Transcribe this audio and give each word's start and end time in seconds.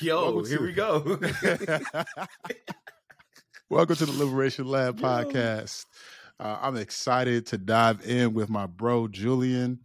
Yo, 0.00 0.24
Welcome 0.34 0.46
here 0.50 0.58
to- 0.58 0.64
we 0.64 0.72
go. 0.72 1.18
Welcome 3.70 3.96
to 3.96 4.04
the 4.06 4.12
Liberation 4.24 4.66
Lab 4.66 5.00
podcast. 5.00 5.86
Uh, 6.38 6.58
I'm 6.60 6.76
excited 6.76 7.46
to 7.46 7.58
dive 7.58 8.06
in 8.06 8.34
with 8.34 8.50
my 8.50 8.66
bro 8.66 9.08
Julian. 9.08 9.80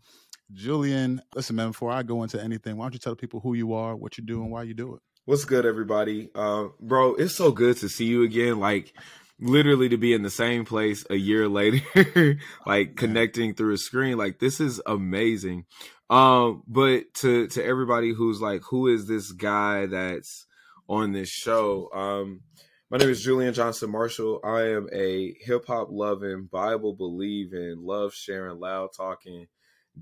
Julian, 0.52 1.22
listen, 1.34 1.56
man. 1.56 1.70
Before 1.70 1.92
I 1.92 2.04
go 2.04 2.24
into 2.24 2.44
anything, 2.44 2.76
why 2.76 2.84
don't 2.86 2.94
you 2.94 3.00
tell 3.00 3.16
people 3.16 3.40
who 3.40 3.54
you 3.54 3.74
are, 3.74 3.96
what 3.96 4.18
you 4.18 4.26
do, 4.26 4.42
and 4.42 4.52
why 4.52 4.64
you 4.64 4.74
do 4.74 4.96
it? 4.96 5.02
What's 5.24 5.46
good, 5.46 5.66
everybody? 5.66 6.30
Uh, 6.36 6.68
bro, 6.82 7.16
it's 7.16 7.34
so 7.36 7.52
good 7.54 7.78
to 7.78 7.88
see 7.88 8.06
you 8.06 8.24
again. 8.24 8.60
Like, 8.60 8.94
literally 9.42 9.90
to 9.90 9.98
be 9.98 10.14
in 10.14 10.24
the 10.24 10.30
same 10.30 10.66
place 10.66 11.06
a 11.10 11.16
year 11.16 11.50
later, 11.50 12.40
like 12.66 12.96
connecting 12.96 13.54
through 13.54 13.74
a 13.74 13.78
screen. 13.78 14.18
Like, 14.18 14.40
this 14.40 14.60
is 14.60 14.82
amazing. 14.86 15.66
Um, 16.10 16.64
but 16.68 17.14
to 17.16 17.48
to 17.48 17.64
everybody 17.64 18.14
who's 18.14 18.42
like, 18.42 18.62
who 18.70 18.88
is 18.88 19.08
this 19.08 19.32
guy 19.32 19.86
that's 19.88 20.46
on 20.88 21.14
this 21.14 21.30
show? 21.30 21.90
Um, 21.94 22.42
my 22.90 22.98
name 22.98 23.10
is 23.10 23.24
Julian 23.24 23.54
Johnson 23.54 23.92
Marshall. 23.92 24.42
I 24.44 24.70
am 24.70 24.90
a 24.94 25.34
hip 25.40 25.66
hop 25.68 25.88
loving, 25.92 26.50
Bible 26.52 26.94
believing, 26.94 27.78
love 27.80 28.14
sharing, 28.14 28.60
loud 28.60 28.90
talking 28.96 29.48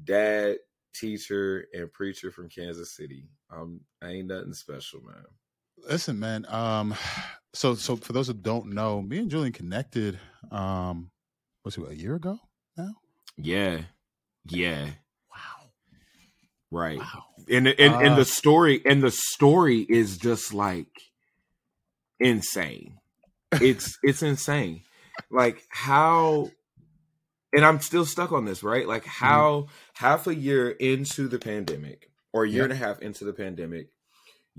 dad, 0.04 0.58
teacher, 0.94 1.66
and 1.74 1.92
preacher 1.92 2.32
from 2.32 2.50
Kansas 2.50 2.96
City. 2.96 3.30
Um, 3.52 3.82
I 4.02 4.10
ain't 4.10 4.28
nothing 4.28 4.54
special, 4.54 5.02
man. 5.02 5.26
Listen, 5.88 6.20
man. 6.20 6.46
Um, 6.48 6.96
so 7.54 7.76
so 7.76 7.96
for 7.96 8.14
those 8.14 8.28
who 8.28 8.34
don't 8.34 8.74
know, 8.74 9.02
me 9.02 9.20
and 9.20 9.30
Julian 9.30 9.54
connected. 9.54 10.20
Um, 10.52 11.12
was 11.64 11.78
it 11.78 11.88
a 11.90 11.96
year 11.96 12.16
ago 12.16 12.40
now? 12.78 12.94
Yeah, 13.38 13.82
yeah, 14.50 14.86
Wow, 15.32 15.70
right. 16.72 16.98
wow. 16.98 17.26
And 17.50 17.68
and 17.68 17.94
and 17.96 18.14
Uh, 18.14 18.16
the 18.16 18.26
story 18.26 18.82
and 18.86 19.02
the 19.04 19.12
story 19.12 19.80
is 19.90 20.18
just 20.18 20.54
like 20.54 20.88
insane. 22.20 22.98
It's 23.62 23.98
it's 24.04 24.22
insane. 24.22 24.82
Like 25.32 25.64
how 25.70 26.52
and 27.54 27.66
I'm 27.66 27.80
still 27.82 28.06
stuck 28.06 28.32
on 28.32 28.46
this, 28.46 28.62
right? 28.64 28.88
Like 28.88 29.06
how 29.06 29.68
half 29.96 30.28
a 30.28 30.36
year 30.36 30.70
into 30.70 31.28
the 31.28 31.40
pandemic 31.40 32.12
or 32.34 32.44
a 32.44 32.50
year 32.50 32.60
Yeah. 32.60 32.64
and 32.66 32.74
a 32.74 32.76
half 32.76 33.02
into 33.02 33.26
the 33.26 33.34
pandemic, 33.34 33.90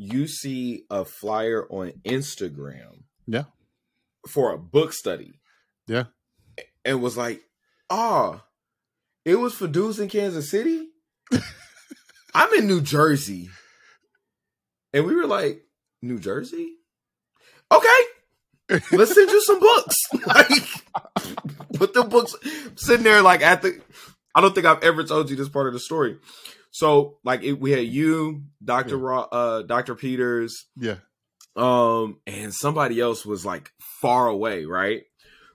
you 0.03 0.27
see 0.27 0.85
a 0.89 1.05
flyer 1.05 1.67
on 1.69 1.93
Instagram 2.07 3.03
Yeah, 3.27 3.45
for 4.27 4.51
a 4.51 4.59
book 4.59 4.95
study 4.95 5.35
yeah. 5.87 6.05
and 6.87 7.03
was 7.03 7.19
like, 7.19 7.43
"Ah, 7.91 8.45
it 9.27 9.35
was 9.37 9.53
for 9.55 9.67
dudes 9.67 10.01
in 10.01 10.09
Kansas 10.09 10.51
City. 10.51 10.89
I'm 12.35 12.55
in 12.55 12.67
New 12.67 12.81
Jersey," 12.81 13.51
and 14.95 15.05
we 15.05 15.15
were 15.15 15.27
like, 15.27 15.67
"New 16.01 16.19
Jersey? 16.19 16.77
Okay, 17.71 18.81
let's 18.93 19.15
send 19.15 19.31
you 19.31 19.43
some 19.43 19.61
books." 19.61 19.97
like, 20.27 20.63
put 21.75 21.93
the 21.93 22.05
books 22.05 22.35
sitting 22.77 23.05
there, 23.05 23.21
like 23.21 23.43
at 23.43 23.61
the. 23.61 23.79
I 24.35 24.41
don't 24.41 24.55
think 24.55 24.67
I've 24.67 24.83
ever 24.83 25.05
told 25.05 25.29
you 25.29 25.37
this 25.37 25.51
part 25.51 25.67
of 25.67 25.75
the 25.75 25.81
story. 25.81 26.17
So, 26.71 27.19
like, 27.25 27.43
it, 27.43 27.55
we 27.61 27.73
had 27.73 27.87
you, 27.87 28.45
Doctor 28.65 28.97
Yeah. 28.97 29.03
Ra- 29.03 29.29
uh, 29.33 29.63
Doctor 29.63 29.95
Peters, 29.95 30.67
Yeah, 30.77 30.97
um 31.57 32.19
and 32.27 32.55
somebody 32.55 33.01
else 33.01 33.27
was 33.27 33.45
like 33.45 33.73
far 34.01 34.29
away 34.29 34.65
right? 34.67 35.03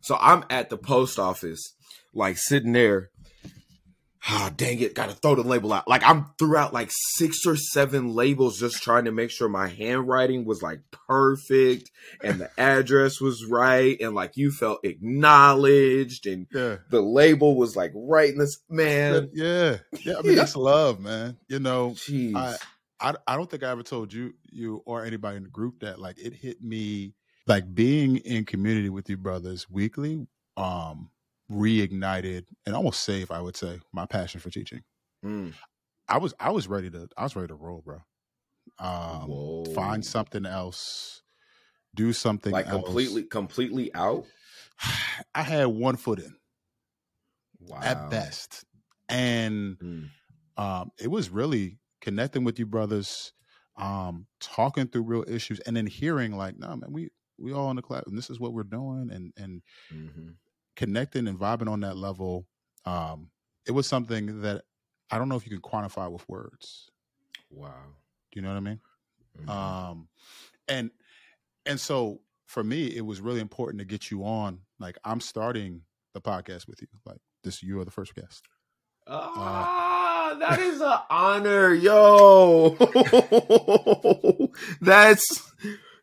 So 0.01 0.17
i'm 0.19 0.43
at 0.49 0.69
the 0.69 0.77
post 0.77 1.17
office 1.17 1.73
like 2.13 2.37
sitting 2.37 2.73
there 2.73 3.09
ah 4.27 4.51
dang 4.55 4.79
it 4.79 4.95
gotta 4.95 5.13
throw 5.13 5.35
the 5.35 5.43
label 5.43 5.71
out 5.71 5.87
like 5.87 6.03
i'm 6.03 6.25
throughout 6.39 6.73
like 6.73 6.89
six 6.91 7.45
or 7.45 7.55
seven 7.55 8.09
labels 8.13 8.59
just 8.59 8.81
trying 8.81 9.05
to 9.05 9.11
make 9.11 9.29
sure 9.29 9.47
my 9.47 9.67
handwriting 9.67 10.45
was 10.45 10.61
like 10.61 10.79
perfect 11.07 11.91
and 12.23 12.41
the 12.41 12.49
address 12.59 13.21
was 13.21 13.45
right 13.45 13.97
and 14.01 14.15
like 14.15 14.31
you 14.35 14.51
felt 14.51 14.79
acknowledged 14.83 16.25
and 16.25 16.47
yeah. 16.51 16.77
the 16.89 17.01
label 17.01 17.55
was 17.55 17.75
like 17.75 17.91
right 17.93 18.31
in 18.31 18.39
this 18.39 18.57
man 18.69 19.29
yeah, 19.33 19.77
yeah. 20.03 20.15
I 20.17 20.21
mean, 20.21 20.35
that's 20.35 20.55
love, 20.55 20.99
man. 20.99 21.37
You 21.47 21.59
know, 21.59 21.91
jeez 21.91 22.35
I, 22.35 22.55
I 22.99 23.15
I 23.27 23.35
don't 23.35 23.49
think 23.49 23.63
I 23.63 23.71
ever 23.71 23.83
told 23.83 24.13
you 24.13 24.33
you 24.51 24.81
or 24.85 25.05
anybody 25.05 25.37
in 25.37 25.43
the 25.43 25.49
group 25.49 25.81
that 25.81 25.99
like 25.99 26.17
it 26.19 26.33
hit 26.33 26.61
me 26.61 27.13
like 27.47 27.73
being 27.73 28.17
in 28.17 28.45
community 28.45 28.89
with 28.89 29.09
you 29.09 29.17
brothers 29.17 29.69
weekly 29.69 30.27
um 30.57 31.09
reignited 31.51 32.47
and 32.65 32.75
almost 32.75 33.03
saved 33.03 33.31
I 33.31 33.41
would 33.41 33.55
say 33.55 33.79
my 33.93 34.05
passion 34.05 34.39
for 34.39 34.49
teaching. 34.49 34.83
Mm. 35.23 35.55
I 36.07 36.17
was 36.17 36.33
I 36.39 36.51
was 36.51 36.67
ready 36.67 36.89
to 36.91 37.07
I 37.17 37.23
was 37.23 37.35
ready 37.35 37.47
to 37.47 37.55
roll, 37.55 37.81
bro. 37.81 38.01
Um 38.79 39.27
Whoa. 39.27 39.65
find 39.67 40.05
something 40.05 40.45
else, 40.45 41.23
do 41.95 42.13
something 42.13 42.53
like 42.53 42.65
else. 42.65 42.69
completely 42.69 43.23
completely 43.23 43.93
out 43.93 44.25
I 45.35 45.43
had 45.43 45.65
one 45.67 45.95
foot 45.95 46.19
in 46.19 46.35
wow 47.59 47.81
at 47.81 48.09
best. 48.09 48.65
And 49.09 49.77
Mm. 49.81 50.15
um, 50.57 50.91
it 50.99 51.09
was 51.09 51.29
really 51.29 51.79
connecting 52.01 52.43
with 52.43 52.59
you 52.59 52.65
brothers, 52.65 53.33
um, 53.77 54.27
talking 54.39 54.87
through 54.87 55.03
real 55.03 55.25
issues, 55.27 55.59
and 55.61 55.77
then 55.77 55.87
hearing 55.87 56.33
like, 56.37 56.57
no, 56.57 56.75
man, 56.75 56.91
we 56.91 57.09
we 57.39 57.53
all 57.53 57.69
in 57.71 57.77
the 57.77 57.83
class, 57.83 58.03
and 58.07 58.17
this 58.17 58.29
is 58.29 58.39
what 58.39 58.53
we're 58.53 58.63
doing, 58.63 59.09
and 59.11 59.33
and 59.37 59.63
Mhm. 59.89 60.37
Connecting 60.75 61.27
and 61.27 61.39
vibing 61.39 61.69
on 61.69 61.81
that 61.81 61.97
level. 61.97 62.47
Um, 62.85 63.29
it 63.67 63.71
was 63.71 63.87
something 63.87 64.41
that 64.41 64.63
I 65.09 65.17
don't 65.17 65.29
know 65.29 65.35
if 65.35 65.45
you 65.45 65.51
can 65.51 65.61
quantify 65.61 66.11
with 66.11 66.27
words. 66.27 66.89
Wow. 67.49 67.71
Do 68.31 68.39
you 68.39 68.41
know 68.41 68.49
what 68.49 68.57
I 68.57 68.61
mean? 68.61 68.79
Mhm. 69.45 69.49
Um, 69.49 70.07
and 70.67 70.91
and 71.65 71.79
so 71.79 72.21
for 72.45 72.63
me, 72.63 72.87
it 72.95 73.05
was 73.05 73.21
really 73.21 73.39
important 73.39 73.79
to 73.79 73.85
get 73.85 74.11
you 74.11 74.23
on. 74.23 74.59
Like 74.79 74.97
I'm 75.03 75.19
starting 75.19 75.81
the 76.13 76.21
podcast 76.21 76.67
with 76.67 76.81
you. 76.81 76.87
Like 77.05 77.19
this, 77.43 77.63
you 77.63 77.79
are 77.79 77.85
the 77.85 77.91
first 77.91 78.15
guest. 78.15 78.43
Ah, 79.07 80.35
that 80.39 80.59
is 80.59 80.81
an 80.81 80.97
honor, 81.09 81.73
yo. 81.73 82.69
That's 84.81 85.51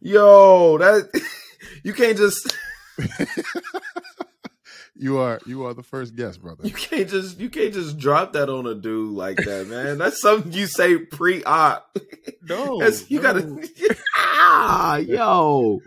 yo. 0.00 0.78
That 0.78 1.22
you 1.84 1.92
can't 1.94 2.16
just 2.16 2.54
You 5.02 5.18
are 5.18 5.40
you 5.46 5.66
are 5.66 5.74
the 5.74 5.82
first 5.82 6.14
guest, 6.14 6.40
brother. 6.40 6.64
you 6.64 6.72
can't 6.72 7.08
just 7.08 7.40
you 7.40 7.50
can't 7.50 7.74
just 7.74 7.98
drop 7.98 8.34
that 8.34 8.48
on 8.48 8.66
a 8.66 8.74
dude 8.76 9.10
like 9.14 9.36
that, 9.38 9.66
man. 9.66 9.98
That's 9.98 10.20
something 10.20 10.52
you 10.52 10.66
say 10.68 10.96
pre-op. 10.96 11.98
No, 12.42 12.78
That's, 12.80 13.10
you 13.10 13.20
no. 13.20 13.22
gotta 13.32 13.68
ah, 14.16 14.96
yo. 14.98 15.80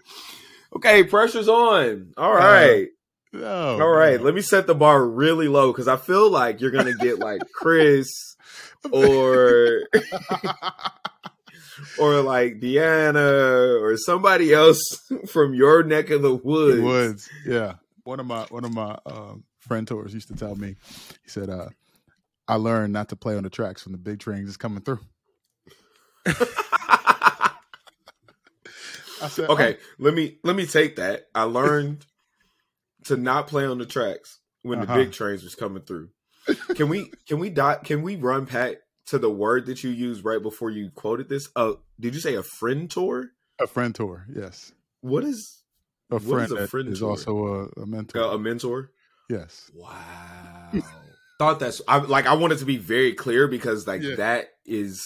Okay, 0.76 1.06
pressure's 1.06 1.48
on. 1.48 2.14
All 2.18 2.34
right. 2.34 2.90
No, 3.32 3.80
All 3.82 3.90
right, 3.90 4.20
let 4.22 4.34
me 4.36 4.42
set 4.42 4.68
the 4.68 4.76
bar 4.76 5.02
really 5.06 5.48
low 5.48 5.72
because 5.72 5.88
I 5.88 5.96
feel 5.96 6.30
like 6.30 6.60
you're 6.60 6.72
gonna 6.72 6.94
get 6.96 7.20
like 7.20 7.42
Chris 7.54 8.36
or 8.92 9.82
or 12.00 12.22
like 12.22 12.60
Deanna 12.60 13.82
or 13.82 13.96
somebody 13.96 14.54
else 14.54 14.82
from 15.30 15.54
your 15.54 15.84
neck 15.84 16.10
of 16.10 16.22
the 16.22 16.36
woods. 16.36 16.82
Woods. 16.82 17.30
Yeah. 17.46 17.76
One 18.06 18.20
of 18.22 18.26
my 18.26 18.44
one 18.50 18.64
of 18.64 18.74
my 18.74 18.98
um, 19.06 19.44
friend 19.60 19.86
tours 19.88 20.14
used 20.14 20.30
to 20.30 20.36
tell 20.36 20.56
me. 20.56 20.76
He 21.24 21.30
said, 21.30 21.50
uh, 21.50 21.70
"I 22.48 22.56
learned 22.56 22.94
not 22.94 23.10
to 23.10 23.16
play 23.16 23.36
on 23.36 23.44
the 23.44 23.50
tracks 23.50 23.86
when 23.86 23.92
the 23.92 23.98
big 23.98 24.20
trains 24.20 24.48
is 24.48 24.58
coming 24.58 24.82
through." 24.82 25.00
I 29.22 29.28
said, 29.30 29.50
okay, 29.50 29.78
let 29.98 30.14
me 30.14 30.38
let 30.44 30.56
me 30.56 30.66
take 30.66 30.98
that. 30.98 31.28
I 31.34 31.44
learned 31.44 32.06
to 33.06 33.16
not 33.18 33.48
play 33.48 33.66
on 33.66 33.78
the 33.78 33.86
tracks 33.86 34.40
when 34.62 34.80
the 34.80 34.86
Uh-huh. 34.88 35.00
big 35.00 35.12
trains 35.12 35.44
was 35.44 35.56
coming 35.56 35.84
through. 35.84 36.10
Can 36.76 36.90
we 36.90 37.12
can 37.28 37.40
we 37.40 37.50
dot 37.50 37.84
can 37.86 38.02
we 38.02 38.16
run 38.18 38.46
back 38.46 38.78
to 39.08 39.18
the 39.18 39.30
word 39.32 39.66
that 39.68 39.84
you 39.84 39.90
used 39.90 40.26
right 40.26 40.42
before 40.42 40.70
you 40.70 40.92
quoted 40.92 41.30
this? 41.30 41.50
Uh 41.56 41.74
did 42.00 42.14
you 42.14 42.20
say 42.20 42.36
a 42.36 42.44
friend 42.44 42.90
tour? 42.90 43.30
oh, 43.60 43.64
a 43.64 43.68
friend 43.68 43.96
tour. 43.96 44.26
Yes, 44.34 44.74
What 45.02 45.24
is 45.24 45.64
a 46.16 46.20
What 46.20 46.44
is 46.44 46.50
friend 46.50 46.52
a 46.64 46.68
friend 46.68 46.90
is 46.90 47.02
also 47.02 47.70
a, 47.78 47.82
a 47.82 47.86
mentor. 47.86 48.20
uh, 48.22 48.34
a 48.36 48.40
mentor? 48.40 48.92
yes. 49.30 49.70
Wow. 49.74 50.72
Thought 51.38 51.60
that's 51.60 51.82
I 51.88 51.98
like 51.98 52.28
I 52.28 52.34
wanted 52.34 52.60
to 52.60 52.66
be 52.66 52.78
very 52.78 53.14
clear 53.14 53.48
because 53.48 53.86
like 53.88 54.02
Yeah. 54.02 54.16
that 54.16 54.48
is 54.66 55.04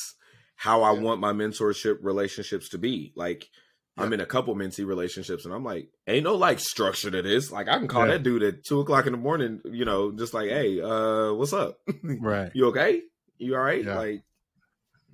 how 0.56 0.84
I 0.84 0.94
Yeah. 0.94 1.00
want 1.02 1.20
my 1.20 1.34
mentorship 1.34 1.98
relationships 2.02 2.70
to 2.70 2.78
be. 2.78 3.14
Like 3.16 3.50
I'm 3.98 4.14
in 4.14 4.22
a 4.22 4.26
couple 4.26 4.56
mentee 4.56 4.86
relationships 4.86 5.44
and 5.46 5.54
I'm 5.54 5.64
like, 5.64 5.90
ain't 6.08 6.24
no 6.24 6.36
like 6.36 6.60
structure 6.60 7.10
to 7.12 7.22
this. 7.22 7.52
Like 7.52 7.68
I 7.68 7.78
can 7.80 7.88
call 7.88 8.04
Yeah. 8.06 8.12
that 8.14 8.24
dude 8.24 8.44
at 8.44 8.64
two 8.64 8.80
o'clock 8.80 9.08
in 9.08 9.12
the 9.12 9.18
morning, 9.18 9.60
you 9.66 9.84
know, 9.86 10.12
just 10.12 10.34
like, 10.34 10.50
hey, 10.50 10.80
uh, 10.80 11.34
what's 11.34 11.52
up? 11.54 11.80
Right. 12.04 12.52
you 12.54 12.68
okay? 12.68 13.02
You 13.40 13.56
all 13.56 13.62
right? 13.64 13.84
Yeah. 13.84 13.96
Like 13.96 14.24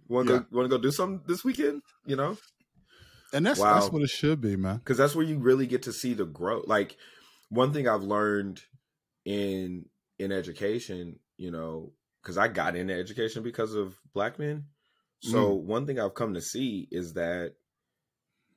wanna 0.09 0.31
Yeah. 0.33 0.39
go 0.39 0.45
wanna 0.51 0.69
go 0.69 0.77
do 0.77 0.91
something 0.91 1.21
this 1.27 1.43
weekend? 1.45 1.81
You 2.05 2.17
know? 2.17 2.37
And 3.33 3.45
that's 3.45 3.59
Wow. 3.59 3.79
that's 3.79 3.91
what 3.91 4.01
it 4.01 4.09
should 4.09 4.41
be, 4.41 4.55
man. 4.55 4.77
because 4.77 4.97
that's 4.97 5.15
where 5.15 5.25
you 5.25 5.37
really 5.37 5.67
get 5.67 5.83
to 5.83 5.93
see 5.93 6.13
the 6.13 6.25
growth 6.25 6.67
like 6.67 6.97
one 7.49 7.73
thing 7.73 7.87
i've 7.87 8.03
learned 8.03 8.61
in 9.25 9.85
in 10.19 10.31
education 10.31 11.19
you 11.37 11.51
know 11.51 11.91
because 12.21 12.37
i 12.37 12.47
got 12.47 12.75
into 12.75 12.93
education 12.93 13.43
because 13.43 13.73
of 13.75 13.95
black 14.13 14.39
men 14.39 14.65
so 15.21 15.53
one 15.53 15.87
thing 15.87 15.99
i've 15.99 16.13
come 16.13 16.35
to 16.35 16.41
see 16.41 16.87
is 16.91 17.13
that 17.13 17.53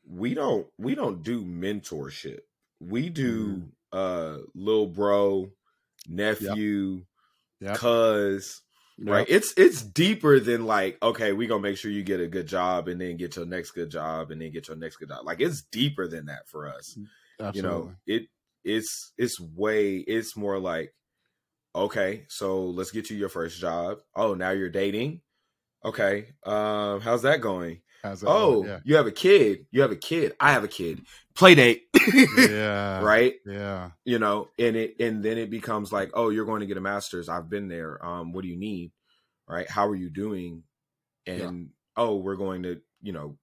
we 0.08 0.34
don't 0.34 0.66
we 0.78 0.94
don't 0.94 1.22
do 1.22 1.44
mentorship. 1.44 2.40
We 2.80 3.10
do 3.10 3.56
mm. 3.56 3.68
uh 3.92 4.42
little 4.54 4.86
bro, 4.86 5.50
nephew, 6.08 7.04
yep. 7.60 7.70
Yep. 7.70 7.76
cuz 7.76 8.62
yep. 8.98 9.12
right. 9.12 9.26
It's 9.28 9.54
it's 9.56 9.82
deeper 9.82 10.40
than 10.40 10.66
like 10.66 10.98
okay, 11.02 11.32
we 11.32 11.46
gonna 11.46 11.60
make 11.60 11.76
sure 11.76 11.90
you 11.90 12.02
get 12.02 12.20
a 12.20 12.26
good 12.26 12.46
job 12.46 12.88
and 12.88 13.00
then 13.00 13.16
get 13.16 13.36
your 13.36 13.46
next 13.46 13.72
good 13.72 13.90
job 13.90 14.30
and 14.30 14.40
then 14.40 14.52
get 14.52 14.68
your 14.68 14.76
next 14.76 14.96
good 14.96 15.08
job. 15.08 15.24
Like 15.24 15.40
it's 15.40 15.62
deeper 15.62 16.08
than 16.08 16.26
that 16.26 16.48
for 16.48 16.68
us. 16.68 16.98
Absolutely. 17.40 17.56
You 17.56 17.62
know, 17.62 17.94
it 18.06 18.22
it's 18.64 19.12
it's 19.16 19.40
way 19.40 19.96
it's 19.96 20.36
more 20.36 20.58
like 20.58 20.94
okay, 21.74 22.24
so 22.28 22.64
let's 22.64 22.90
get 22.90 23.10
you 23.10 23.16
your 23.16 23.28
first 23.28 23.60
job. 23.60 23.98
Oh, 24.14 24.34
now 24.34 24.50
you're 24.50 24.70
dating. 24.70 25.20
Okay, 25.84 26.26
um, 26.44 27.00
how's 27.00 27.22
that 27.22 27.40
going? 27.40 27.80
How's 28.02 28.20
that 28.20 28.28
oh. 28.28 28.64
Yeah. 28.64 28.80
you 28.84 28.96
have 28.96 29.06
a 29.06 29.12
kid. 29.12 29.66
You 29.70 29.82
have 29.82 29.90
a 29.90 29.96
kid. 29.96 30.34
I 30.40 30.52
have 30.52 30.64
a 30.64 30.68
kid. 30.68 31.02
Play 31.34 31.54
date. 31.54 31.82
yeah. 32.38 33.00
Right. 33.00 33.34
Yeah. 33.44 33.90
You 34.04 34.18
know, 34.18 34.48
and 34.58 34.76
it 34.76 34.96
and 35.00 35.22
then 35.22 35.38
it 35.38 35.50
becomes 35.50 35.92
like, 35.92 36.10
oh, 36.14 36.30
you're 36.30 36.46
going 36.46 36.60
to 36.60 36.66
get 36.66 36.76
a 36.76 36.80
master's. 36.80 37.28
I've 37.28 37.50
been 37.50 37.68
there. 37.68 38.04
Um, 38.04 38.32
what 38.32 38.42
do 38.42 38.48
you 38.48 38.58
need? 38.58 38.92
Right. 39.48 39.68
How 39.68 39.86
are 39.88 39.96
you 39.96 40.10
doing? 40.10 40.62
And 41.26 41.40
yeah. 41.60 42.04
oh, 42.04 42.16
we're 42.16 42.36
going 42.36 42.62
to, 42.64 42.80
you 43.02 43.12
know, 43.12 43.36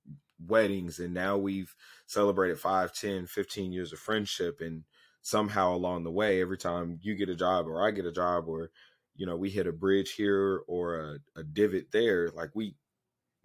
weddings 0.46 1.00
and 1.00 1.14
now 1.14 1.38
we've 1.38 1.74
celebrated 2.08 2.60
5 2.60 2.94
10 2.94 3.26
15 3.26 3.72
years 3.72 3.94
of 3.94 4.00
friendship 4.00 4.60
and 4.60 4.84
somehow 5.22 5.74
along 5.74 6.04
the 6.04 6.12
way 6.12 6.42
every 6.42 6.58
time 6.58 7.00
you 7.02 7.16
get 7.16 7.30
a 7.30 7.36
job 7.36 7.68
or 7.68 7.86
i 7.86 7.92
get 7.92 8.06
a 8.06 8.12
job 8.12 8.48
or 8.48 8.70
you 9.16 9.26
know 9.26 9.38
we 9.38 9.50
hit 9.50 9.68
a 9.68 9.72
bridge 9.72 10.14
here 10.14 10.62
or 10.68 11.00
a, 11.00 11.40
a 11.40 11.44
divot 11.44 11.92
there 11.92 12.30
like 12.32 12.50
we 12.54 12.76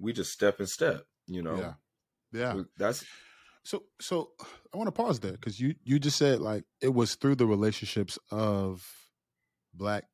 we 0.00 0.12
just 0.12 0.32
step 0.32 0.58
and 0.58 0.68
step 0.68 1.04
you 1.26 1.42
know 1.42 1.56
yeah 1.56 1.72
yeah 2.32 2.62
that's 2.78 3.04
so 3.62 3.82
so 4.00 4.30
i 4.72 4.76
want 4.76 4.86
to 4.86 4.92
pause 4.92 5.20
there 5.20 5.32
because 5.32 5.60
you 5.60 5.74
you 5.84 5.98
just 5.98 6.16
said 6.16 6.40
like 6.40 6.64
it 6.80 6.94
was 6.94 7.14
through 7.14 7.34
the 7.34 7.46
relationships 7.46 8.18
of 8.30 8.86
black 9.74 10.04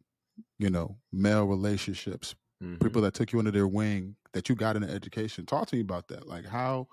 you 0.58 0.70
know 0.70 0.96
male 1.12 1.46
relationships 1.46 2.34
mm-hmm. 2.62 2.82
people 2.82 3.02
that 3.02 3.14
took 3.14 3.32
you 3.32 3.38
under 3.38 3.50
their 3.50 3.68
wing 3.68 4.16
that 4.32 4.48
you 4.48 4.54
got 4.54 4.76
an 4.76 4.84
education 4.84 5.46
talk 5.46 5.66
to 5.66 5.76
me 5.76 5.80
about 5.80 6.08
that 6.08 6.26
like 6.26 6.44
how 6.44 6.86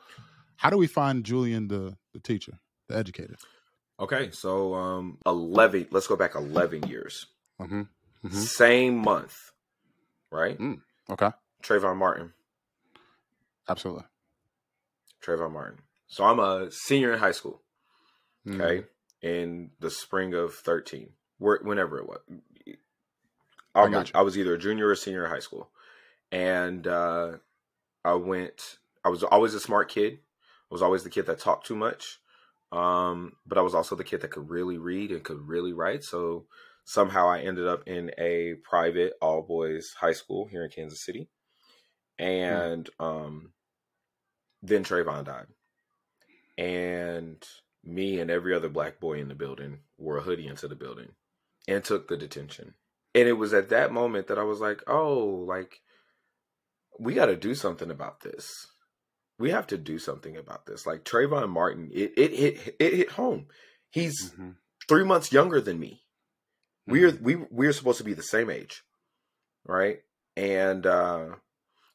how 0.56 0.70
do 0.70 0.78
we 0.78 0.88
find 0.88 1.24
julian 1.24 1.68
the 1.68 1.96
the 2.14 2.20
teacher 2.20 2.54
the 2.88 2.96
educator 2.96 3.36
okay 4.00 4.30
so 4.32 4.74
um 4.76 5.18
11 5.26 5.88
let's 5.92 6.08
go 6.08 6.16
back 6.16 6.36
11 6.36 6.84
years 6.84 7.26
mm-hmm. 7.62 7.84
Mm-hmm. 8.26 8.38
Same 8.38 8.98
month, 9.00 9.52
right? 10.32 10.58
Mm, 10.58 10.80
okay. 11.10 11.32
Trayvon 11.62 11.98
Martin. 11.98 12.34
Absolutely. 13.68 14.04
Trayvon 15.24 15.52
Martin. 15.52 15.80
So 16.08 16.24
I'm 16.24 16.40
a 16.40 16.70
senior 16.72 17.14
in 17.14 17.20
high 17.20 17.32
school. 17.32 17.62
Mm. 18.46 18.62
Okay. 18.62 18.88
In 19.22 19.72
the 19.80 19.90
spring 19.90 20.34
of 20.34 20.54
13, 20.54 21.10
whenever 21.38 21.98
it 21.98 22.08
was. 22.08 22.20
I 24.14 24.22
was 24.22 24.38
either 24.38 24.54
a 24.54 24.60
junior 24.60 24.90
or 24.90 24.96
senior 24.96 25.24
in 25.26 25.32
high 25.32 25.40
school. 25.40 25.70
And 26.32 26.86
uh, 26.88 27.38
I 28.04 28.14
went, 28.16 28.78
I 29.04 29.10
was 29.10 29.24
always 29.24 29.54
a 29.54 29.60
smart 29.60 29.90
kid. 29.90 30.14
I 30.14 30.74
was 30.74 30.82
always 30.82 31.04
the 31.04 31.10
kid 31.10 31.26
that 31.28 31.40
talked 31.40 31.66
too 31.66 31.76
much. 31.76 32.20
Um, 32.72 33.34
but 33.46 33.58
I 33.58 33.62
was 33.62 33.76
also 33.76 33.96
the 33.96 34.04
kid 34.04 34.22
that 34.22 34.32
could 34.32 34.50
really 34.50 34.78
read 34.78 35.12
and 35.12 35.24
could 35.24 35.48
really 35.48 35.74
write. 35.74 36.04
So 36.04 36.48
somehow 36.84 37.30
I 37.30 37.40
ended 37.40 37.68
up 37.68 37.88
in 37.88 38.12
a 38.18 38.56
private 38.64 39.14
all 39.22 39.42
boys 39.42 39.94
high 40.00 40.14
school 40.14 40.48
here 40.48 40.64
in 40.64 40.72
Kansas 40.72 41.06
City. 41.06 41.30
And 42.20 42.90
mm. 43.00 43.06
um, 43.06 43.54
then 44.62 44.84
Trayvon 44.84 45.26
died. 45.26 45.48
And 46.58 47.44
me 47.84 48.20
and 48.20 48.30
every 48.30 48.54
other 48.54 48.70
black 48.70 49.00
boy 49.00 49.20
in 49.20 49.28
the 49.28 49.36
building 49.36 49.80
wore 49.98 50.18
a 50.18 50.22
hoodie 50.22 50.48
into 50.48 50.68
the 50.68 50.76
building 50.76 51.10
and 51.68 51.84
took 51.84 52.08
the 52.08 52.18
detention. 52.18 52.76
And 53.16 53.28
it 53.28 53.34
was 53.34 53.54
at 53.54 53.70
that 53.70 53.92
moment 53.92 54.28
that 54.28 54.40
I 54.40 54.44
was 54.44 54.60
like, 54.60 54.82
oh, 54.88 55.46
like, 55.48 55.82
we 57.00 57.14
got 57.14 57.28
to 57.28 57.36
do 57.36 57.56
something 57.56 57.92
about 57.92 58.22
this. 58.22 58.68
We 59.40 59.52
have 59.52 59.68
to 59.68 59.78
do 59.78 60.00
something 60.00 60.38
about 60.38 60.66
this. 60.66 60.86
Like 60.86 61.04
Trayvon 61.04 61.50
Martin, 61.50 61.90
it 61.94 62.14
it 62.16 62.34
hit 62.34 62.76
it 62.80 62.94
hit 62.94 63.12
home. 63.12 63.48
He's 63.90 64.32
mm-hmm. 64.32 64.52
three 64.88 65.04
months 65.04 65.32
younger 65.32 65.60
than 65.60 65.80
me. 65.80 66.04
We're 66.88 67.12
mm-hmm. 67.12 67.24
we 67.24 67.36
we're 67.50 67.74
supposed 67.74 67.98
to 67.98 68.04
be 68.04 68.14
the 68.14 68.24
same 68.24 68.50
age, 68.50 68.84
right? 69.66 70.02
And 70.38 70.86
uh, 70.86 71.30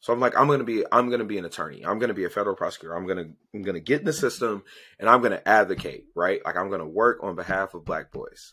so 0.01 0.13
I'm 0.13 0.21
like, 0.21 0.39
I'm 0.39 0.47
gonna 0.47 0.65
be 0.65 0.85
I'm 0.93 1.11
gonna 1.11 1.25
be 1.25 1.39
an 1.39 1.45
attorney. 1.45 1.85
I'm 1.85 1.99
gonna 1.99 2.15
be 2.15 2.25
a 2.25 2.31
federal 2.31 2.55
prosecutor. 2.55 2.95
I'm 2.95 3.07
gonna 3.07 3.31
I'm 3.55 3.63
gonna 3.63 3.81
get 3.81 4.01
in 4.01 4.07
the 4.07 4.13
system 4.13 4.63
and 4.99 5.09
I'm 5.09 5.23
gonna 5.23 5.43
advocate, 5.45 6.05
right? 6.15 6.41
Like 6.45 6.57
I'm 6.57 6.71
gonna 6.71 6.87
work 6.87 7.19
on 7.23 7.35
behalf 7.35 7.75
of 7.75 7.85
black 7.85 8.13
boys 8.13 8.53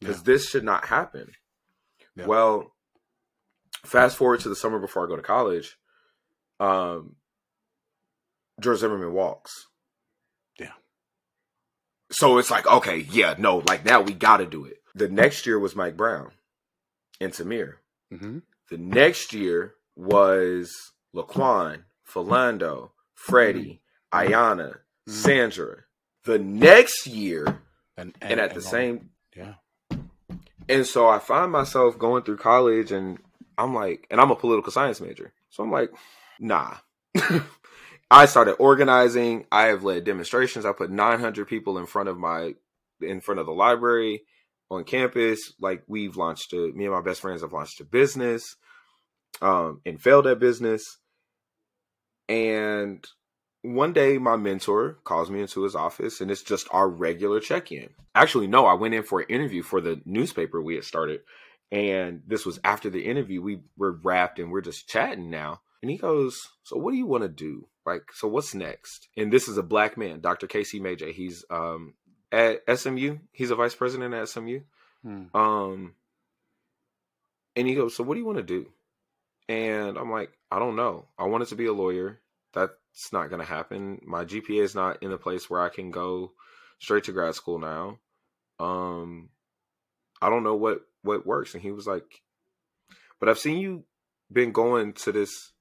because 0.00 0.18
yeah. 0.18 0.22
this 0.24 0.48
should 0.48 0.64
not 0.64 0.86
happen. 0.86 1.30
Yeah. 2.14 2.26
Well, 2.26 2.74
fast 3.84 4.16
forward 4.16 4.40
to 4.40 4.48
the 4.48 4.56
summer 4.56 4.78
before 4.78 5.04
I 5.04 5.08
go 5.08 5.16
to 5.16 5.22
college. 5.22 5.78
Um, 6.60 7.16
George 8.60 8.78
Zimmerman 8.78 9.14
walks. 9.14 9.68
Yeah. 10.58 10.72
So 12.10 12.36
it's 12.36 12.50
like, 12.50 12.66
okay, 12.66 12.98
yeah, 13.10 13.34
no, 13.38 13.58
like 13.58 13.84
now 13.84 14.02
we 14.02 14.12
got 14.12 14.36
to 14.38 14.46
do 14.46 14.66
it. 14.66 14.76
The 14.94 15.08
next 15.08 15.46
year 15.46 15.58
was 15.58 15.74
Mike 15.74 15.96
Brown 15.96 16.32
and 17.18 17.32
Tamir. 17.32 17.76
Mm-hmm. 18.12 18.38
The 18.68 18.78
next 18.78 19.32
year 19.32 19.74
was 19.96 20.92
Laquan, 21.14 21.82
Philando, 22.08 22.90
Freddie, 23.14 23.80
mm-hmm. 24.12 24.32
Aiyana, 24.32 24.68
mm-hmm. 24.68 25.12
Sandra. 25.12 25.84
The 26.24 26.38
next 26.38 27.06
year, 27.06 27.44
and, 27.96 28.14
and, 28.20 28.32
and 28.32 28.40
at 28.40 28.50
and 28.50 28.56
the 28.56 28.62
same, 28.62 29.10
yeah. 29.36 29.54
And 30.68 30.86
so 30.86 31.08
I 31.08 31.18
find 31.18 31.50
myself 31.50 31.98
going 31.98 32.22
through 32.22 32.36
college, 32.36 32.92
and 32.92 33.18
I'm 33.58 33.74
like, 33.74 34.06
and 34.10 34.20
I'm 34.20 34.30
a 34.30 34.36
political 34.36 34.72
science 34.72 35.00
major, 35.00 35.32
so 35.50 35.64
I'm 35.64 35.72
like, 35.72 35.90
nah. 36.38 36.76
I 38.10 38.26
started 38.26 38.56
organizing. 38.58 39.46
I 39.50 39.68
have 39.68 39.84
led 39.84 40.04
demonstrations. 40.04 40.66
I 40.66 40.72
put 40.72 40.90
900 40.90 41.48
people 41.48 41.78
in 41.78 41.86
front 41.86 42.10
of 42.10 42.18
my 42.18 42.54
in 43.00 43.20
front 43.22 43.40
of 43.40 43.46
the 43.46 43.52
library 43.52 44.24
on 44.70 44.84
campus. 44.84 45.54
Like 45.58 45.82
we've 45.86 46.16
launched 46.16 46.52
a 46.52 46.72
me 46.74 46.84
and 46.84 46.94
my 46.94 47.00
best 47.00 47.22
friends 47.22 47.40
have 47.40 47.54
launched 47.54 47.80
a 47.80 47.84
business, 47.84 48.56
um, 49.40 49.80
and 49.86 50.00
failed 50.00 50.26
at 50.26 50.38
business. 50.38 50.98
And 52.28 53.04
one 53.62 53.92
day 53.92 54.18
my 54.18 54.36
mentor 54.36 54.98
calls 55.04 55.30
me 55.30 55.40
into 55.40 55.62
his 55.62 55.74
office 55.74 56.20
and 56.20 56.30
it's 56.30 56.42
just 56.42 56.68
our 56.70 56.88
regular 56.88 57.40
check-in. 57.40 57.90
Actually, 58.14 58.46
no, 58.46 58.66
I 58.66 58.74
went 58.74 58.94
in 58.94 59.02
for 59.02 59.20
an 59.20 59.28
interview 59.28 59.62
for 59.62 59.80
the 59.80 60.00
newspaper 60.04 60.60
we 60.60 60.74
had 60.74 60.84
started. 60.84 61.20
And 61.70 62.22
this 62.26 62.44
was 62.44 62.60
after 62.64 62.90
the 62.90 63.06
interview. 63.06 63.40
We 63.40 63.60
were 63.76 63.92
wrapped 63.92 64.38
and 64.38 64.50
we're 64.50 64.60
just 64.60 64.88
chatting 64.88 65.30
now. 65.30 65.60
And 65.80 65.90
he 65.90 65.96
goes, 65.96 66.48
So 66.64 66.76
what 66.76 66.92
do 66.92 66.98
you 66.98 67.06
want 67.06 67.22
to 67.22 67.28
do? 67.28 67.66
Like, 67.86 68.12
so 68.12 68.28
what's 68.28 68.54
next? 68.54 69.08
And 69.16 69.32
this 69.32 69.48
is 69.48 69.56
a 69.56 69.62
black 69.62 69.96
man, 69.96 70.20
Dr. 70.20 70.46
Casey 70.46 70.80
Majay. 70.80 71.12
He's 71.12 71.44
um 71.50 71.94
at 72.32 72.62
SMU. 72.78 73.18
He's 73.32 73.50
a 73.50 73.56
vice 73.56 73.74
president 73.74 74.14
at 74.14 74.28
SMU. 74.28 74.60
Hmm. 75.02 75.36
Um, 75.36 75.94
and 77.54 77.68
he 77.68 77.74
goes, 77.74 77.94
"So 77.94 78.02
what 78.02 78.14
do 78.14 78.20
you 78.20 78.26
want 78.26 78.38
to 78.38 78.44
do?" 78.44 78.70
And 79.48 79.98
I'm 79.98 80.10
like, 80.10 80.30
"I 80.50 80.58
don't 80.58 80.76
know. 80.76 81.08
I 81.18 81.24
wanted 81.24 81.48
to 81.48 81.56
be 81.56 81.66
a 81.66 81.72
lawyer. 81.72 82.20
That's 82.52 83.12
not 83.12 83.28
going 83.28 83.40
to 83.40 83.46
happen. 83.46 84.00
My 84.04 84.24
GPA 84.24 84.62
is 84.62 84.74
not 84.74 85.02
in 85.02 85.12
a 85.12 85.18
place 85.18 85.48
where 85.48 85.60
I 85.60 85.68
can 85.68 85.90
go 85.90 86.32
straight 86.78 87.04
to 87.04 87.12
grad 87.12 87.34
school 87.34 87.58
now. 87.58 87.98
Um, 88.58 89.30
I 90.20 90.30
don't 90.30 90.44
know 90.44 90.54
what 90.54 90.86
what 91.02 91.26
works." 91.26 91.54
And 91.54 91.62
he 91.62 91.70
was 91.70 91.86
like, 91.86 92.22
"But 93.20 93.28
I've 93.28 93.38
seen 93.38 93.58
you 93.58 93.84
been 94.32 94.52
going 94.52 94.92
to 94.94 95.12
this 95.12 95.52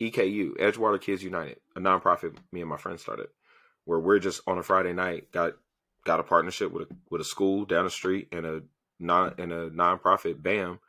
EKU, 0.00 0.56
Edgewater 0.56 1.00
Kids 1.00 1.22
United, 1.22 1.60
a 1.76 1.80
nonprofit 1.80 2.36
me 2.50 2.60
and 2.60 2.70
my 2.70 2.76
friends 2.76 3.02
started, 3.02 3.28
where 3.84 4.00
we're 4.00 4.18
just 4.18 4.40
on 4.46 4.58
a 4.58 4.62
Friday 4.62 4.92
night 4.92 5.30
got 5.32 5.54
got 6.04 6.20
a 6.20 6.24
partnership 6.24 6.72
with 6.72 6.90
a, 6.90 6.94
with 7.10 7.20
a 7.20 7.24
school 7.24 7.64
down 7.64 7.84
the 7.84 7.90
street 7.90 8.28
and 8.32 8.44
a 8.44 8.62
non 8.98 9.34
and 9.38 9.52
a 9.52 9.70
nonprofit. 9.70 10.42
Bam, 10.42 10.80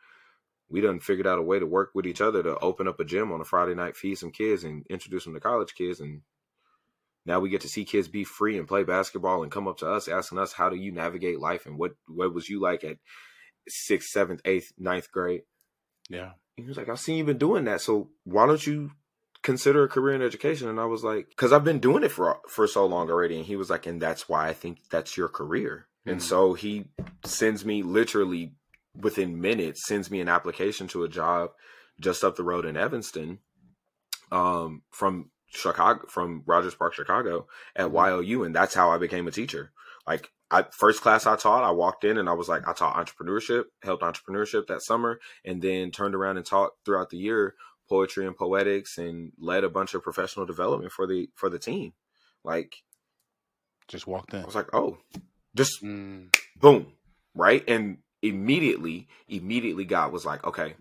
we 0.74 0.82
done 0.82 1.00
figured 1.00 1.27
out 1.27 1.38
a 1.38 1.44
way 1.44 1.60
to 1.60 1.68
work 1.68 1.92
with 1.94 2.08
each 2.08 2.20
other 2.20 2.42
to 2.42 2.58
open 2.58 2.88
up 2.88 3.00
a 3.00 3.06
gym 3.06 3.32
on 3.32 3.39
a 3.39 3.46
Friday 3.46 3.75
night, 3.75 3.96
feed 3.96 4.15
some 4.15 4.32
kids, 4.32 4.63
and 4.63 4.84
introduce 4.89 5.24
them 5.24 5.36
to 5.36 5.39
college 5.39 5.75
kids. 5.75 6.00
And 6.00 6.22
now 7.27 7.39
we 7.39 7.51
get 7.51 7.62
to 7.62 7.70
see 7.70 7.86
kids 7.86 8.08
be 8.08 8.24
free 8.24 8.58
and 8.58 8.68
play 8.68 8.84
basketball 8.84 9.44
and 9.44 9.51
come 9.51 9.68
up 9.68 9.77
to 9.77 9.88
us 9.88 10.08
asking 10.08 10.39
us 10.39 10.51
how 10.51 10.70
do 10.70 10.75
you 10.75 10.92
navigate 10.92 11.39
life 11.39 11.68
and 11.68 11.77
what 11.77 11.92
what 12.08 12.34
was 12.34 12.50
you 12.50 12.60
like 12.60 12.84
at 12.84 12.98
sixth, 13.70 14.10
seventh, 14.10 14.42
eighth, 14.46 14.74
ninth 14.80 15.12
grade. 15.12 15.44
Yeah. 16.10 16.32
he 16.58 16.63
was 16.63 16.75
like, 16.75 16.89
I've 16.89 17.00
seen 17.00 17.18
you 17.18 17.24
been 17.24 17.38
doing 17.38 17.65
that. 17.65 17.82
So 17.82 18.10
why 18.24 18.48
don't 18.48 18.65
you 18.65 18.89
consider 19.44 19.84
a 19.84 19.89
career 19.89 20.15
in 20.15 20.22
education 20.22 20.70
and 20.70 20.80
i 20.80 20.86
was 20.86 21.03
like 21.03 21.27
because 21.27 21.51
i've 21.51 21.65
been 21.65 21.80
doing 21.80 22.01
it 22.01 22.12
for 22.13 22.39
for 22.48 22.65
so 22.65 22.86
long 22.86 23.10
already 23.10 23.36
and 23.36 23.46
he 23.46 23.58
was 23.58 23.70
like 23.70 23.86
and 23.86 24.01
that's 24.01 24.30
why 24.30 24.48
i 24.48 24.53
think 24.53 24.77
that's 24.89 25.18
your 25.18 25.27
career 25.27 25.86
mm-hmm. 26.00 26.12
and 26.12 26.24
so 26.24 26.53
he 26.53 26.86
sends 27.25 27.65
me 27.65 27.84
literally 27.84 28.53
within 28.96 29.40
minutes 29.42 29.86
sends 29.86 30.12
me 30.12 30.22
an 30.22 30.30
application 30.30 30.88
to 30.88 31.04
a 31.04 31.10
job 31.10 31.52
just 32.00 32.24
up 32.24 32.36
the 32.36 32.44
road 32.44 32.66
in 32.66 32.78
evanston 32.78 33.40
um, 34.32 34.82
from 34.92 35.30
Chicago, 35.48 36.08
from 36.08 36.42
Rogers 36.48 36.74
Park, 36.74 36.94
Chicago, 36.96 37.48
at 37.76 37.90
Mhm. 37.90 38.26
YOU, 38.26 38.44
and 38.44 38.56
that's 38.56 38.74
how 38.74 38.90
I 38.90 38.98
became 38.98 39.28
a 39.28 39.32
teacher. 39.32 39.72
Like, 40.08 40.32
I 40.50 40.64
first 40.64 41.02
class 41.02 41.28
I 41.28 41.36
taught, 41.36 41.64
I 41.64 41.72
walked 41.72 42.04
in 42.04 42.18
and 42.18 42.28
I 42.28 42.34
was 42.34 42.50
like, 42.50 42.68
I 42.68 42.74
taught 42.74 42.96
entrepreneurship, 42.96 43.66
helped 43.84 44.04
entrepreneurship 44.04 44.68
that 44.68 44.82
summer, 44.82 45.20
and 45.46 45.62
then 45.62 45.92
turned 45.92 46.16
around 46.16 46.38
and 46.38 46.46
taught 46.46 46.72
throughout 46.84 47.10
the 47.12 47.18
year 47.18 47.56
poetry 47.88 48.26
and 48.26 48.36
poetics, 48.36 48.98
and 48.98 49.32
led 49.38 49.64
a 49.64 49.70
bunch 49.70 49.94
of 49.94 50.02
professional 50.02 50.46
development 50.46 50.92
for 50.92 51.06
the 51.06 51.30
for 51.36 51.50
the 51.50 51.60
team. 51.60 51.94
Like, 52.44 52.84
Just 53.88 54.08
walked 54.08 54.34
in. 54.34 54.42
I 54.42 54.46
was 54.46 54.56
like, 54.56 54.74
oh, 54.74 54.98
just 55.56 55.84
Mm, 55.84 56.36
boom, 56.60 56.94
right? 57.36 57.64
And 57.68 58.00
immediately, 58.24 59.08
immediately 59.27 59.86
God 59.86 60.12
was 60.12 60.25
like, 60.25 60.44
okay, 60.46 60.74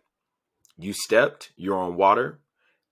you 0.79 0.95
stepped, 0.95 1.51
you're 1.57 1.77
on 1.77 1.97
water. 1.97 2.39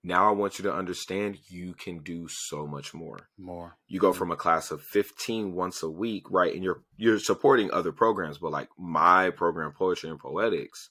Now 0.02 0.28
I 0.28 0.32
want 0.32 0.58
you 0.58 0.64
to 0.64 0.74
understand 0.74 1.38
you 1.48 1.74
can 1.74 1.98
do 1.98 2.26
so 2.28 2.66
much 2.66 2.92
more. 2.94 3.28
more. 3.38 3.76
You 3.86 4.00
go 4.00 4.12
from 4.12 4.30
a 4.30 4.36
class 4.36 4.70
of 4.70 4.82
15 4.82 5.52
once 5.54 5.82
a 5.82 5.90
week, 5.90 6.30
right? 6.30 6.54
And 6.54 6.64
you're 6.64 6.82
you're 6.96 7.18
supporting 7.18 7.70
other 7.70 7.92
programs, 7.92 8.38
but 8.38 8.50
like 8.50 8.68
my 8.78 9.30
program, 9.30 9.72
poetry 9.72 10.10
and 10.10 10.18
poetics, 10.18 10.88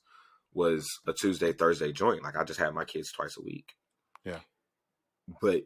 was 0.53 0.87
a 1.07 1.13
Tuesday, 1.13 1.53
Thursday 1.53 1.91
joint. 1.91 2.23
Like 2.23 2.37
I 2.37 2.43
just 2.43 2.59
had 2.59 2.73
my 2.73 2.85
kids 2.85 3.11
twice 3.11 3.35
a 3.37 3.43
week. 3.43 3.73
Yeah. 4.23 4.39
But 5.41 5.63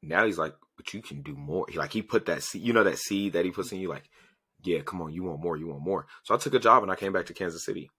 now 0.00 0.24
he's 0.24 0.38
like, 0.38 0.54
but 0.76 0.94
you 0.94 1.02
can 1.02 1.22
do 1.22 1.34
more. 1.34 1.66
He 1.68 1.78
like 1.78 1.92
he 1.92 2.02
put 2.02 2.26
that 2.26 2.44
seed, 2.44 2.62
you 2.62 2.72
know 2.72 2.84
that 2.84 2.98
seed 2.98 3.32
that 3.32 3.44
he 3.44 3.50
puts 3.50 3.68
mm-hmm. 3.68 3.76
in 3.76 3.82
you, 3.82 3.88
like, 3.88 4.08
yeah, 4.64 4.80
come 4.80 5.00
on, 5.02 5.12
you 5.12 5.22
want 5.24 5.40
more, 5.42 5.56
you 5.56 5.68
want 5.68 5.82
more. 5.82 6.06
So 6.24 6.34
I 6.34 6.38
took 6.38 6.54
a 6.54 6.58
job 6.58 6.82
and 6.82 6.90
I 6.90 6.96
came 6.96 7.12
back 7.12 7.26
to 7.26 7.34
Kansas 7.34 7.64
City. 7.64 7.90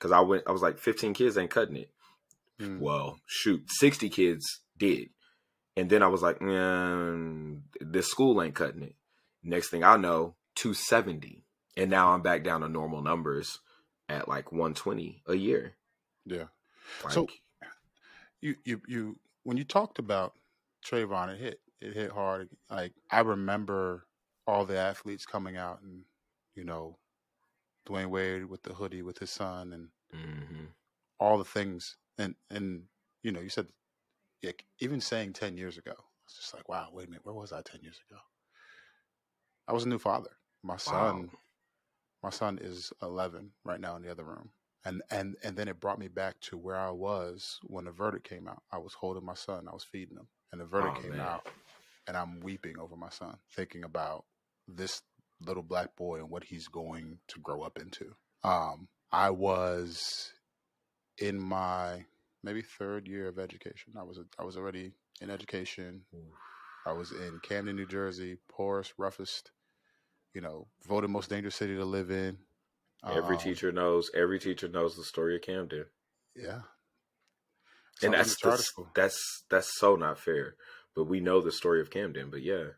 Cause 0.00 0.12
I 0.12 0.20
went 0.20 0.44
I 0.46 0.52
was 0.52 0.62
like 0.62 0.78
15 0.78 1.12
kids 1.14 1.36
ain't 1.36 1.50
cutting 1.50 1.76
it. 1.76 1.90
Mm, 2.60 2.78
Well, 2.80 3.18
shoot, 3.26 3.62
60 3.68 4.08
kids 4.08 4.60
did. 4.76 5.08
And 5.76 5.90
then 5.90 6.02
I 6.02 6.06
was 6.08 6.22
like, 6.22 6.38
mm, 6.40 7.60
this 7.80 8.08
school 8.08 8.40
ain't 8.42 8.54
cutting 8.54 8.82
it. 8.82 8.94
Next 9.42 9.70
thing 9.70 9.82
I 9.84 9.96
know, 9.96 10.34
270. 10.56 11.44
And 11.76 11.90
now 11.90 12.12
I'm 12.12 12.22
back 12.22 12.42
down 12.44 12.60
to 12.62 12.68
normal 12.68 13.02
numbers 13.02 13.58
at 14.08 14.28
like 14.28 14.50
120 14.52 15.22
a 15.26 15.34
year. 15.34 15.74
yeah. 16.24 16.44
Like, 17.04 17.12
So- 17.12 17.26
You 18.40 18.54
you 18.64 18.80
you 18.86 19.18
when 19.42 19.56
you 19.56 19.64
talked 19.64 19.98
about 19.98 20.32
Trayvon, 20.86 21.34
it 21.34 21.38
hit 21.40 21.60
it 21.80 21.94
hit 21.94 22.10
hard. 22.12 22.50
Like 22.70 22.92
I 23.10 23.20
remember 23.20 24.06
all 24.48 24.66
the 24.66 24.78
athletes 24.78 25.26
coming 25.26 25.58
out 25.58 25.82
and 25.82 26.02
you 26.56 26.64
know 26.64 26.98
Dwyane 27.88 28.10
Wade 28.10 28.46
with 28.46 28.62
the 28.64 28.74
hoodie 28.74 29.02
with 29.02 29.18
his 29.18 29.30
son 29.30 29.74
and 29.74 29.88
mhm. 30.14 30.68
all 31.20 31.38
the 31.38 31.44
things 31.44 31.96
and 32.18 32.34
and 32.50 32.84
you 33.22 33.30
know 33.32 33.40
you 33.40 33.50
said 33.50 33.68
yeah, 34.42 34.52
even 34.80 35.00
saying 35.00 35.34
10 35.34 35.56
years 35.58 35.78
ago 35.78 35.94
it's 36.26 36.36
just 36.38 36.54
like 36.54 36.68
wow 36.68 36.88
wait 36.92 37.08
a 37.08 37.10
minute 37.10 37.26
where 37.26 37.34
was 37.34 37.52
i 37.52 37.62
10 37.62 37.82
years 37.82 38.00
ago? 38.10 38.20
I 39.68 39.74
was 39.74 39.84
a 39.84 39.88
new 39.88 39.98
father. 39.98 40.30
My 40.64 40.78
son 40.78 41.30
my 42.22 42.30
son 42.30 42.58
is 42.62 42.92
11 43.02 43.52
right 43.64 43.80
now 43.80 43.96
in 43.96 44.02
the 44.02 44.10
other 44.10 44.24
room. 44.24 44.50
And 44.84 45.02
and 45.10 45.36
and 45.44 45.56
then 45.56 45.68
it 45.68 45.80
brought 45.80 45.98
me 45.98 46.08
back 46.08 46.40
to 46.42 46.56
where 46.56 46.76
i 46.76 46.90
was 46.90 47.60
when 47.64 47.84
the 47.86 47.92
verdict 47.92 48.28
came 48.28 48.48
out. 48.48 48.62
I 48.72 48.78
was 48.78 48.94
holding 48.94 49.26
my 49.26 49.34
son. 49.34 49.68
I 49.68 49.72
was 49.74 49.84
feeding 49.84 50.16
him. 50.16 50.28
And 50.52 50.60
the 50.60 50.66
verdict 50.66 50.98
Oh, 50.98 51.02
came 51.02 51.10
man. 51.12 51.20
out 51.20 51.48
and 52.06 52.16
i'm 52.16 52.40
weeping 52.40 52.78
over 52.78 52.96
my 52.96 53.10
son 53.10 53.36
thinking 53.54 53.84
about 53.84 54.24
this 54.68 55.02
little 55.40 55.62
black 55.62 55.96
boy 55.96 56.18
and 56.18 56.30
what 56.30 56.44
he's 56.44 56.68
going 56.68 57.18
to 57.28 57.40
grow 57.40 57.62
up 57.62 57.78
into 57.78 58.14
um 58.44 58.86
i 59.10 59.30
was 59.30 60.32
in 61.18 61.38
my 61.40 62.04
maybe 62.44 62.62
third 62.62 63.08
year 63.08 63.28
of 63.28 63.38
education 63.38 63.94
i 63.98 64.02
was 64.02 64.20
i 64.38 64.44
was 64.44 64.56
already 64.56 64.92
in 65.20 65.30
education 65.30 66.02
I 66.86 66.92
was 66.92 67.12
in 67.12 67.38
Camden, 67.42 67.76
New 67.76 67.86
Jersey, 67.86 68.38
poorest, 68.48 68.94
roughest, 68.96 69.50
you 70.32 70.40
know, 70.40 70.68
voted 70.86 71.10
most 71.10 71.28
dangerous 71.28 71.54
city 71.54 71.74
to 71.74 71.84
live 71.84 72.10
in. 72.10 72.38
Every 73.04 73.36
Um, 73.36 73.42
teacher 73.42 73.70
knows. 73.72 74.10
Every 74.14 74.38
teacher 74.38 74.68
knows 74.68 74.96
the 74.96 75.04
story 75.04 75.36
of 75.36 75.42
Camden, 75.42 75.84
yeah. 76.34 76.62
and 78.02 78.14
Something 78.14 78.20
that's 78.20 78.36
the, 78.40 78.86
that's 78.94 79.44
that's 79.50 79.78
so 79.78 79.96
not 79.96 80.18
fair. 80.18 80.56
But 80.94 81.04
we 81.04 81.20
know 81.20 81.42
the 81.42 81.52
story 81.52 81.80
of 81.82 81.90
Camden. 81.90 82.30
But 82.30 82.42
yeah, 82.42 82.70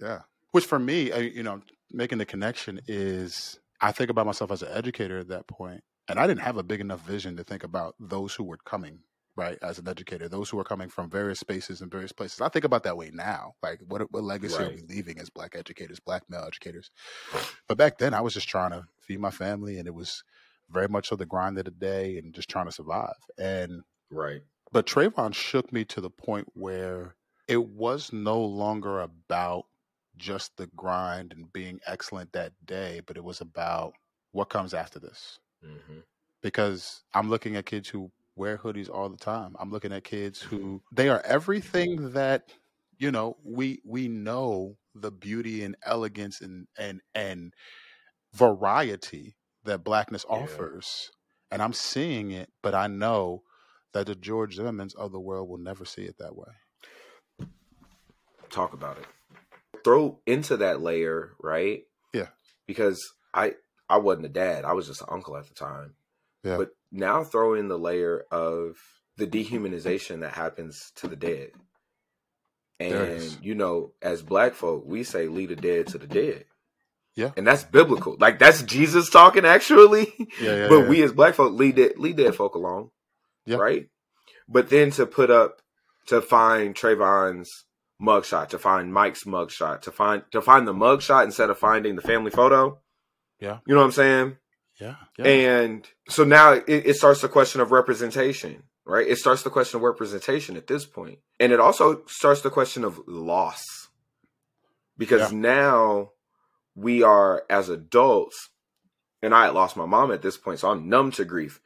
Yeah. 0.00 0.22
Which 0.52 0.66
for 0.66 0.78
me, 0.78 1.12
I, 1.12 1.18
you 1.18 1.42
know, 1.42 1.62
making 1.90 2.18
the 2.18 2.26
connection 2.26 2.80
is 2.86 3.58
I 3.80 3.92
think 3.92 4.10
about 4.10 4.26
myself 4.26 4.50
as 4.50 4.62
an 4.62 4.68
educator 4.72 5.18
at 5.18 5.28
that 5.28 5.46
point, 5.46 5.82
and 6.08 6.18
I 6.18 6.26
didn't 6.26 6.42
have 6.42 6.56
a 6.56 6.62
big 6.62 6.80
enough 6.80 7.04
vision 7.06 7.36
to 7.36 7.44
think 7.44 7.64
about 7.64 7.94
those 7.98 8.34
who 8.34 8.44
were 8.44 8.58
coming, 8.58 9.00
right, 9.34 9.58
as 9.62 9.78
an 9.78 9.88
educator, 9.88 10.28
those 10.28 10.50
who 10.50 10.58
are 10.58 10.64
coming 10.64 10.88
from 10.88 11.10
various 11.10 11.40
spaces 11.40 11.80
and 11.80 11.90
various 11.90 12.12
places. 12.12 12.40
I 12.40 12.48
think 12.48 12.64
about 12.64 12.84
that 12.84 12.96
way 12.96 13.10
now. 13.12 13.54
Like, 13.62 13.80
what, 13.88 14.12
what 14.12 14.22
legacy 14.22 14.62
are 14.62 14.68
we 14.68 14.82
leaving 14.88 15.18
as 15.18 15.30
black 15.30 15.56
educators, 15.56 16.00
black 16.00 16.22
male 16.28 16.44
educators? 16.46 16.90
But 17.66 17.78
back 17.78 17.98
then, 17.98 18.14
I 18.14 18.20
was 18.20 18.34
just 18.34 18.48
trying 18.48 18.72
to 18.72 18.84
feed 19.00 19.20
my 19.20 19.30
family, 19.30 19.78
and 19.78 19.88
it 19.88 19.94
was 19.94 20.22
very 20.70 20.88
much 20.88 21.12
of 21.12 21.18
the 21.18 21.26
grind 21.26 21.58
of 21.58 21.64
the 21.64 21.70
day 21.70 22.18
and 22.18 22.34
just 22.34 22.48
trying 22.48 22.66
to 22.66 22.72
survive. 22.72 23.14
And 23.38 23.82
right. 24.10 24.42
but 24.70 24.86
Trayvon 24.86 25.34
shook 25.34 25.72
me 25.72 25.84
to 25.86 26.00
the 26.00 26.10
point 26.10 26.48
where 26.54 27.14
it 27.48 27.68
was 27.68 28.12
no 28.12 28.40
longer 28.40 29.00
about 29.00 29.66
just 30.16 30.56
the 30.56 30.66
grind 30.76 31.32
and 31.32 31.52
being 31.52 31.80
excellent 31.86 32.32
that 32.32 32.52
day, 32.64 33.00
but 33.06 33.16
it 33.16 33.24
was 33.24 33.40
about 33.40 33.94
what 34.32 34.50
comes 34.50 34.74
after 34.74 34.98
this. 34.98 35.38
hmm 35.62 36.00
Because 36.42 37.02
I'm 37.14 37.28
looking 37.30 37.56
at 37.56 37.66
kids 37.66 37.88
who 37.88 38.10
wear 38.36 38.56
hoodies 38.58 38.90
all 38.90 39.08
the 39.08 39.16
time. 39.16 39.54
I'm 39.58 39.70
looking 39.70 39.92
at 39.92 40.04
kids 40.04 40.40
who 40.40 40.82
they 40.92 41.08
are 41.08 41.20
everything 41.22 42.12
that 42.12 42.52
you 42.98 43.10
know 43.10 43.36
we 43.44 43.80
we 43.84 44.08
know 44.08 44.76
the 44.94 45.10
beauty 45.10 45.64
and 45.64 45.76
elegance 45.84 46.40
and 46.40 46.66
and 46.78 47.00
and 47.14 47.54
variety 48.34 49.36
that 49.64 49.84
blackness 49.84 50.24
Yeah. 50.28 50.36
offers 50.36 51.10
and 51.50 51.62
i'm 51.62 51.72
seeing 51.72 52.30
it 52.30 52.50
but 52.62 52.74
i 52.74 52.86
know 52.86 53.42
that 53.92 54.06
the 54.06 54.14
george 54.14 54.56
zimmermans 54.58 54.94
of 54.96 55.12
the 55.12 55.20
world 55.20 55.48
will 55.48 55.58
never 55.58 55.84
see 55.84 56.02
it 56.02 56.16
that 56.18 56.36
way 56.36 56.48
talk 58.50 58.72
about 58.74 58.98
it. 58.98 59.06
Throw 59.84 60.20
into 60.26 60.58
that 60.58 60.80
layer, 60.80 61.32
right? 61.40 61.84
Yeah. 62.12 62.28
Because 62.66 63.12
I 63.34 63.54
I 63.88 63.98
wasn't 63.98 64.26
a 64.26 64.30
dad. 64.30 64.64
I 64.64 64.72
was 64.72 64.86
just 64.86 65.02
an 65.02 65.08
uncle 65.10 65.36
at 65.36 65.48
the 65.48 65.54
time. 65.54 65.94
Yeah. 66.44 66.56
But 66.56 66.70
now 66.90 67.24
throw 67.24 67.54
in 67.54 67.68
the 67.68 67.78
layer 67.78 68.24
of 68.30 68.76
the 69.16 69.26
dehumanization 69.26 70.20
that 70.20 70.32
happens 70.32 70.92
to 70.96 71.08
the 71.08 71.16
dead. 71.16 71.50
And 72.80 73.38
you 73.42 73.54
know, 73.54 73.92
as 74.02 74.22
black 74.22 74.54
folk, 74.54 74.84
we 74.86 75.04
say 75.04 75.28
lead 75.28 75.50
the 75.50 75.56
dead 75.56 75.88
to 75.88 75.98
the 75.98 76.06
dead. 76.06 76.44
Yeah. 77.14 77.30
And 77.36 77.46
that's 77.46 77.64
biblical. 77.64 78.16
Like 78.18 78.38
that's 78.38 78.62
Jesus 78.62 79.10
talking 79.10 79.44
actually. 79.44 80.12
yeah 80.40 80.56
yeah, 80.56 80.68
but 80.70 80.78
yeah. 80.80 80.88
we 80.88 81.02
as 81.02 81.12
black 81.12 81.34
folk 81.34 81.52
lead 81.52 81.76
dead 81.76 81.98
lead 81.98 82.16
dead 82.16 82.34
folk 82.34 82.54
alone. 82.54 82.90
Yeah. 83.44 83.56
Right? 83.56 83.88
But 84.48 84.70
then 84.70 84.90
to 84.92 85.06
put 85.06 85.30
up 85.30 85.60
to 86.06 86.20
find 86.20 86.74
Trayvon's 86.74 87.64
mugshot, 88.02 88.48
to 88.48 88.58
find 88.58 88.92
Mike's 88.92 89.24
mugshot, 89.24 89.82
to 89.82 89.92
find 89.92 90.22
to 90.32 90.42
find 90.42 90.66
the 90.66 90.74
mugshot 90.74 91.24
instead 91.24 91.50
of 91.50 91.58
finding 91.58 91.96
the 91.96 92.02
family 92.02 92.30
photo. 92.30 92.78
Yeah. 93.38 93.58
You 93.66 93.74
know 93.74 93.80
what 93.80 93.86
I'm 93.86 93.92
saying? 93.92 94.36
yeah 94.80 94.96
yeah 95.18 95.24
And 95.26 95.86
so 96.08 96.24
now 96.24 96.52
it, 96.52 96.64
it 96.68 96.96
starts 96.96 97.20
the 97.20 97.28
question 97.28 97.60
of 97.60 97.70
representation, 97.72 98.62
right? 98.86 99.06
It 99.06 99.18
starts 99.18 99.42
the 99.42 99.50
question 99.50 99.76
of 99.78 99.82
representation 99.82 100.56
at 100.56 100.66
this 100.66 100.86
point. 100.86 101.18
And 101.38 101.52
it 101.52 101.60
also 101.60 102.02
starts 102.06 102.40
the 102.40 102.50
question 102.50 102.84
of 102.84 103.00
loss. 103.06 103.62
Because 104.98 105.32
Yeah. 105.32 105.38
now 105.38 106.10
we 106.74 107.02
are 107.02 107.44
as 107.50 107.68
adults, 107.68 108.50
and 109.22 109.34
I 109.34 109.44
had 109.46 109.54
lost 109.54 109.76
my 109.76 109.86
mom 109.86 110.10
at 110.10 110.22
this 110.22 110.36
point, 110.36 110.58
so 110.60 110.70
I'm 110.70 110.88
numb 110.88 111.10
to 111.12 111.24
grief 111.24 111.60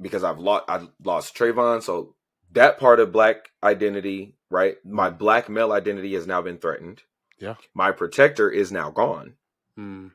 because 0.00 0.22
I've 0.24 0.38
lost 0.38 0.64
I 0.68 0.86
lost 1.02 1.34
Trayvon. 1.36 1.82
So 1.82 2.14
that 2.52 2.78
part 2.78 3.00
of 3.00 3.12
black 3.12 3.50
identity, 3.62 4.36
right? 4.50 4.76
My 4.84 5.10
black 5.10 5.48
male 5.48 5.72
identity 5.72 6.14
has 6.14 6.26
now 6.26 6.42
been 6.42 6.58
threatened. 6.58 7.02
Yeah. 7.38 7.54
My 7.74 7.92
protector 7.92 8.50
is 8.50 8.70
now 8.70 8.90
gone, 8.90 9.34
mm. 9.78 10.10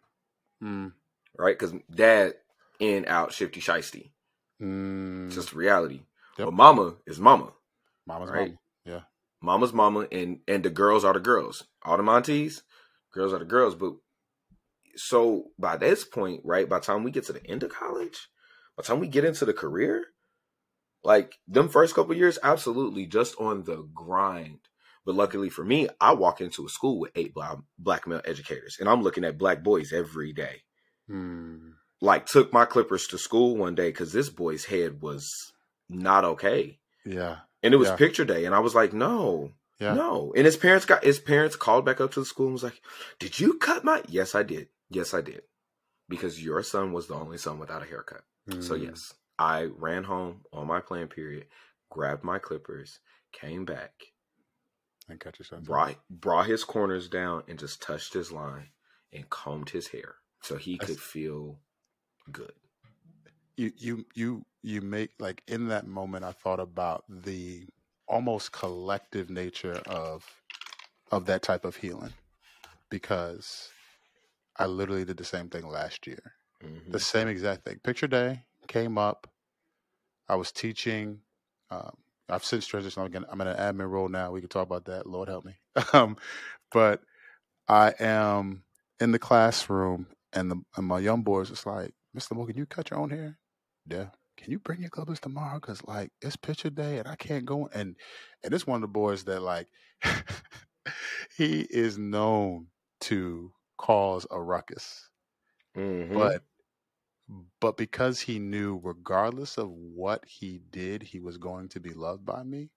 Mm. 0.63 0.91
right? 1.37 1.57
Because 1.57 1.73
dad 1.93 2.35
in 2.79 3.05
out 3.07 3.33
shifty 3.33 3.61
shisty. 3.61 4.11
Mm. 4.61 5.27
It's 5.27 5.35
just 5.35 5.53
reality. 5.53 6.01
Yep. 6.37 6.47
But 6.47 6.53
mama 6.53 6.95
is 7.07 7.19
mama. 7.19 7.53
mama's 8.05 8.29
right. 8.29 8.47
mama 8.47 8.57
yeah 8.85 9.01
Mama's 9.41 9.73
mama 9.73 10.07
and 10.11 10.39
and 10.47 10.63
the 10.63 10.69
girls 10.69 11.05
are 11.05 11.13
the 11.13 11.19
girls. 11.19 11.65
All 11.83 11.97
the 11.97 12.03
Montes, 12.03 12.63
girls 13.13 13.31
are 13.31 13.39
the 13.39 13.45
girls. 13.45 13.75
But 13.75 13.93
so 14.95 15.51
by 15.59 15.77
this 15.77 16.03
point, 16.03 16.41
right, 16.43 16.67
by 16.67 16.79
the 16.79 16.85
time 16.85 17.03
we 17.03 17.11
get 17.11 17.25
to 17.25 17.33
the 17.33 17.45
end 17.45 17.63
of 17.63 17.71
college, 17.71 18.27
by 18.75 18.81
the 18.81 18.87
time 18.87 18.99
we 18.99 19.07
get 19.07 19.25
into 19.25 19.45
the 19.45 19.53
career, 19.53 20.05
like 21.05 21.35
them 21.47 21.69
first 21.69 21.95
couple 21.95 22.15
years, 22.15 22.37
absolutely 22.43 23.05
just 23.05 23.35
on 23.39 23.63
the 23.63 23.87
grind. 23.93 24.59
But 25.05 25.15
luckily 25.15 25.49
for 25.49 25.63
me, 25.63 25.87
I 26.01 26.13
walk 26.13 26.41
into 26.41 26.65
a 26.65 26.69
school 26.69 26.99
with 26.99 27.11
eight 27.15 27.33
black, 27.33 27.57
black 27.77 28.07
male 28.07 28.21
educators, 28.25 28.77
and 28.79 28.89
I'm 28.89 29.03
looking 29.03 29.23
at 29.23 29.37
black 29.37 29.63
boys 29.63 29.93
every 29.93 30.33
day. 30.33 30.63
mm. 31.09 31.73
Like 32.01 32.25
took 32.25 32.51
my 32.51 32.65
clippers 32.65 33.07
to 33.07 33.17
school 33.17 33.55
one 33.55 33.75
day 33.75 33.89
because 33.89 34.11
this 34.11 34.29
boy's 34.29 34.65
head 34.65 35.01
was 35.01 35.53
not 35.89 36.25
okay. 36.25 36.79
yeah 37.05 37.37
And 37.63 37.73
it 37.73 37.77
was 37.77 37.89
Yeah. 37.89 37.95
picture 37.95 38.25
day. 38.25 38.45
And 38.45 38.53
I 38.55 38.59
was 38.59 38.75
like, 38.75 38.93
no, 38.93 39.53
Yeah. 39.79 39.93
No. 39.93 40.33
And 40.35 40.45
his 40.45 40.57
parents 40.57 40.85
got 40.85 41.03
his 41.03 41.19
parents 41.19 41.55
called 41.55 41.85
back 41.85 41.99
up 42.01 42.11
to 42.13 42.19
the 42.21 42.25
school 42.25 42.47
and 42.47 42.53
was 42.53 42.63
like, 42.63 42.81
Did 43.19 43.39
you 43.39 43.57
cut 43.59 43.83
my 43.83 44.01
Yes, 44.07 44.33
I 44.35 44.43
did. 44.43 44.69
Yes, 44.89 45.13
I 45.13 45.21
did. 45.21 45.41
Because 46.09 46.43
your 46.43 46.63
son 46.63 46.93
was 46.93 47.07
the 47.07 47.15
only 47.15 47.37
son 47.37 47.59
without 47.59 47.81
a 47.83 47.85
haircut. 47.85 48.23
So 48.59 48.73
Mm. 48.75 48.83
yes, 48.83 49.13
I 49.37 49.63
ran 49.63 50.03
home 50.03 50.45
on 50.53 50.67
my 50.67 50.79
plan 50.79 51.07
period, 51.07 51.47
grabbed 51.89 52.23
my 52.23 52.39
clippers, 52.39 52.99
came 53.31 53.65
back, 53.65 53.91
And 55.09 55.19
cut 55.19 55.37
yourself. 55.39 55.63
brought 55.63 55.97
brought 56.09 56.47
his 56.47 56.63
corners 56.63 57.07
down 57.09 57.43
and 57.47 57.59
just 57.59 57.81
touched 57.81 58.13
his 58.13 58.31
line 58.31 58.69
and 59.13 59.29
combed 59.29 59.69
his 59.69 59.87
hair 59.87 60.15
so 60.41 60.57
he 60.57 60.77
could 60.77 60.99
feel 60.99 61.59
good. 62.31 62.53
you 63.57 63.71
you 63.77 64.05
you 64.15 64.45
you 64.63 64.81
make 64.81 65.11
like 65.19 65.43
in 65.47 65.67
that 65.67 65.87
moment 65.87 66.25
i 66.25 66.31
thought 66.31 66.59
about 66.59 67.03
the 67.09 67.67
almost 68.07 68.51
collective 68.51 69.29
nature 69.29 69.81
of 69.87 70.25
of 71.11 71.25
that 71.25 71.41
type 71.41 71.63
of 71.65 71.75
healing 71.77 72.13
because 72.89 73.69
i 74.57 74.65
literally 74.65 75.05
did 75.05 75.17
the 75.17 75.23
same 75.23 75.49
thing 75.49 75.67
last 75.67 76.05
year 76.07 76.33
Mhm. 76.61 76.91
the 76.91 76.99
same 76.99 77.27
exact 77.27 77.63
thing 77.63 77.79
picture 77.83 78.07
day 78.07 78.43
came 78.67 78.97
up 78.97 79.29
i 80.29 80.35
was 80.35 80.51
teaching 80.51 81.19
um, 81.71 81.91
i've 82.29 82.43
since 82.43 82.67
transitioned 82.67 83.15
i'm, 83.15 83.25
I'm 83.31 83.41
in 83.41 83.47
an 83.47 83.57
admin 83.57 83.89
role 83.89 84.09
now 84.09 84.31
we 84.31 84.41
can 84.41 84.49
talk 84.49 84.65
about 84.65 84.85
that 84.85 85.07
lord 85.07 85.29
help 85.29 85.45
me. 85.45 85.55
Um, 85.93 86.17
but 86.71 87.01
i 87.67 87.93
am 87.99 88.63
in 88.99 89.11
the 89.11 89.19
classroom 89.19 90.07
and, 90.33 90.51
the, 90.51 90.61
and 90.77 90.85
my 90.85 90.99
young 90.99 91.21
boys 91.23 91.49
is 91.51 91.65
like 91.65 91.93
mr 92.17 92.33
moore 92.35 92.47
can 92.47 92.57
you 92.57 92.65
cut 92.65 92.89
your 92.91 92.99
own 92.99 93.09
hair? 93.09 93.37
Yeah. 93.87 94.07
Can 94.37 94.51
you 94.51 94.59
bring 94.59 94.81
your 94.81 94.89
clippers 94.89 95.19
tomorrow? 95.19 95.59
Because 95.59 95.83
like 95.85 96.11
it's 96.21 96.35
picture 96.35 96.69
day 96.69 96.97
and 96.97 97.07
i 97.07 97.15
can't 97.15 97.45
go 97.45 97.69
and 97.73 97.95
and 98.43 98.53
it's 98.53 98.67
one 98.67 98.77
of 98.77 98.81
the 98.81 98.87
boys 98.87 99.23
that 99.25 99.41
like 99.41 99.67
he 101.37 101.61
is 101.69 101.97
known 101.97 102.67
to 103.01 103.51
cause 103.77 104.25
a 104.31 104.41
ruckus. 104.41 105.09
Mhm. 105.75 106.13
but 106.13 106.43
but 107.59 107.77
because 107.77 108.19
he 108.21 108.39
knew 108.39 108.79
regardless 108.83 109.57
of 109.57 109.69
what 109.69 110.23
he 110.25 110.61
did 110.71 111.01
he 111.03 111.19
was 111.19 111.37
going 111.37 111.67
to 111.69 111.79
be 111.79 111.93
loved 111.93 112.25
by 112.25 112.43
me 112.43 112.69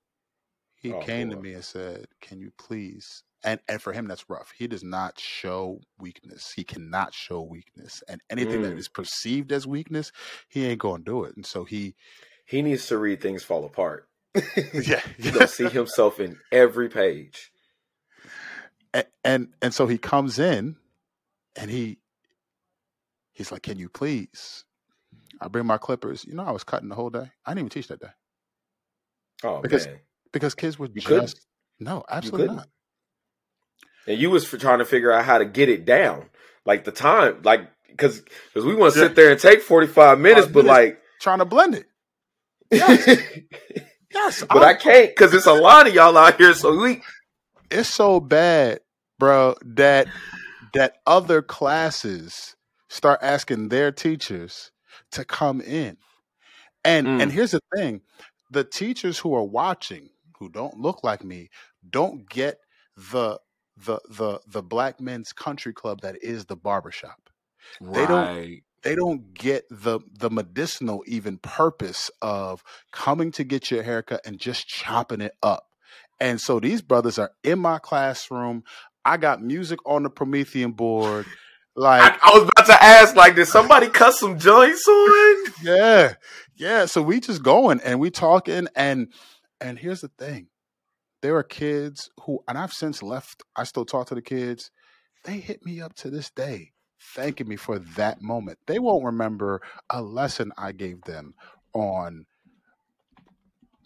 he 0.74 0.92
Oh, 0.92 1.00
came 1.00 1.28
to 1.30 1.36
me 1.36 1.52
and 1.54 1.64
said 1.64 2.06
can 2.20 2.40
you 2.40 2.50
please 2.58 3.22
and 3.44 3.60
and 3.68 3.80
for 3.82 3.92
him 3.92 4.08
that's 4.08 4.28
rough 4.30 4.52
he 4.56 4.66
does 4.66 4.82
not 4.82 5.18
show 5.20 5.80
weakness 5.98 6.52
he 6.52 6.64
cannot 6.64 7.12
show 7.12 7.40
weakness 7.42 8.02
and 8.08 8.20
anything 8.30 8.62
that 8.62 8.72
Mm. 8.72 8.78
is 8.78 8.88
perceived 8.88 9.52
as 9.52 9.66
weakness 9.66 10.12
he 10.48 10.64
ain't 10.66 10.80
gonna 10.80 11.02
do 11.02 11.24
it 11.24 11.36
and 11.36 11.44
so 11.46 11.64
he 11.64 11.94
he 12.46 12.62
needs 12.62 12.86
to 12.86 12.96
read 12.96 13.20
things 13.20 13.44
fall 13.44 13.66
apart. 13.66 14.08
yeah 14.74 15.02
He's 15.18 15.32
gonna 15.32 15.46
see 15.46 15.68
himself 15.68 16.18
in 16.18 16.38
every 16.50 16.88
page. 16.88 17.52
and, 18.94 19.06
and 19.24 19.48
and 19.62 19.74
so 19.74 19.86
he 19.86 19.98
comes 19.98 20.38
in 20.38 20.76
and 21.56 21.70
he 21.70 21.98
he's 23.38 23.50
like 23.50 23.62
can 23.62 23.78
you 23.78 23.88
please 23.88 24.64
i 25.40 25.48
bring 25.48 25.64
my 25.64 25.78
clippers 25.78 26.24
you 26.26 26.34
know 26.34 26.44
i 26.44 26.50
was 26.50 26.64
cutting 26.64 26.88
the 26.90 26.94
whole 26.94 27.08
day 27.10 27.30
i 27.46 27.50
didn't 27.52 27.60
even 27.60 27.68
teach 27.70 27.88
that 27.88 28.00
day 28.00 28.08
Oh 29.44 29.60
Because- 29.62 29.86
man. 29.86 30.00
because 30.32 30.54
kids 30.56 30.78
were 30.78 30.88
You 30.92 31.00
couldn't? 31.00 31.26
just 31.26 31.46
no 31.78 32.04
absolutely 32.10 32.48
couldn't? 32.48 32.66
And 34.08 34.18
you 34.18 34.30
was 34.30 34.50
trying 34.50 34.80
to 34.80 34.84
figure 34.84 35.12
out 35.12 35.24
how 35.24 35.38
to 35.38 35.44
get 35.44 35.68
it 35.68 35.84
down, 35.84 36.28
like 36.66 36.82
the 36.84 36.90
time, 36.92 37.40
like 37.44 37.68
because 37.88 38.20
because 38.48 38.64
we 38.64 38.74
want 38.74 38.94
to 38.94 39.00
Yeah. 39.00 39.06
sit 39.06 39.14
there 39.16 39.30
and 39.30 39.38
take 39.40 39.60
forty 39.62 39.86
five 39.86 40.18
minutes, 40.18 40.48
but 40.48 40.64
minutes. 40.64 40.98
trying 41.20 41.38
to 41.38 41.44
blend 41.44 41.74
it 41.76 41.86
Yes. 42.72 43.06
yes 44.12 44.44
but 44.48 44.62
I 44.64 44.74
can't 44.74 45.10
because 45.10 45.32
it's 45.34 45.46
a 45.46 45.52
lot 45.52 45.86
of 45.86 45.94
y'all 45.94 46.16
out 46.18 46.36
here. 46.36 46.52
So 46.54 46.74
we, 46.76 47.02
it's 47.70 47.88
so 47.88 48.18
bad 48.18 48.80
bro 49.20 49.54
that 49.64 50.08
that 50.74 50.96
other 51.06 51.42
classes 51.42 52.56
start 52.88 53.20
asking 53.22 53.68
their 53.68 53.92
teachers 53.92 54.72
to 55.12 55.24
come 55.24 55.60
in 55.60 55.96
and 56.84 57.08
Mm. 57.08 57.22
and 57.22 57.32
here's 57.32 57.52
the 57.52 57.60
thing 57.76 58.02
the 58.50 58.64
teachers 58.64 59.18
who 59.18 59.34
are 59.34 59.44
watching 59.44 60.10
who 60.38 60.48
don't 60.48 60.78
look 60.78 61.04
like 61.04 61.24
me 61.24 61.50
don't 61.90 62.28
get 62.28 62.60
the 62.96 63.38
the 63.76 64.00
the 64.10 64.40
the 64.48 64.62
black 64.62 65.00
men's 65.00 65.32
country 65.32 65.72
club 65.72 66.00
that 66.02 66.16
is 66.22 66.46
the 66.46 66.56
barbershop 66.56 67.30
They 67.94 68.06
don't- 68.06 68.30
they 68.82 68.94
don't 68.96 69.34
get 69.34 69.64
the 69.70 70.00
the 70.18 70.30
medicinal 70.30 71.04
even 71.06 71.38
purpose 71.38 72.10
of 72.22 72.64
coming 72.92 73.32
to 73.32 73.44
get 73.44 73.70
your 73.70 73.82
haircut 73.82 74.22
and 74.26 74.38
just 74.38 74.68
chopping 74.68 75.20
it 75.20 75.34
up. 75.42 75.66
And 76.20 76.40
so 76.40 76.60
these 76.60 76.82
brothers 76.82 77.18
are 77.18 77.32
in 77.44 77.58
my 77.60 77.78
classroom. 77.78 78.64
I 79.04 79.16
got 79.18 79.42
music 79.42 79.80
on 79.86 80.04
the 80.04 80.10
Promethean 80.10 80.72
board. 80.72 81.30
Like, 81.78 82.18
I, 82.24 82.30
I 82.30 82.38
was 82.38 82.42
about 82.42 82.66
to 82.66 82.82
ask, 82.82 83.14
like, 83.14 83.36
did 83.36 83.46
somebody 83.46 83.88
cut 83.88 84.14
some 84.14 84.36
joints 84.36 84.86
on? 84.88 85.44
yeah, 85.62 86.14
yeah. 86.56 86.86
So 86.86 87.00
we 87.02 87.20
just 87.20 87.42
going 87.44 87.80
and 87.80 88.00
we 88.00 88.10
talking 88.10 88.66
and 88.74 89.12
and 89.60 89.78
here's 89.78 90.00
the 90.00 90.08
thing. 90.18 90.48
There 91.22 91.36
are 91.36 91.44
kids 91.44 92.10
who 92.24 92.40
and 92.48 92.58
I've 92.58 92.72
since 92.72 93.00
left, 93.00 93.44
I 93.54 93.62
still 93.62 93.84
talk 93.84 94.08
to 94.08 94.16
the 94.16 94.22
kids. 94.22 94.72
They 95.24 95.38
hit 95.38 95.64
me 95.64 95.80
up 95.80 95.94
to 95.96 96.10
this 96.10 96.30
day, 96.30 96.72
thanking 97.14 97.46
me 97.46 97.54
for 97.54 97.78
that 97.78 98.20
moment. 98.20 98.58
They 98.66 98.80
won't 98.80 99.04
remember 99.04 99.62
a 99.88 100.02
lesson 100.02 100.50
I 100.58 100.72
gave 100.72 101.02
them 101.02 101.34
on 101.74 102.26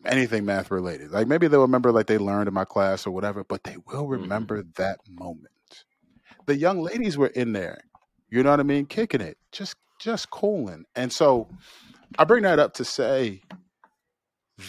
anything 0.06 0.46
math 0.46 0.70
related. 0.70 1.10
Like 1.10 1.26
maybe 1.26 1.46
they'll 1.46 1.60
remember 1.60 1.92
like 1.92 2.06
they 2.06 2.18
learned 2.18 2.48
in 2.48 2.54
my 2.54 2.64
class 2.64 3.06
or 3.06 3.10
whatever, 3.10 3.44
but 3.44 3.64
they 3.64 3.76
will 3.86 4.04
Mhm. 4.06 4.10
remember 4.12 4.62
that 4.76 4.98
moment. 5.08 5.48
The 6.46 6.56
young 6.56 6.80
ladies 6.80 7.16
were 7.16 7.28
in 7.28 7.52
there, 7.52 7.82
you 8.30 8.42
know 8.42 8.50
what 8.50 8.60
I 8.60 8.64
mean, 8.64 8.86
kicking 8.86 9.20
it, 9.20 9.38
just 9.52 9.76
just 10.00 10.30
cooling. 10.30 10.84
And 10.96 11.12
so 11.12 11.48
I 12.18 12.24
bring 12.24 12.42
that 12.42 12.58
up 12.58 12.74
to 12.74 12.84
say 12.84 13.42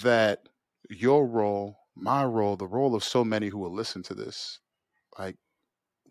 that 0.04 0.48
your 0.90 1.26
role, 1.26 1.78
my 1.96 2.24
role, 2.24 2.56
the 2.56 2.68
role 2.68 2.96
of 2.96 3.04
so 3.04 3.24
many 3.24 3.48
who 3.48 3.58
will 3.58 3.74
listen 3.74 4.04
to 4.04 4.14
this, 4.14 4.60
like 5.18 5.36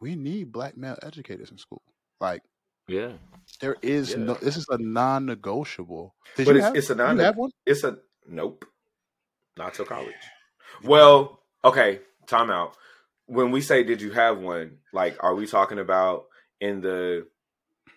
we 0.01 0.17
need 0.17 0.53
black 0.53 0.77
male 0.77 0.99
educators 1.03 1.51
in 1.51 1.59
school. 1.59 1.83
Like 2.21 2.43
Yeah, 2.89 3.13
there 3.61 3.77
is 3.83 4.11
Yeah. 4.11 4.17
no 4.19 4.35
this 4.35 4.57
is 4.57 4.67
a 4.71 4.79
non-negotiable. 4.79 6.15
Did 6.37 6.47
but 6.47 6.53
you 6.53 6.59
it's 6.59 6.67
have, 6.67 6.77
it's 6.77 6.91
a 6.91 6.95
non. 6.95 7.19
have 7.19 7.37
one? 7.37 7.51
It's 7.67 7.85
a 7.85 7.99
nope. 8.27 8.65
Not 9.57 9.75
till 9.75 9.85
college. 9.85 10.15
Well, 10.83 11.41
okay. 11.65 12.01
Time 12.27 12.51
out. 12.51 12.77
When 13.27 13.51
we 13.51 13.61
say 13.61 13.83
did 13.85 14.01
you 14.03 14.11
have 14.13 14.39
one, 14.39 14.79
like, 14.93 15.17
are 15.23 15.35
we 15.35 15.47
talking 15.47 15.79
about 15.79 16.25
in 16.61 16.81
the 16.81 17.27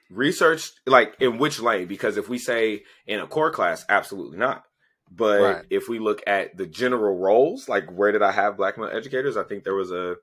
research, 0.10 0.72
like 0.86 1.16
in 1.20 1.38
which 1.38 1.60
lane? 1.60 1.88
Because 1.88 2.18
if 2.18 2.30
we 2.30 2.38
say 2.38 2.84
in 3.08 3.20
a 3.20 3.28
core 3.28 3.52
class, 3.52 3.86
absolutely 3.90 4.38
not. 4.38 4.64
But 5.12 5.42
Right. 5.42 5.66
if 5.70 5.88
we 5.88 6.00
look 6.00 6.22
at 6.28 6.58
the 6.58 6.66
general 6.66 7.18
roles, 7.18 7.68
like 7.70 7.90
where 7.92 8.12
did 8.12 8.22
I 8.22 8.32
have 8.32 8.58
black 8.58 8.78
male 8.78 8.90
educators? 8.90 9.38
I 9.38 9.44
think 9.44 9.64
there 9.64 9.76
was 9.76 9.92
a, 9.92 10.16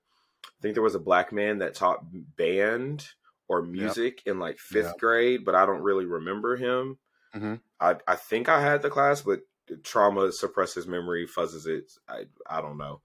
I 0.45 0.61
think 0.61 0.75
there 0.75 0.83
was 0.83 0.95
a 0.95 1.01
black 1.01 1.33
man 1.33 1.59
that 1.59 1.75
taught 1.75 2.05
band 2.37 3.07
or 3.49 3.63
music 3.63 4.23
in 4.27 4.39
like 4.39 4.59
fifth 4.59 4.87
Yep. 4.87 4.99
grade, 4.99 5.45
but 5.45 5.55
I 5.55 5.67
don't 5.67 5.83
really 5.83 6.07
remember 6.07 6.57
him. 6.57 6.99
Mhm. 7.35 7.61
I 7.81 7.97
I 8.07 8.17
think 8.17 8.49
I 8.49 8.61
had 8.61 8.83
the 8.83 8.91
class, 8.91 9.23
but 9.23 9.41
trauma 9.85 10.33
suppresses 10.33 10.87
memory, 10.87 11.27
fuzzes 11.27 11.67
it. 11.67 11.93
I 12.09 12.27
I 12.47 12.61
don't 12.61 12.77
know. 12.79 13.03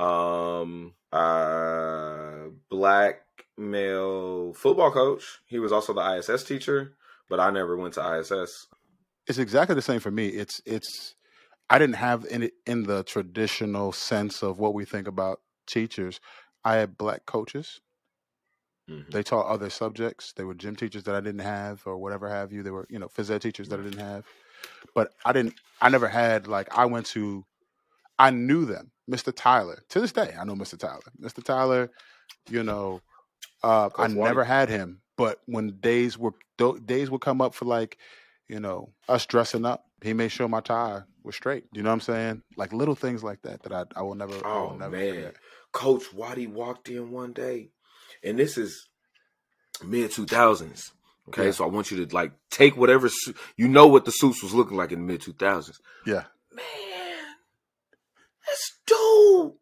Um, 0.00 0.94
uh, 1.12 2.48
black 2.68 3.22
male 3.56 4.54
football 4.54 4.90
coach. 4.90 5.40
He 5.46 5.58
was 5.58 5.72
also 5.72 5.92
the 5.92 6.00
ISS 6.00 6.44
teacher, 6.44 6.94
but 7.28 7.40
I 7.40 7.50
never 7.50 7.76
went 7.76 7.94
to 7.94 8.18
ISS. 8.18 8.66
It's 9.26 9.38
exactly 9.38 9.74
the 9.74 9.82
same 9.82 10.00
for 10.00 10.10
me. 10.10 10.28
It's 10.28 10.60
it's 10.64 11.14
I 11.68 11.78
didn't 11.78 11.96
have 11.96 12.24
in 12.26 12.50
in 12.66 12.84
the 12.84 13.04
traditional 13.04 13.92
sense 13.92 14.42
of 14.42 14.58
what 14.58 14.74
we 14.74 14.84
think 14.84 15.06
about 15.06 15.40
teachers. 15.66 16.20
I 16.64 16.76
had 16.76 16.96
black 16.98 17.26
coaches. 17.26 17.80
Mhm. 18.88 19.10
They 19.10 19.22
taught 19.22 19.46
other 19.46 19.70
subjects. 19.70 20.32
They 20.32 20.44
were 20.44 20.54
gym 20.54 20.74
teachers 20.76 21.04
that 21.04 21.14
I 21.14 21.20
didn't 21.20 21.40
have, 21.40 21.82
or 21.86 21.98
whatever 21.98 22.28
have 22.28 22.52
you. 22.52 22.62
They 22.62 22.70
were, 22.70 22.86
you 22.90 22.98
know, 22.98 23.08
phys 23.08 23.30
ed 23.30 23.42
teachers 23.42 23.68
that 23.68 23.78
I 23.78 23.82
didn't 23.82 24.00
have. 24.00 24.26
But 24.94 25.12
I 25.24 25.32
didn't. 25.32 25.54
I 25.80 25.88
never 25.88 26.08
had 26.08 26.46
like 26.46 26.76
I 26.76 26.86
went 26.86 27.06
to. 27.06 27.44
I 28.18 28.30
knew 28.30 28.66
them, 28.66 28.92
Mr. 29.10 29.32
Tyler. 29.34 29.82
To 29.90 30.00
this 30.00 30.12
day, 30.12 30.34
I 30.38 30.44
know 30.44 30.54
Mr. 30.54 30.78
Tyler. 30.78 31.00
Mr. 31.20 31.42
Tyler, 31.42 31.90
you 32.48 32.62
know, 32.62 33.00
uh, 33.62 33.90
I 33.98 34.06
never 34.08 34.44
had 34.44 34.68
him. 34.68 35.00
But 35.16 35.40
when 35.46 35.78
days 35.80 36.16
were 36.16 36.32
days 36.86 37.10
would 37.10 37.20
come 37.20 37.40
up 37.40 37.54
for 37.54 37.64
like, 37.66 37.98
you 38.48 38.60
know, 38.60 38.90
us 39.08 39.26
dressing 39.26 39.64
up, 39.66 39.84
he 40.02 40.12
made 40.14 40.30
sure 40.32 40.48
my 40.48 40.60
tie 40.60 41.02
was 41.22 41.36
straight. 41.36 41.64
You 41.72 41.82
know 41.82 41.90
what 41.90 41.94
I'm 41.94 42.00
saying? 42.00 42.42
Like 42.56 42.72
little 42.72 42.94
things 42.94 43.22
like 43.22 43.42
that 43.42 43.62
that 43.64 43.72
I 43.72 43.84
I 43.96 44.02
will 44.02 44.14
never. 44.14 44.34
I 44.46 44.54
will 44.60 44.70
Oh 44.70 44.76
never 44.76 44.96
man, 44.96 45.14
forget. 45.14 45.34
Coach 45.72 46.12
Waddy 46.14 46.46
walked 46.46 46.88
in 46.88 47.10
one 47.10 47.32
day, 47.32 47.68
and 48.24 48.38
this 48.38 48.56
is 48.56 48.88
mid 49.84 50.10
two 50.10 50.24
thousands. 50.26 50.92
Okay, 51.28 51.46
Yeah. 51.46 51.50
so 51.52 51.64
I 51.64 51.68
want 51.68 51.90
you 51.90 52.04
to 52.06 52.14
like 52.14 52.32
take 52.50 52.76
whatever 52.76 53.08
su- 53.10 53.34
you 53.56 53.68
know 53.68 53.86
what 53.88 54.04
the 54.06 54.10
suits 54.12 54.42
was 54.42 54.54
looking 54.54 54.76
like 54.78 54.90
in 54.92 55.00
the 55.00 55.04
mid 55.12 55.20
two 55.20 55.34
thousands. 55.34 55.80
Yeah. 56.06 56.24
Man, 56.52 56.64
that's 58.50 58.72
dope. 58.86 59.58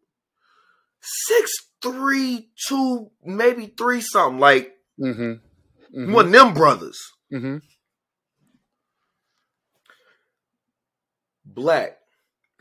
six 1.01 1.51
three 1.83 2.51
two, 2.68 3.11
maybe 3.24 3.66
three 3.79 4.01
something. 4.01 4.40
Like 4.40 4.74
Mm-hmm. 5.01 5.22
Mm-hmm. 6.01 6.12
one 6.12 6.27
of 6.27 6.33
them 6.33 6.55
brothers. 6.55 6.98
mm-hmm. 7.33 7.59
Black 11.44 11.98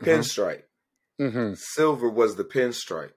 Mhm. 0.00 0.06
pinstripe. 0.06 0.62
Mm-hmm. 1.20 1.54
Silver 1.56 2.08
was 2.08 2.36
the 2.36 2.44
pinstripe. 2.44 3.12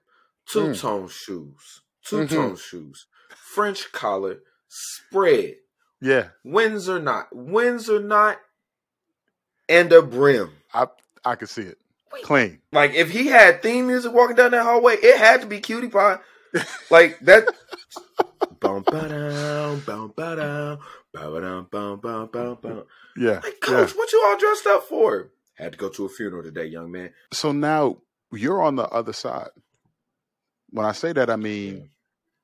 Two 0.46 0.74
tone 0.74 1.08
shoes. 1.08 1.82
Two 2.04 2.26
tone 2.26 2.56
shoes. 2.56 3.06
French 3.30 3.92
collar. 3.92 4.40
Spread. 4.68 5.56
Yeah, 6.00 6.30
Windsor 6.44 6.98
knot. 6.98 7.28
Windsor 7.30 8.00
knot. 8.00 8.38
And 9.68 9.92
a 9.92 10.02
brim. 10.02 10.50
I 10.74 10.88
I 11.24 11.36
can 11.36 11.46
see 11.46 11.62
it. 11.62 11.78
Clean. 12.22 12.58
Like 12.72 12.94
if 12.94 13.10
he 13.10 13.26
had 13.26 13.62
theme 13.62 13.86
music 13.86 14.12
walking 14.12 14.36
down 14.36 14.50
that 14.52 14.62
hallway, 14.62 14.94
it 14.94 15.18
had 15.18 15.40
to 15.40 15.46
be 15.46 15.60
Cutie 15.60 15.88
Pie. 15.88 16.18
Like 16.90 17.18
that. 17.20 17.48
Bum 18.60 18.84
ba 18.86 19.08
down, 19.08 19.80
bum 19.80 20.12
ba 20.14 20.36
down, 20.36 20.78
ba 21.12 21.40
down, 21.40 21.66
bum 21.70 21.98
bum 21.98 22.28
bum 22.32 22.58
bum. 22.60 22.84
Yeah. 23.16 23.40
Like, 23.42 23.44
yeah. 23.44 23.50
coach, 23.60 23.92
what 23.96 24.12
you 24.12 24.22
all 24.24 24.38
dressed 24.38 24.66
up 24.66 24.84
for? 24.84 25.32
Had 25.54 25.72
to 25.72 25.78
go 25.78 25.88
to 25.88 26.04
a 26.04 26.08
funeral 26.08 26.44
today, 26.44 26.66
young 26.66 26.92
man. 26.92 27.10
So 27.32 27.50
now 27.50 27.98
you're 28.32 28.62
on 28.62 28.76
the 28.76 28.88
other 28.88 29.12
side. 29.12 29.48
When 30.70 30.86
I 30.86 30.92
say 30.92 31.12
that, 31.12 31.28
I 31.28 31.36
mean 31.36 31.90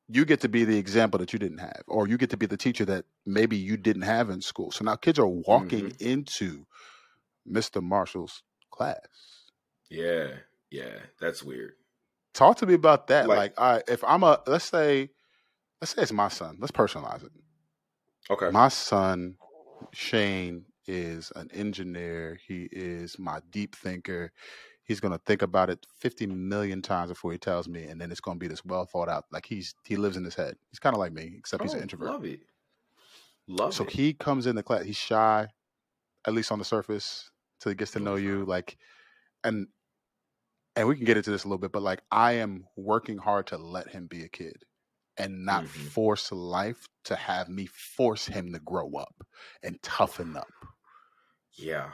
you 0.09 0.25
get 0.25 0.41
to 0.41 0.49
be 0.49 0.65
the 0.65 0.79
example 0.79 1.19
that 1.19 1.33
you 1.33 1.39
didn't 1.39 1.59
have, 1.59 1.83
or 1.87 2.09
you 2.09 2.17
get 2.17 2.31
to 2.31 2.37
be 2.37 2.47
the 2.47 2.57
teacher 2.57 2.85
that 2.87 3.05
maybe 3.27 3.57
you 3.57 3.77
didn't 3.77 4.03
have 4.03 4.31
in 4.31 4.41
school. 4.41 4.71
So 4.71 4.85
now 4.85 4.97
kids 4.97 5.19
are 5.19 5.29
walking 5.29 5.91
mm-hmm. 5.91 6.09
into 6.09 6.67
Mr. 7.51 7.83
Marshall's 7.83 8.43
class. 8.71 8.99
Yeah, 9.91 10.29
yeah, 10.71 10.99
that's 11.21 11.43
weird. 11.43 11.73
Talk 12.35 12.59
to 12.59 12.67
me 12.67 12.75
about 12.75 13.07
that. 13.09 13.27
Like- 13.29 13.59
Like, 13.59 13.61
right, 13.61 13.83
if 13.89 14.05
I'm 14.05 14.23
a 14.23 14.41
let's 14.47 14.67
say, 14.67 15.11
let's 15.81 15.95
say 15.95 16.03
it's 16.03 16.13
my 16.13 16.29
son. 16.29 16.59
Let's 16.61 16.73
personalize 16.73 17.25
it. 17.25 17.33
Okay. 18.31 18.51
My 18.51 18.69
son, 18.69 19.37
Shane, 19.93 20.67
is 20.87 21.33
an 21.37 21.51
engineer. 21.53 22.39
He 22.47 22.69
is 22.71 23.19
my 23.19 23.41
deep 23.51 23.75
thinker. 23.75 24.33
He's 24.85 25.01
gonna 25.01 25.19
think 25.27 25.43
about 25.43 25.71
it 25.71 25.87
fifty 25.99 26.27
million 26.27 26.83
times 26.83 27.11
before 27.11 27.33
he 27.33 27.39
tells 27.39 27.69
me, 27.69 27.85
and 27.85 28.01
then 28.01 28.11
it's 28.11 28.21
gonna 28.21 28.39
be 28.39 28.49
this 28.49 28.65
well 28.65 28.85
thought 28.87 29.09
out. 29.09 29.25
Like 29.33 29.47
he's 29.47 29.75
he 29.85 29.97
lives 29.97 30.17
in 30.17 30.25
his 30.25 30.35
head. 30.35 30.57
He's 30.71 30.79
kind 30.79 30.95
of 30.95 31.01
like 31.01 31.13
me, 31.13 31.35
except 31.39 31.63
he's 31.63 31.73
an 31.75 31.81
Oh, 31.81 31.83
introvert. 31.83 32.09
Love 32.09 32.25
it. 32.25 32.41
Love 33.47 33.75
So 33.75 33.85
it. 33.85 33.91
he 33.91 34.13
comes 34.15 34.47
in 34.47 34.57
the 34.57 34.63
class. 34.63 34.85
He's 34.85 34.97
shy, 34.97 35.49
at 36.27 36.35
least 36.35 36.53
on 36.53 36.59
the 36.59 36.65
surface, 36.65 37.31
till 37.61 37.71
he 37.71 37.77
gets 37.77 37.93
to 37.93 38.01
know 38.01 38.17
you. 38.17 38.45
Like, 38.45 38.77
and 39.45 39.69
and 40.79 40.87
we 40.89 40.95
can 40.97 41.05
get 41.05 41.17
into 41.17 41.31
this 41.33 41.43
a 41.45 41.49
little 41.49 41.59
bit, 41.59 41.73
but 41.73 41.83
like 41.83 42.03
I 42.11 42.35
am 42.35 42.65
working 42.77 43.19
hard 43.19 43.49
to 43.49 43.59
let 43.59 43.89
him 43.89 44.07
be 44.07 44.23
a 44.23 44.29
kid 44.29 44.63
and 45.19 45.45
not 45.45 45.65
Mhm. 45.65 45.91
force 45.91 46.31
life 46.31 46.87
to 47.05 47.17
have 47.17 47.49
me 47.49 47.67
force 47.67 48.27
him 48.27 48.53
to 48.53 48.61
grow 48.61 48.93
up 48.95 49.15
and 49.63 49.83
toughen 49.83 50.37
up, 50.37 50.47
yeah, 51.57 51.91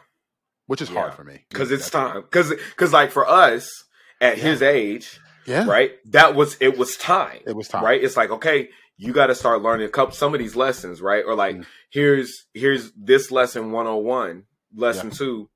which 0.66 0.82
is 0.82 0.90
hard 0.90 1.14
for 1.14 1.24
me 1.24 1.46
because 1.48 1.70
it's 1.70 1.88
time. 1.88 2.20
Because 2.22 2.50
because 2.50 2.92
like 2.92 3.10
for 3.10 3.26
us 3.26 3.84
at 4.20 4.36
his 4.38 4.60
age, 4.62 5.18
Yeah, 5.46 5.66
right? 5.66 5.92
That 6.10 6.34
was 6.34 6.58
it 6.60 6.76
was 6.76 6.96
time. 6.98 7.40
It 7.46 7.56
was 7.56 7.68
time. 7.68 7.84
right? 7.84 8.04
It's 8.04 8.16
like 8.18 8.30
okay, 8.30 8.68
you 8.98 9.12
got 9.14 9.28
to 9.28 9.34
start 9.34 9.62
learning 9.62 9.86
a 9.86 9.90
couple 9.90 10.14
some 10.14 10.34
of 10.34 10.40
these 10.40 10.56
lessons, 10.56 11.00
right? 11.00 11.24
Or 11.26 11.34
like 11.34 11.56
Mm. 11.56 11.66
here's 11.90 12.44
here's 12.52 12.92
this 12.92 13.30
lesson 13.30 13.72
one 13.72 13.86
on 13.86 14.04
one, 14.04 14.44
lesson 14.74 15.10
two. 15.10 15.48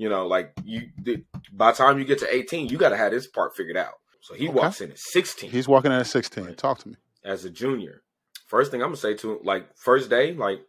You 0.00 0.08
know, 0.08 0.26
like 0.26 0.52
you 0.64 0.88
the, 1.02 1.22
by 1.52 1.72
the 1.72 1.76
time 1.76 1.98
you 1.98 2.06
get 2.06 2.20
to 2.20 2.34
eighteen, 2.34 2.68
you 2.70 2.78
got 2.78 2.88
to 2.88 2.96
have 2.96 3.12
this 3.12 3.26
part 3.26 3.54
figured 3.54 3.76
out. 3.76 3.94
So 4.22 4.32
he 4.34 4.48
Okay. 4.48 4.56
walks 4.58 4.80
in 4.80 4.90
at 4.90 4.98
sixteen 4.98 5.50
He's 5.50 5.68
walking 5.68 5.92
in 5.92 5.98
at 5.98 6.06
sixteen. 6.06 6.54
Talk 6.54 6.78
to 6.78 6.88
me. 6.88 6.94
as 7.22 7.44
a 7.44 7.50
junior. 7.50 8.02
First 8.46 8.70
thing 8.70 8.80
I'm 8.80 8.88
gonna 8.88 8.96
say 8.96 9.14
to 9.16 9.32
him, 9.32 9.38
like 9.44 9.76
first 9.76 10.08
day, 10.08 10.32
like 10.32 10.60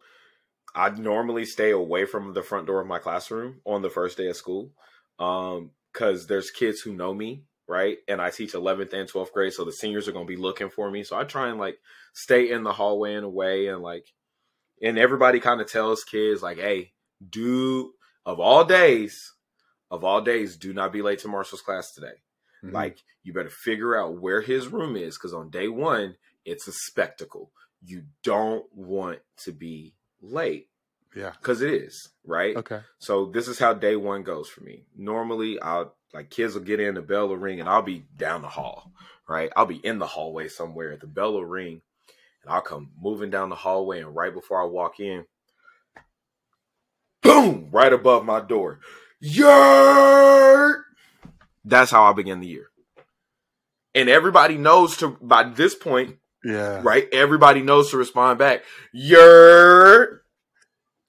I 0.75 0.89
normally 0.89 1.45
stay 1.45 1.71
away 1.71 2.03
from 2.05 2.33
the 2.33 2.43
front 2.43 2.67
door 2.67 2.81
of 2.81 2.87
my 2.87 2.99
classroom 2.99 3.61
on 3.65 3.81
the 3.81 3.89
first 3.89 4.17
day 4.17 4.27
of 4.27 4.35
school, 4.35 4.71
um, 5.17 5.71
because 5.93 6.27
there's 6.27 6.51
kids 6.51 6.81
who 6.81 6.93
know 6.93 7.13
me, 7.13 7.45
right? 7.69 7.97
And 8.09 8.21
I 8.21 8.31
teach 8.31 8.51
11th 8.53 8.91
and 8.93 9.09
12th 9.09 9.31
grade, 9.31 9.53
so 9.53 9.63
the 9.63 9.71
seniors 9.71 10.07
are 10.09 10.11
gonna 10.13 10.25
be 10.25 10.35
looking 10.35 10.69
for 10.69 10.91
me. 10.91 11.03
So 11.05 11.17
I 11.17 11.23
try 11.23 11.47
and 11.49 11.57
like 11.57 11.77
stay 12.13 12.51
in 12.51 12.63
the 12.63 12.73
hallway 12.73 13.15
in 13.15 13.23
a 13.23 13.29
way, 13.29 13.67
and 13.67 13.81
like, 13.81 14.05
and 14.81 14.97
everybody 14.99 15.39
kind 15.39 15.61
of 15.61 15.71
tells 15.71 16.03
kids 16.03 16.41
like, 16.43 16.57
hey, 16.57 16.91
do 17.29 17.93
of 18.25 18.39
all 18.39 18.63
days, 18.63 19.33
of 19.89 20.03
all 20.03 20.21
days, 20.21 20.57
do 20.57 20.73
not 20.73 20.93
be 20.93 21.01
late 21.01 21.19
to 21.19 21.27
Marshall's 21.27 21.61
class 21.61 21.91
today. 21.91 22.21
Mhm. 22.63 22.73
Like 22.73 23.03
you 23.23 23.33
better 23.33 23.49
figure 23.49 23.95
out 23.95 24.19
where 24.19 24.41
his 24.41 24.67
room 24.67 24.95
is 24.95 25.17
because 25.17 25.33
on 25.33 25.49
day 25.49 25.67
one, 25.67 26.17
it's 26.45 26.67
a 26.67 26.71
spectacle. 26.71 27.51
You 27.83 28.03
don't 28.23 28.65
want 28.73 29.19
to 29.37 29.51
be 29.51 29.95
late 30.21 30.69
yeah. 31.15 31.31
because 31.31 31.61
it 31.61 31.71
is, 31.71 32.09
right? 32.23 32.55
Okay. 32.55 32.81
So 32.99 33.25
this 33.25 33.47
is 33.47 33.59
how 33.59 33.73
day 33.73 33.95
one 33.95 34.23
goes 34.23 34.49
for 34.49 34.61
me. 34.61 34.85
Normally, 34.95 35.59
I'll 35.59 35.95
like 36.13 36.29
kids 36.29 36.55
will 36.55 36.61
get 36.61 36.79
in, 36.79 36.95
the 36.95 37.01
bell 37.01 37.27
will 37.27 37.37
ring, 37.37 37.59
and 37.59 37.69
I'll 37.69 37.81
be 37.81 38.05
down 38.17 38.41
the 38.41 38.49
hall, 38.49 38.91
right? 39.27 39.51
I'll 39.55 39.65
be 39.65 39.77
in 39.77 39.99
the 39.99 40.07
hallway 40.07 40.47
somewhere. 40.47 40.97
The 40.97 41.07
bell 41.07 41.33
will 41.33 41.45
ring, 41.45 41.81
and 42.43 42.53
I'll 42.53 42.61
come 42.61 42.91
moving 42.99 43.29
down 43.29 43.49
the 43.49 43.55
hallway, 43.55 44.01
and 44.01 44.15
right 44.15 44.33
before 44.33 44.61
I 44.61 44.65
walk 44.65 44.99
in, 44.99 45.25
boom, 47.21 47.69
right 47.71 47.93
above 47.93 48.25
my 48.25 48.39
door, 48.41 48.79
yurt. 49.19 50.83
That's 51.63 51.91
how 51.91 52.03
I 52.03 52.13
begin 52.13 52.39
the 52.39 52.47
year, 52.47 52.67
and 53.93 54.09
everybody 54.09 54.57
knows 54.57 54.97
to 54.97 55.17
by 55.21 55.43
this 55.43 55.75
point, 55.75 56.17
Yeah. 56.43 56.81
right? 56.83 57.07
Everybody 57.11 57.61
knows 57.61 57.91
to 57.91 57.97
respond 57.97 58.39
back, 58.39 58.63
yurt. 58.91 60.23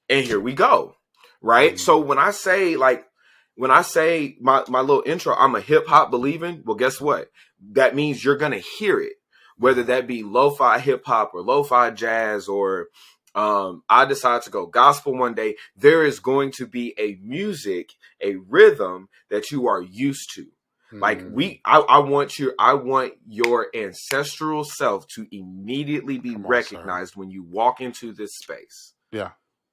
And 0.08 0.24
here 0.26 0.40
we 0.40 0.52
go. 0.52 0.96
Right. 1.40 1.74
Mhm. 1.74 1.78
So 1.78 1.98
when 1.98 2.18
I 2.18 2.30
say 2.32 2.76
like 2.76 3.06
when 3.54 3.70
I 3.70 3.82
say 3.82 4.36
my, 4.40 4.64
my 4.68 4.80
little 4.80 5.02
intro, 5.06 5.34
I'm 5.34 5.54
a 5.54 5.60
hip 5.60 5.86
hop 5.86 6.10
believing, 6.10 6.62
well, 6.64 6.76
guess 6.76 7.00
what? 7.00 7.30
That 7.72 7.94
means 7.94 8.24
you're 8.24 8.36
gonna 8.36 8.58
hear 8.78 9.00
it, 9.00 9.14
whether 9.56 9.82
that 9.84 10.06
be 10.06 10.22
lo-fi 10.22 10.78
hip 10.78 11.04
hop 11.06 11.32
or 11.34 11.40
lo-fi 11.42 11.90
jazz 11.90 12.48
or 12.48 12.88
um, 13.34 13.82
I 13.88 14.04
decide 14.04 14.42
to 14.42 14.50
go 14.50 14.66
gospel 14.66 15.16
one 15.16 15.34
day, 15.34 15.56
there 15.76 16.04
is 16.04 16.20
going 16.20 16.52
to 16.52 16.66
be 16.66 16.94
a 16.98 17.18
music, 17.22 17.92
a 18.20 18.36
rhythm 18.36 19.08
that 19.30 19.50
you 19.50 19.66
are 19.68 19.80
used 19.82 20.34
to. 20.34 20.46
Like 20.92 21.20
Mhm. 21.22 21.30
we, 21.32 21.60
I, 21.64 21.78
I 21.78 21.98
want 22.00 22.38
you, 22.38 22.52
I 22.58 22.74
want 22.74 23.14
your 23.26 23.68
ancestral 23.74 24.62
self 24.64 25.06
to 25.14 25.26
immediately 25.32 26.18
be 26.18 26.34
on, 26.34 26.42
recognized 26.42 27.16
when 27.16 27.30
you 27.30 27.42
walk 27.42 27.80
into 27.80 28.12
this 28.12 28.36
space. 28.36 28.92
Yeah. 29.10 29.30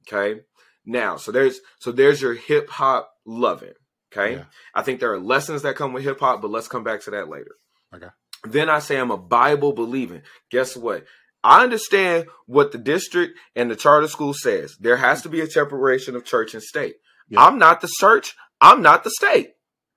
Okay. 0.08 0.42
Now, 0.86 1.18
so 1.18 1.34
there's, 1.34 1.60
so 1.80 1.92
there's 1.92 2.22
your 2.22 2.36
hip 2.36 2.70
hop 2.70 3.12
loving. 3.26 3.74
Okay. 4.14 4.36
Yeah. 4.38 4.46
I 4.74 4.82
think 4.82 5.02
there 5.02 5.12
are 5.12 5.20
lessons 5.20 5.64
that 5.64 5.76
come 5.76 5.92
with 5.92 6.04
hip 6.06 6.22
hop, 6.22 6.42
but 6.42 6.52
let's 6.52 6.70
come 6.70 6.86
back 6.86 7.02
to 7.02 7.12
that 7.12 7.28
later. 7.28 7.56
Okay. 7.94 8.08
Then 8.46 8.70
I 8.70 8.80
say 8.80 8.98
I'm 8.98 9.12
a 9.12 9.18
Bible 9.18 9.74
believing. 9.74 10.22
Guess 10.50 10.78
what? 10.78 11.04
I 11.44 11.64
understand 11.64 12.26
what 12.46 12.72
the 12.72 12.78
district 12.78 13.38
and 13.56 13.72
the 13.72 13.76
charter 13.76 14.08
school 14.08 14.34
says. 14.34 14.76
There 14.80 14.98
has 14.98 15.22
to 15.22 15.30
be 15.30 15.42
a 15.42 15.50
separation 15.50 16.16
of 16.16 16.26
church 16.26 16.54
and 16.54 16.64
state. 16.64 16.96
Yeah. 17.30 17.44
I'm 17.44 17.58
not 17.58 17.82
the 17.82 17.90
church. 18.00 18.36
I'm 18.60 18.82
not 18.82 19.04
the 19.04 19.12
state. 19.12 19.54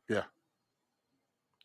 Yeah. 0.09 0.25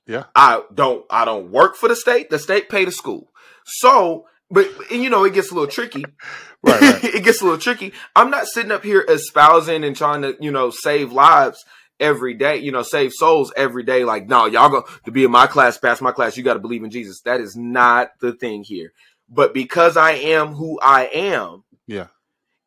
Yeah. 0.08 0.24
I 0.36 0.64
don't 0.74 1.06
I 1.10 1.26
don't 1.26 1.52
work 1.52 1.76
for 1.76 1.90
the 1.90 1.96
state. 1.96 2.30
The 2.30 2.40
state 2.40 2.70
pay 2.70 2.86
the 2.86 2.92
school. 2.92 3.30
So, 3.66 4.26
but 4.50 4.70
and 4.92 5.04
you 5.04 5.10
know 5.10 5.26
it 5.26 5.34
gets 5.34 5.52
a 5.52 5.54
little 5.54 5.70
tricky. 5.70 6.06
Right, 6.64 6.82
right. 6.82 7.04
it 7.16 7.24
gets 7.24 7.40
a 7.42 7.44
little 7.44 7.60
tricky. 7.60 7.94
I'm 8.16 8.32
not 8.32 8.48
sitting 8.48 8.72
up 8.72 8.84
here 8.84 9.06
espousing 9.08 9.84
and 9.84 9.96
trying 9.96 10.24
to, 10.24 10.36
you 10.40 10.50
know, 10.52 10.72
save 10.72 11.12
lives 11.12 11.64
every 12.00 12.34
day, 12.34 12.58
you 12.58 12.72
know, 12.72 12.82
save 12.82 13.14
souls 13.14 13.54
every 13.56 13.84
day. 13.84 14.04
Like, 14.04 14.28
no, 14.28 14.46
y'all 14.46 14.70
go 14.70 14.86
to 15.06 15.12
be 15.12 15.24
in 15.24 15.32
my 15.32 15.48
class, 15.48 15.78
pass 15.78 16.02
my 16.02 16.12
class, 16.12 16.38
you 16.38 16.44
got 16.44 16.56
to 16.56 16.60
believe 16.60 16.84
in 16.84 16.92
Jesus. 16.92 17.22
That 17.22 17.42
is 17.42 17.56
not 17.56 18.10
the 18.22 18.34
thing 18.34 18.64
here. 18.64 18.92
But 19.30 19.54
because 19.54 19.98
I 19.98 20.12
am 20.12 20.54
who 20.54 20.80
I 20.82 21.06
am, 21.08 21.64
Yeah. 21.86 22.08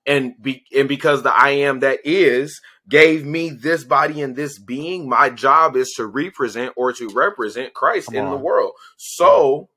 and 0.07 0.35
be 0.40 0.64
and 0.77 0.88
because 0.88 1.23
the 1.23 1.33
I 1.33 1.51
am 1.51 1.81
that 1.81 2.01
is 2.05 2.61
gave 2.88 3.25
me 3.25 3.51
this 3.51 3.85
body 3.85 4.20
and 4.23 4.35
this 4.35 4.59
being, 4.59 5.09
my 5.09 5.31
job 5.31 5.77
is 5.77 5.92
to 5.96 6.07
represent 6.07 6.75
or 6.77 6.92
to 6.92 7.09
represent 7.09 7.75
Christ 7.75 8.09
Come 8.09 8.16
in 8.25 8.31
the 8.31 8.37
world. 8.37 8.73
So 8.96 9.68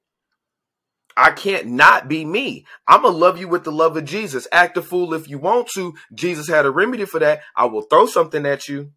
I 1.15 1.32
can't 1.32 1.67
not 1.67 2.08
be 2.08 2.26
me. 2.26 2.65
I'm 2.88 3.04
gonna 3.04 3.15
love 3.15 3.39
you 3.39 3.48
with 3.48 3.63
the 3.63 3.72
love 3.72 3.96
of 3.98 4.06
Jesus. 4.06 4.48
Act 4.52 4.78
a 4.78 4.82
fool 4.82 5.13
if 5.13 5.30
you 5.30 5.38
want 5.38 5.67
to. 5.76 5.93
Jesus 6.13 6.48
had 6.48 6.65
a 6.65 6.72
remedy 6.72 7.06
for 7.06 7.19
that. 7.19 7.41
I 7.56 7.65
will 7.65 7.84
throw 7.84 8.08
something 8.08 8.46
at 8.46 8.67
you. 8.67 8.91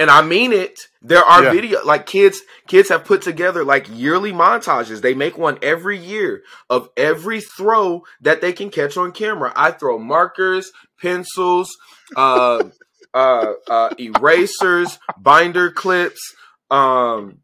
And 0.00 0.10
I 0.10 0.22
mean 0.22 0.52
it. 0.52 0.80
There 1.02 1.22
are 1.22 1.44
Yeah. 1.44 1.52
video 1.52 1.84
like 1.84 2.06
kids 2.06 2.40
kids 2.66 2.88
have 2.88 3.04
put 3.04 3.22
together 3.22 3.64
like 3.64 3.86
yearly 3.88 4.32
montages. 4.32 5.00
They 5.02 5.14
make 5.14 5.38
one 5.38 5.58
every 5.62 5.98
year 5.98 6.42
of 6.68 6.88
every 6.96 7.40
throw 7.40 8.02
that 8.20 8.40
they 8.40 8.52
can 8.52 8.70
catch 8.70 8.96
on 8.96 9.12
camera. 9.12 9.52
I 9.54 9.70
throw 9.70 9.98
markers, 9.98 10.72
pencils, 11.00 11.76
uh, 12.16 12.64
uh, 13.14 13.52
uh, 13.68 13.90
erasers, 13.98 14.98
binder 15.18 15.70
clips, 15.70 16.34
Um, 16.70 17.38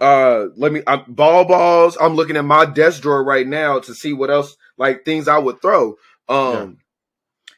uh, 0.00 0.46
let 0.56 0.72
me. 0.72 0.82
I'm, 0.86 1.04
ball 1.06 1.44
balls. 1.44 1.96
I'm 2.00 2.14
looking 2.16 2.36
at 2.36 2.44
my 2.44 2.64
desk 2.66 3.02
drawer 3.02 3.22
right 3.24 3.46
now 3.46 3.78
to 3.80 3.94
see 3.94 4.12
what 4.12 4.30
else 4.30 4.56
like 4.76 5.04
things 5.04 5.28
I 5.28 5.38
would 5.38 5.62
throw. 5.62 5.96
Um, 6.28 6.52
yeah. 6.52 6.66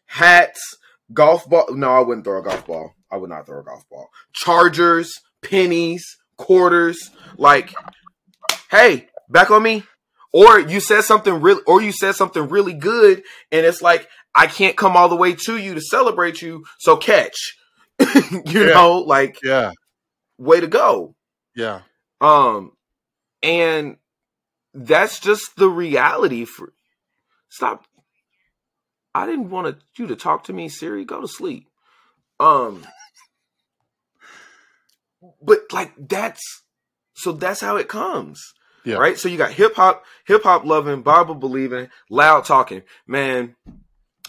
hats, 0.07 0.77
golf 1.13 1.49
ball. 1.49 1.67
No, 1.75 1.89
I 1.91 2.01
wouldn't 2.01 2.25
throw 2.25 2.41
a 2.41 2.45
golf 2.45 2.67
ball. 2.67 2.95
I 3.15 3.17
would 3.17 3.31
not 3.31 3.47
throw 3.47 3.61
a 3.61 3.63
golf 3.63 3.89
ball. 3.89 4.11
Chargers, 4.33 5.13
pennies, 5.41 6.05
quarters. 6.37 7.11
Like, 7.39 7.73
hey, 8.73 9.07
back 9.31 9.53
on 9.53 9.63
me. 9.63 9.85
Or 10.33 10.59
you 10.59 10.81
said 10.81 11.03
something 11.03 11.41
real, 11.41 11.61
or 11.65 11.81
you 11.81 11.93
said 11.93 12.17
something 12.17 12.49
really 12.49 12.75
good, 12.75 13.23
and 13.53 13.65
it's 13.65 13.81
like 13.81 14.09
I 14.35 14.49
can't 14.49 14.77
come 14.77 14.97
all 14.97 15.09
the 15.09 15.15
way 15.15 15.35
to 15.35 15.57
you 15.57 15.75
to 15.75 15.81
celebrate 15.81 16.43
you. 16.43 16.65
So 16.81 16.97
catch, 16.97 17.57
you 18.01 18.43
yeah. 18.47 18.75
know, 18.75 18.99
like 18.99 19.39
yeah, 19.45 19.71
way 20.37 20.59
to 20.59 20.67
go. 20.67 21.15
Yeah. 21.55 21.83
Um, 22.21 22.73
and 23.45 23.99
that's 24.73 25.21
just 25.21 25.55
the 25.57 25.69
reality 25.69 26.47
for. 26.47 26.73
Stop. 27.49 27.87
I 29.15 29.27
didn't 29.27 29.51
want 29.51 29.77
you 29.97 30.09
to 30.09 30.17
talk 30.17 30.43
to 30.45 30.53
me, 30.53 30.69
Siri. 30.69 31.05
Go 31.05 31.21
to 31.21 31.29
sleep. 31.29 31.69
Um, 32.41 32.85
but 35.43 35.61
like 35.73 35.93
that's 35.99 36.63
so 37.15 37.33
that's 37.33 37.61
how 37.61 37.77
it 37.77 37.89
comes. 37.89 38.55
Yeah. 38.85 38.97
Right. 38.97 39.19
So 39.19 39.29
you 39.29 39.39
got 39.39 39.53
hip 39.53 39.77
hop, 39.77 40.05
hip 40.27 40.43
hop 40.43 40.65
loving, 40.65 41.03
Bible 41.03 41.35
believing, 41.35 41.89
loud 42.11 42.45
talking. 42.45 42.83
Man, 43.07 43.57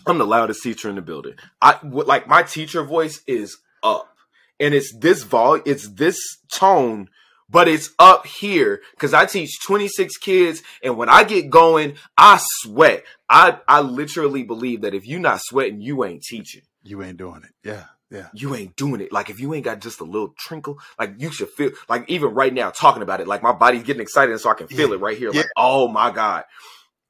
I'm 0.07 0.17
the 0.17 0.25
loudest 0.25 0.63
teacher 0.63 0.89
in 0.89 0.95
the 0.95 1.01
building. 1.01 1.35
I 1.61 1.77
like 1.83 2.27
my 2.27 2.43
teacher 2.43 2.83
voice 2.83 3.21
is 3.27 3.57
up, 3.83 4.15
and 4.59 4.73
it's 4.73 4.95
this 4.97 5.23
vol, 5.23 5.59
it's 5.65 5.89
this 5.89 6.19
tone, 6.53 7.09
but 7.49 7.67
it's 7.67 7.91
up 7.99 8.25
here 8.25 8.81
because 8.91 9.13
I 9.13 9.25
teach 9.25 9.59
26 9.65 10.17
kids, 10.17 10.63
and 10.81 10.95
when 10.95 11.09
I 11.09 11.23
get 11.23 11.49
going, 11.49 11.95
I 12.17 12.39
sweat. 12.39 13.03
I 13.29 13.59
I 13.67 13.81
literally 13.81 14.43
believe 14.43 14.81
that 14.81 14.93
if 14.93 15.05
you're 15.05 15.19
not 15.19 15.41
sweating, 15.43 15.81
you 15.81 16.05
ain't 16.05 16.23
teaching. 16.23 16.61
You 16.83 17.03
ain't 17.03 17.17
doing 17.17 17.43
it. 17.43 17.51
Yeah. 17.67 17.85
Yeah. 18.11 18.27
You 18.33 18.55
ain't 18.55 18.75
doing 18.75 19.01
it. 19.01 19.11
Like 19.11 19.29
if 19.29 19.39
you 19.39 19.53
ain't 19.53 19.65
got 19.65 19.79
just 19.79 19.99
a 19.99 20.03
little 20.03 20.33
trinkle, 20.33 20.77
like 20.99 21.15
you 21.17 21.31
should 21.31 21.49
feel 21.49 21.71
like 21.89 22.09
even 22.09 22.33
right 22.33 22.53
now 22.53 22.69
talking 22.69 23.01
about 23.01 23.19
it, 23.19 23.27
like 23.27 23.41
my 23.41 23.51
body's 23.51 23.83
getting 23.83 24.01
excited 24.01 24.31
and 24.31 24.39
so 24.39 24.49
I 24.49 24.53
can 24.53 24.67
feel 24.67 24.89
yeah. 24.89 24.95
it 24.95 25.01
right 25.01 25.17
here. 25.17 25.31
Yeah. 25.33 25.41
Like, 25.41 25.51
oh 25.57 25.87
my 25.87 26.11
God. 26.11 26.43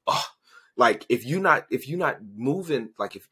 Oh, 0.06 0.24
like 0.76 1.04
if 1.08 1.24
you 1.24 1.40
not 1.40 1.66
if 1.70 1.88
you 1.88 1.96
not 1.96 2.18
moving, 2.36 2.90
like 2.98 3.16
if 3.16 3.28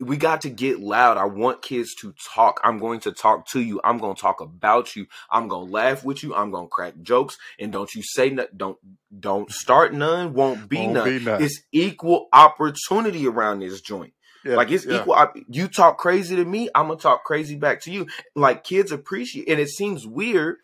we 0.00 0.16
got 0.16 0.42
to 0.42 0.50
get 0.50 0.80
loud. 0.80 1.16
I 1.16 1.24
want 1.24 1.62
kids 1.62 1.94
to 2.00 2.14
talk. 2.34 2.60
I'm 2.64 2.78
going 2.78 3.00
to 3.00 3.12
talk 3.12 3.46
to 3.50 3.60
you. 3.60 3.80
I'm 3.84 3.98
going 3.98 4.14
to 4.14 4.20
talk 4.20 4.40
about 4.40 4.96
you. 4.96 5.06
I'm 5.30 5.48
going 5.48 5.66
to 5.66 5.72
laugh 5.72 6.04
with 6.04 6.22
you. 6.22 6.34
I'm 6.34 6.50
going 6.50 6.66
to 6.66 6.70
crack 6.70 6.94
jokes. 7.02 7.38
And 7.58 7.72
don't 7.72 7.92
you 7.94 8.02
say 8.02 8.30
nothing. 8.30 8.56
Don't 8.56 8.78
don't 9.18 9.50
start 9.50 9.94
none. 9.94 10.34
Won't 10.34 10.68
be, 10.68 10.78
won't 10.78 10.92
none. 10.92 11.04
be 11.08 11.24
none. 11.24 11.42
It's 11.42 11.62
equal 11.72 12.28
opportunity 12.32 13.26
around 13.26 13.60
this 13.60 13.80
joint. 13.80 14.12
Yeah, 14.44 14.56
like 14.56 14.70
it's 14.70 14.84
yeah. 14.84 15.00
equal. 15.00 15.16
You 15.48 15.68
talk 15.68 15.98
crazy 15.98 16.36
to 16.36 16.44
me, 16.44 16.68
I'm 16.74 16.88
gonna 16.88 16.98
talk 16.98 17.24
crazy 17.24 17.56
back 17.56 17.82
to 17.82 17.90
you. 17.90 18.06
Like 18.34 18.64
kids 18.64 18.92
appreciate, 18.92 19.48
and 19.48 19.60
it 19.60 19.68
seems 19.68 20.06
weird, 20.06 20.56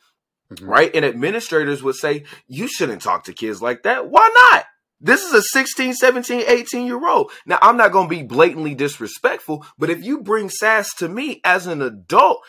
mm-hmm. 0.52 0.68
right? 0.68 0.94
And 0.94 1.04
administrators 1.04 1.82
would 1.82 1.96
say 1.96 2.24
you 2.46 2.68
shouldn't 2.68 3.02
talk 3.02 3.24
to 3.24 3.32
kids 3.32 3.62
like 3.62 3.84
that. 3.84 4.08
Why 4.08 4.30
not? 4.52 4.66
This 5.00 5.22
is 5.22 5.32
a 5.32 5.42
16, 5.42 5.94
17, 5.94 6.44
18 6.46 6.86
year 6.86 7.08
old. 7.08 7.32
Now, 7.46 7.58
I'm 7.62 7.76
not 7.78 7.92
going 7.92 8.08
to 8.08 8.14
be 8.14 8.22
blatantly 8.22 8.74
disrespectful, 8.74 9.64
but 9.78 9.88
if 9.88 10.04
you 10.04 10.20
bring 10.20 10.50
sass 10.50 10.92
to 10.96 11.08
me 11.08 11.40
as 11.42 11.66
an 11.66 11.80
adult, 11.80 12.44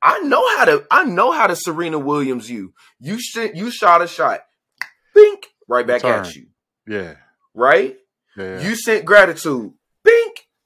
I 0.00 0.20
know 0.20 0.56
how 0.56 0.64
to, 0.64 0.86
I 0.90 1.04
know 1.04 1.32
how 1.32 1.46
to 1.46 1.56
Serena 1.56 1.98
Williams 1.98 2.48
you. 2.48 2.72
You 3.00 3.18
sh- 3.20 3.52
you 3.54 3.70
shot 3.70 4.00
a 4.00 4.06
shot. 4.06 4.40
Think 5.12 5.46
right 5.68 5.86
back 5.86 6.02
Turn. 6.02 6.24
at 6.24 6.34
you. 6.34 6.46
Yeah. 6.86 7.16
Right? 7.52 7.96
Yeah. 8.36 8.62
You 8.62 8.76
sent 8.76 9.04
gratitude. 9.04 9.72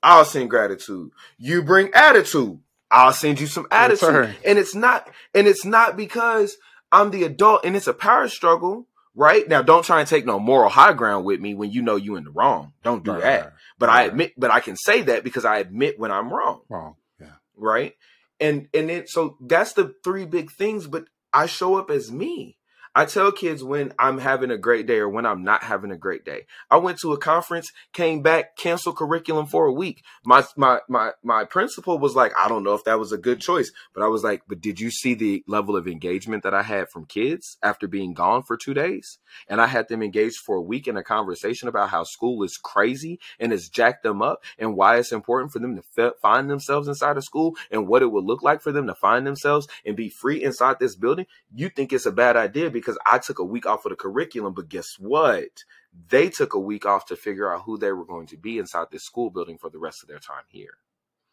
I'll 0.03 0.25
send 0.25 0.51
gratitude. 0.51 1.11
You 1.39 1.63
bring 1.63 1.91
attitude. 1.95 2.61
I'll 2.91 3.13
send 3.13 3.41
you 3.41 3.47
some 3.47 3.67
attitude. 3.71 4.09
Return. 4.09 4.35
And 4.45 4.59
it's 4.59 4.75
not, 4.75 5.11
and 5.35 5.47
it's 5.47 5.65
not 5.65 5.97
because 5.97 6.57
I'm 6.91 7.11
the 7.11 7.25
adult 7.25 7.65
and 7.65 7.77
it's 7.77 7.87
a 7.87 7.93
power 7.93 8.29
struggle, 8.29 8.87
right? 9.15 9.47
Now, 9.49 9.63
don't 9.63 9.85
try 9.85 10.01
and 10.01 10.09
take 10.09 10.25
no 10.25 10.39
moral 10.39 10.71
high 10.71 10.93
ground 10.95 11.25
with 11.25 11.41
me 11.41 11.55
when 11.55 11.71
you 11.71 11.83
know 11.83 11.97
you 11.97 12.17
in 12.17 12.25
the 12.25 12.31
wrong. 12.31 12.73
Don't 12.83 13.05
do 13.05 13.13
right, 13.13 13.23
that. 13.23 13.45
Right, 13.45 13.53
but 13.79 13.89
right. 13.89 14.01
I 14.01 14.05
admit, 14.05 14.33
but 14.37 14.51
I 14.51 14.61
can 14.61 14.77
say 14.77 15.03
that 15.03 15.25
because 15.25 15.45
I 15.45 15.59
admit 15.59 15.99
when 15.99 16.11
I'm 16.13 16.33
wrong. 16.33 16.63
Wrong. 16.69 16.95
Yeah. 17.21 17.33
Right. 17.57 17.95
And, 18.41 18.69
and 18.73 18.89
then, 18.89 19.07
so 19.07 19.37
that's 19.41 19.73
the 19.73 19.95
three 20.05 20.25
big 20.25 20.51
things, 20.51 20.87
but 20.87 21.05
I 21.33 21.47
show 21.47 21.77
up 21.77 21.91
as 21.91 22.11
me. 22.11 22.58
I 22.99 23.05
tell 23.05 23.31
kids 23.31 23.63
when 23.63 23.93
I'm 23.97 24.19
having 24.19 24.51
a 24.51 24.59
great 24.59 24.89
day 24.89 24.97
or 24.97 25.09
when 25.09 25.25
I'm 25.25 25.45
not 25.45 25.63
having 25.63 25.93
a 25.93 25.97
great 25.97 26.25
day. 26.25 26.47
I 26.69 26.79
went 26.79 26.99
to 27.03 27.13
a 27.13 27.17
conference, 27.17 27.71
came 27.93 28.23
back, 28.23 28.57
canceled 28.57 28.97
curriculum 28.97 29.47
for 29.47 29.67
a 29.67 29.73
week. 29.73 30.03
My 30.25 30.45
my 30.57 30.81
my 30.89 31.13
my 31.23 31.45
principal 31.45 32.01
was 32.01 32.17
like, 32.17 32.33
I 32.37 32.49
don't 32.49 32.65
know 32.65 32.75
if 32.75 32.83
that 32.87 32.99
was 32.99 33.13
a 33.13 33.17
good 33.17 33.41
choice, 33.41 33.71
but 33.95 34.03
I 34.03 34.09
was 34.09 34.25
like, 34.25 34.43
but 34.49 34.61
did 34.61 34.81
you 34.81 34.91
see 34.91 35.15
the 35.15 35.45
level 35.47 35.77
of 35.77 35.87
engagement 35.87 36.43
that 36.43 36.55
I 36.55 36.65
had 36.65 36.89
from 36.89 37.05
kids 37.07 37.57
after 37.63 37.87
being 37.87 38.15
gone 38.15 38.43
for 38.43 38.57
2 38.57 38.75
days? 38.75 39.21
And 39.49 39.61
I 39.61 39.69
had 39.69 39.87
them 39.87 40.03
engaged 40.03 40.39
for 40.45 40.57
a 40.57 40.61
week 40.61 40.89
in 40.89 40.97
a 40.97 41.05
conversation 41.05 41.69
about 41.69 41.91
how 41.91 42.03
school 42.03 42.43
is 42.43 42.57
crazy 42.57 43.21
and 43.39 43.53
it's 43.53 43.69
jacked 43.69 44.03
them 44.03 44.23
up 44.23 44.43
and 44.59 44.75
why 44.75 44.97
it's 44.99 45.13
important 45.13 45.53
for 45.53 45.61
them 45.61 45.77
to 45.77 45.83
f- 45.97 46.15
find 46.21 46.51
themselves 46.51 46.89
inside 46.89 47.17
of 47.17 47.23
school 47.23 47.55
and 47.71 47.87
what 47.87 48.03
it 48.03 48.11
would 48.11 48.25
look 48.25 48.43
like 48.43 48.61
for 48.61 48.73
them 48.73 48.89
to 48.89 48.95
find 48.97 49.25
themselves 49.25 49.69
and 49.87 49.95
be 49.95 50.09
free 50.09 50.43
inside 50.43 50.81
this 50.81 50.97
building. 50.97 51.27
You 51.55 51.69
think 51.69 51.93
it's 51.93 52.05
a 52.05 52.11
bad 52.11 52.37
idea 52.37 52.71
because 52.71 52.88
because 52.89 52.99
I 53.05 53.19
took 53.19 53.39
a 53.39 53.45
week 53.45 53.67
off 53.67 53.85
of 53.85 53.91
the 53.91 53.97
curriculum, 53.97 54.55
but 54.55 54.71
guess 54.71 54.97
what? 54.99 55.65
They 56.09 56.31
took 56.31 56.55
a 56.55 56.59
week 56.59 56.87
off 56.87 57.05
to 57.07 57.17
figure 57.17 57.53
out 57.53 57.63
who 57.65 57.77
they 57.77 57.93
were 57.93 58.07
going 58.07 58.27
to 58.29 58.39
be 58.39 58.57
inside 58.57 58.87
this 58.91 59.05
school 59.05 59.29
building 59.29 59.59
for 59.59 59.69
the 59.69 59.79
rest 59.79 60.03
of 60.03 60.09
their 60.09 60.19
time 60.19 60.45
here. 60.49 60.79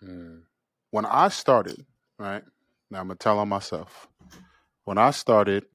Mm. 0.03 0.41
When 0.91 1.05
I 1.05 1.29
started, 1.29 1.85
right 2.19 2.43
now, 2.91 2.99
I'm 2.99 3.07
gonna 3.07 3.15
tell 3.15 3.39
on 3.39 3.47
myself. 3.47 4.09
When 4.83 4.97
I 4.97 5.11
started, 5.11 5.65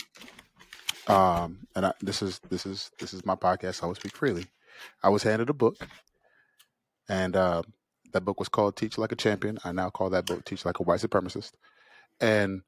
um, 1.07 1.67
and 1.75 1.87
I, 1.87 1.95
this 2.03 2.21
is 2.21 2.41
this 2.51 2.67
is 2.67 2.91
this 2.99 3.15
is 3.15 3.25
my 3.25 3.37
podcast. 3.37 3.83
I 3.83 3.87
will 3.87 3.95
speak 3.95 4.15
freely. 4.15 4.45
I 5.03 5.09
was 5.09 5.23
handed 5.23 5.49
a 5.49 5.55
book, 5.55 5.77
and 7.09 7.37
uh, 7.37 7.63
that 8.13 8.27
book 8.27 8.39
was 8.39 8.51
called 8.51 8.77
"Teach 8.77 8.99
Like 8.99 9.13
a 9.13 9.17
Champion." 9.17 9.59
I 9.65 9.73
now 9.73 9.89
call 9.89 10.11
that 10.11 10.27
book 10.27 10.45
"Teach 10.45 10.67
Like 10.67 10.79
a 10.79 10.83
White 10.83 11.01
Supremacist." 11.01 11.53
And 12.21 12.63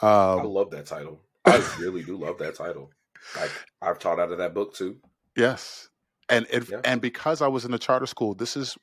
um, 0.00 0.40
I 0.40 0.42
love 0.42 0.70
that 0.70 0.86
title. 0.86 1.25
I 1.62 1.76
really 1.80 2.02
do 2.02 2.16
love 2.16 2.38
that 2.38 2.56
title. 2.56 2.90
Like 3.38 3.50
I've 3.82 3.98
taught 3.98 4.20
out 4.20 4.32
of 4.32 4.38
that 4.38 4.54
book 4.54 4.74
too. 4.74 4.96
Yes, 5.36 5.88
and 6.28 6.46
and, 6.52 6.68
yeah. 6.68 6.80
and 6.84 7.00
because 7.00 7.42
I 7.42 7.48
was 7.48 7.64
in 7.64 7.74
a 7.74 7.78
charter 7.78 8.06
school, 8.06 8.34
this 8.34 8.56
is 8.56 8.76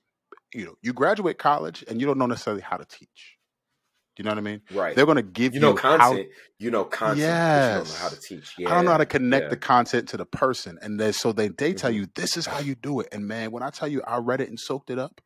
you 0.54 0.66
know 0.66 0.76
you 0.82 0.94
graduate 0.94 1.38
college 1.38 1.84
and 1.88 2.00
you 2.00 2.08
don't 2.08 2.18
know 2.18 2.26
necessarily 2.26 2.62
how 2.62 2.78
to 2.78 2.86
teach. 2.86 3.38
Do 4.16 4.22
you 4.22 4.26
know 4.26 4.32
what 4.32 4.38
I 4.38 4.42
mean? 4.42 4.62
Right. 4.72 4.96
They're 4.96 5.08
going 5.08 5.16
to 5.16 5.24
give 5.24 5.56
you 5.56 5.60
know 5.60 5.72
you 5.72 5.76
content. 5.76 6.28
How, 6.30 6.36
you 6.60 6.70
know 6.70 6.84
content. 6.84 7.20
Yes. 7.20 7.72
you 7.72 7.78
don't 7.78 7.88
know 7.88 8.00
how 8.00 8.10
to 8.10 8.20
teach. 8.20 8.54
Yeah. 8.60 8.70
I 8.70 8.76
don't 8.76 8.86
know 8.86 8.92
how 8.92 8.98
to 8.98 9.06
connect 9.08 9.46
yeah. 9.46 9.50
the 9.50 9.58
content 9.58 10.10
to 10.10 10.18
the 10.18 10.26
person, 10.26 10.78
and 10.84 11.00
they, 11.00 11.12
so 11.12 11.32
they 11.32 11.48
they 11.48 11.74
tell 11.74 11.90
mm-hmm. 11.90 12.02
you 12.02 12.08
this 12.14 12.38
is 12.38 12.46
how 12.46 12.60
you 12.60 12.76
do 12.76 13.00
it. 13.00 13.08
And 13.12 13.28
man, 13.28 13.52
when 13.52 13.64
I 13.64 13.72
tell 13.72 13.88
you 13.88 14.04
I 14.06 14.18
read 14.18 14.40
it 14.40 14.50
and 14.50 14.60
soaked 14.60 14.92
it 14.92 15.00
up, 15.00 15.20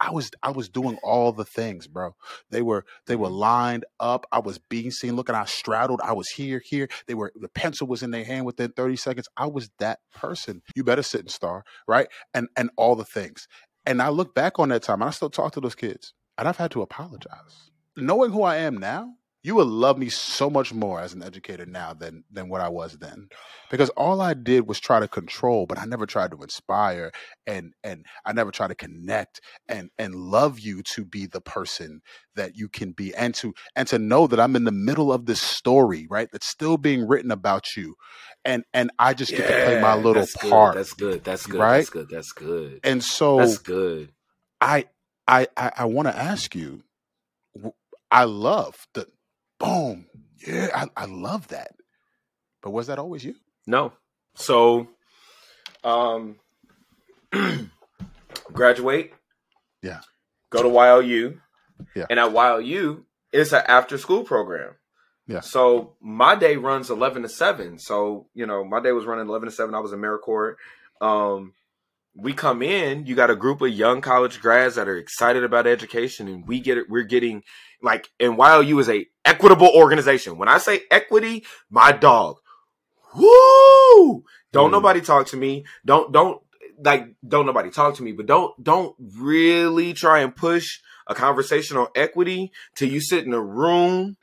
I 0.00 0.10
was 0.10 0.30
I 0.42 0.50
was 0.50 0.68
doing 0.68 0.98
all 1.02 1.30
the 1.30 1.44
things, 1.44 1.86
bro. 1.86 2.14
They 2.50 2.62
were 2.62 2.84
they 3.06 3.16
were 3.16 3.28
mm-hmm. 3.28 3.36
lined 3.36 3.84
up. 4.00 4.26
I 4.32 4.38
was 4.38 4.58
being 4.58 4.90
seen. 4.90 5.14
Looking, 5.14 5.34
I 5.34 5.44
straddled. 5.44 6.00
I 6.02 6.12
was 6.12 6.28
here, 6.30 6.62
here. 6.64 6.88
They 7.06 7.14
were 7.14 7.32
the 7.34 7.48
pencil 7.48 7.86
was 7.86 8.02
in 8.02 8.10
their 8.10 8.24
hand 8.24 8.46
within 8.46 8.72
30 8.72 8.96
seconds. 8.96 9.28
I 9.36 9.46
was 9.46 9.70
that 9.78 10.00
person. 10.14 10.62
You 10.74 10.84
better 10.84 11.02
sit 11.02 11.20
and 11.20 11.30
star, 11.30 11.64
right? 11.86 12.08
And 12.32 12.48
and 12.56 12.70
all 12.76 12.96
the 12.96 13.04
things. 13.04 13.46
And 13.84 14.00
I 14.00 14.08
look 14.08 14.34
back 14.34 14.58
on 14.58 14.70
that 14.70 14.82
time 14.82 15.02
and 15.02 15.08
I 15.08 15.12
still 15.12 15.30
talk 15.30 15.52
to 15.52 15.60
those 15.60 15.74
kids. 15.74 16.14
And 16.38 16.48
I've 16.48 16.56
had 16.56 16.70
to 16.72 16.82
apologize. 16.82 17.70
Knowing 17.96 18.30
who 18.30 18.42
I 18.42 18.56
am 18.56 18.78
now, 18.78 19.14
you 19.42 19.54
will 19.54 19.66
love 19.66 19.96
me 19.96 20.10
so 20.10 20.50
much 20.50 20.72
more 20.74 21.00
as 21.00 21.14
an 21.14 21.22
educator 21.22 21.64
now 21.64 21.94
than 21.94 22.24
than 22.30 22.48
what 22.48 22.60
I 22.60 22.68
was 22.68 22.98
then. 22.98 23.28
Because 23.70 23.88
all 23.90 24.20
I 24.20 24.34
did 24.34 24.68
was 24.68 24.78
try 24.78 25.00
to 25.00 25.08
control, 25.08 25.64
but 25.66 25.78
I 25.78 25.86
never 25.86 26.04
tried 26.04 26.32
to 26.32 26.42
inspire 26.42 27.10
and 27.46 27.72
and 27.82 28.04
I 28.26 28.32
never 28.32 28.50
tried 28.50 28.68
to 28.68 28.74
connect 28.74 29.40
and 29.68 29.90
and 29.98 30.14
love 30.14 30.58
you 30.60 30.82
to 30.94 31.04
be 31.04 31.26
the 31.26 31.40
person 31.40 32.02
that 32.34 32.56
you 32.56 32.68
can 32.68 32.92
be 32.92 33.14
and 33.14 33.34
to 33.36 33.54
and 33.74 33.88
to 33.88 33.98
know 33.98 34.26
that 34.26 34.40
I'm 34.40 34.56
in 34.56 34.64
the 34.64 34.72
middle 34.72 35.10
of 35.10 35.24
this 35.24 35.40
story, 35.40 36.06
right? 36.10 36.28
That's 36.30 36.48
still 36.48 36.76
being 36.76 37.08
written 37.08 37.30
about 37.30 37.76
you. 37.76 37.94
And 38.44 38.64
and 38.74 38.90
I 38.98 39.14
just 39.14 39.32
get 39.32 39.42
yeah, 39.42 39.56
to 39.56 39.64
play 39.64 39.80
my 39.80 39.94
little 39.94 40.22
that's 40.22 40.36
part. 40.36 40.74
Good, 40.74 40.80
that's 40.80 40.92
good. 40.92 41.24
That's 41.24 41.46
good. 41.46 41.60
Right? 41.60 41.76
That's 41.78 41.90
good. 41.90 42.08
That's 42.10 42.32
good. 42.32 42.80
And 42.84 43.02
so 43.02 43.38
That's 43.38 43.58
good. 43.58 44.12
I 44.60 44.84
I 45.26 45.48
I, 45.56 45.72
I 45.78 45.84
want 45.86 46.08
to 46.08 46.16
ask 46.16 46.54
you 46.54 46.82
I 48.10 48.24
love 48.24 48.86
the 48.94 49.06
boom. 49.60 50.06
Yeah, 50.44 50.68
I, 50.74 50.88
I 50.96 51.04
love 51.04 51.46
that. 51.48 51.74
But 52.62 52.70
was 52.70 52.88
that 52.88 52.98
always 52.98 53.24
you? 53.24 53.36
No. 53.66 53.92
So, 54.34 54.88
um, 55.84 56.36
graduate. 58.52 59.12
Yeah. 59.82 60.00
Go 60.50 60.62
to 60.62 60.68
YLU. 60.68 61.40
Yeah. 61.94 62.06
And 62.10 62.18
at 62.18 62.32
YLU, 62.32 63.04
it's 63.32 63.52
an 63.52 63.62
after 63.66 63.96
school 63.96 64.24
program. 64.24 64.74
Yeah. 65.26 65.40
So 65.40 65.94
my 66.00 66.34
day 66.34 66.56
runs 66.56 66.90
eleven 66.90 67.22
to 67.22 67.28
seven. 67.28 67.78
So 67.78 68.26
you 68.34 68.46
know, 68.46 68.64
my 68.64 68.80
day 68.80 68.90
was 68.92 69.04
running 69.04 69.28
eleven 69.28 69.48
to 69.48 69.54
seven. 69.54 69.74
I 69.74 69.78
was 69.78 69.92
in 69.92 70.00
AmeriCorps. 70.00 70.56
Um, 71.00 71.54
we 72.20 72.32
come 72.32 72.62
in. 72.62 73.06
You 73.06 73.14
got 73.14 73.30
a 73.30 73.36
group 73.36 73.60
of 73.62 73.70
young 73.70 74.00
college 74.00 74.40
grads 74.40 74.74
that 74.74 74.88
are 74.88 74.96
excited 74.96 75.44
about 75.44 75.66
education, 75.66 76.28
and 76.28 76.46
we 76.46 76.60
get 76.60 76.78
it. 76.78 76.88
We're 76.88 77.04
getting 77.04 77.42
like, 77.82 78.10
and 78.20 78.36
YLU 78.36 78.78
is 78.78 78.88
a 78.88 79.06
equitable 79.24 79.68
organization. 79.74 80.36
When 80.38 80.48
I 80.48 80.58
say 80.58 80.82
equity, 80.90 81.44
my 81.70 81.92
dog, 81.92 82.36
woo! 83.14 84.24
Don't 84.52 84.70
Mm. 84.70 84.72
nobody 84.72 85.00
talk 85.00 85.26
to 85.28 85.36
me. 85.36 85.64
Don't 85.84 86.12
don't 86.12 86.42
like 86.82 87.14
don't 87.26 87.46
nobody 87.46 87.70
talk 87.70 87.94
to 87.96 88.02
me. 88.02 88.12
But 88.12 88.26
don't 88.26 88.62
don't 88.62 88.94
really 88.98 89.92
try 89.92 90.20
and 90.20 90.34
push 90.34 90.80
a 91.06 91.14
conversation 91.14 91.76
on 91.76 91.88
equity 91.94 92.52
till 92.74 92.88
you 92.88 93.00
sit 93.00 93.24
in 93.24 93.32
a 93.32 93.40
room 93.40 94.16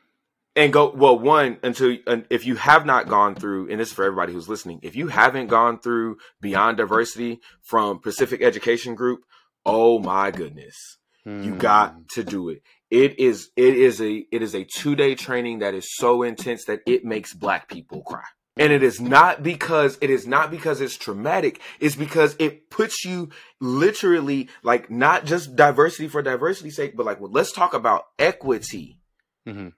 and 0.57 0.73
go 0.73 0.89
well 0.93 1.17
one 1.17 1.57
until 1.63 1.95
and 2.05 2.25
if 2.29 2.45
you 2.45 2.55
have 2.55 2.85
not 2.85 3.07
gone 3.07 3.35
through 3.35 3.69
and 3.69 3.79
this 3.79 3.89
is 3.89 3.93
for 3.93 4.03
everybody 4.03 4.33
who's 4.33 4.49
listening 4.49 4.79
if 4.83 4.95
you 4.95 5.07
haven't 5.07 5.47
gone 5.47 5.79
through 5.79 6.17
beyond 6.41 6.75
diversity 6.77 7.39
from 7.61 7.99
pacific 7.99 8.41
education 8.41 8.93
group 8.95 9.21
oh 9.65 9.99
my 9.99 10.31
goodness. 10.31 10.97
You 11.25 11.55
Mm. 11.55 11.59
got 11.59 12.07
to 12.11 12.23
do 12.23 12.47
it. 12.47 12.61
It 12.89 13.19
is 13.19 13.49
it 13.57 13.75
is 13.75 13.99
a 14.01 14.25
it 14.31 14.41
is 14.41 14.55
a 14.55 14.63
two 14.63 14.95
day 14.95 15.13
training 15.13 15.59
that 15.59 15.73
is 15.73 15.93
so 15.97 16.23
intense 16.23 16.63
that 16.65 16.79
it 16.85 17.03
makes 17.03 17.33
black 17.33 17.67
people 17.67 18.01
cry. 18.01 18.23
And 18.55 18.71
it 18.71 18.81
is 18.81 19.01
not 19.01 19.43
because 19.43 19.97
it 19.99 20.09
is 20.09 20.25
not 20.25 20.49
because 20.51 20.79
it's 20.79 20.95
traumatic. 20.95 21.59
It's 21.81 21.97
because 21.97 22.37
it 22.39 22.69
puts 22.69 23.03
you 23.03 23.29
literally 23.59 24.47
like 24.63 24.89
not 24.89 25.25
just 25.25 25.55
diversity 25.57 26.07
for 26.07 26.21
diversity's 26.21 26.77
sake 26.77 26.95
but 26.95 27.05
like 27.05 27.19
well, 27.19 27.31
let's 27.31 27.51
talk 27.51 27.73
about 27.73 28.05
equity. 28.17 29.01
Mhm. 29.45 29.73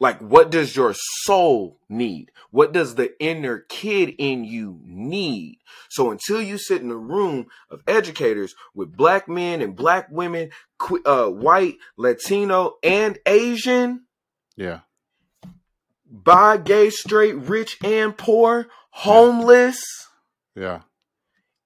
Like 0.00 0.18
what 0.20 0.50
does 0.50 0.74
your 0.74 0.94
soul 1.22 1.78
need? 1.88 2.32
What 2.50 2.72
does 2.72 2.96
the 2.96 3.12
inner 3.22 3.60
kid 3.68 4.14
in 4.18 4.44
you 4.44 4.80
need? 4.84 5.58
So 5.88 6.10
until 6.10 6.40
you 6.40 6.58
sit 6.58 6.82
in 6.82 6.90
a 6.90 6.96
room 6.96 7.46
of 7.70 7.82
educators 7.86 8.54
with 8.74 8.96
black 8.96 9.28
men 9.28 9.60
and 9.60 9.76
black 9.76 10.08
women 10.10 10.50
uh, 11.04 11.26
white 11.28 11.76
latino 11.98 12.76
and 12.82 13.18
asian 13.26 14.06
Yeah. 14.56 14.80
bi 16.06 16.56
gay 16.56 16.88
straight 16.90 17.34
rich 17.36 17.76
and 17.84 18.16
poor 18.16 18.66
homeless 18.90 19.78
Yeah. 20.56 20.80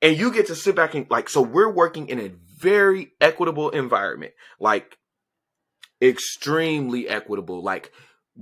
and 0.03 0.19
you 0.19 0.33
get 0.33 0.49
to 0.49 0.57
sit 0.57 0.75
back 0.75 0.95
and 0.95 1.09
like 1.09 1.29
so 1.29 1.41
we're 1.41 1.71
working 1.71 2.09
in 2.09 2.19
a 2.19 2.33
very 2.59 3.13
equitable 3.21 3.71
environment. 3.71 4.33
Like 4.59 4.97
extremely 6.01 7.09
equitable. 7.09 7.63
Like 7.63 7.93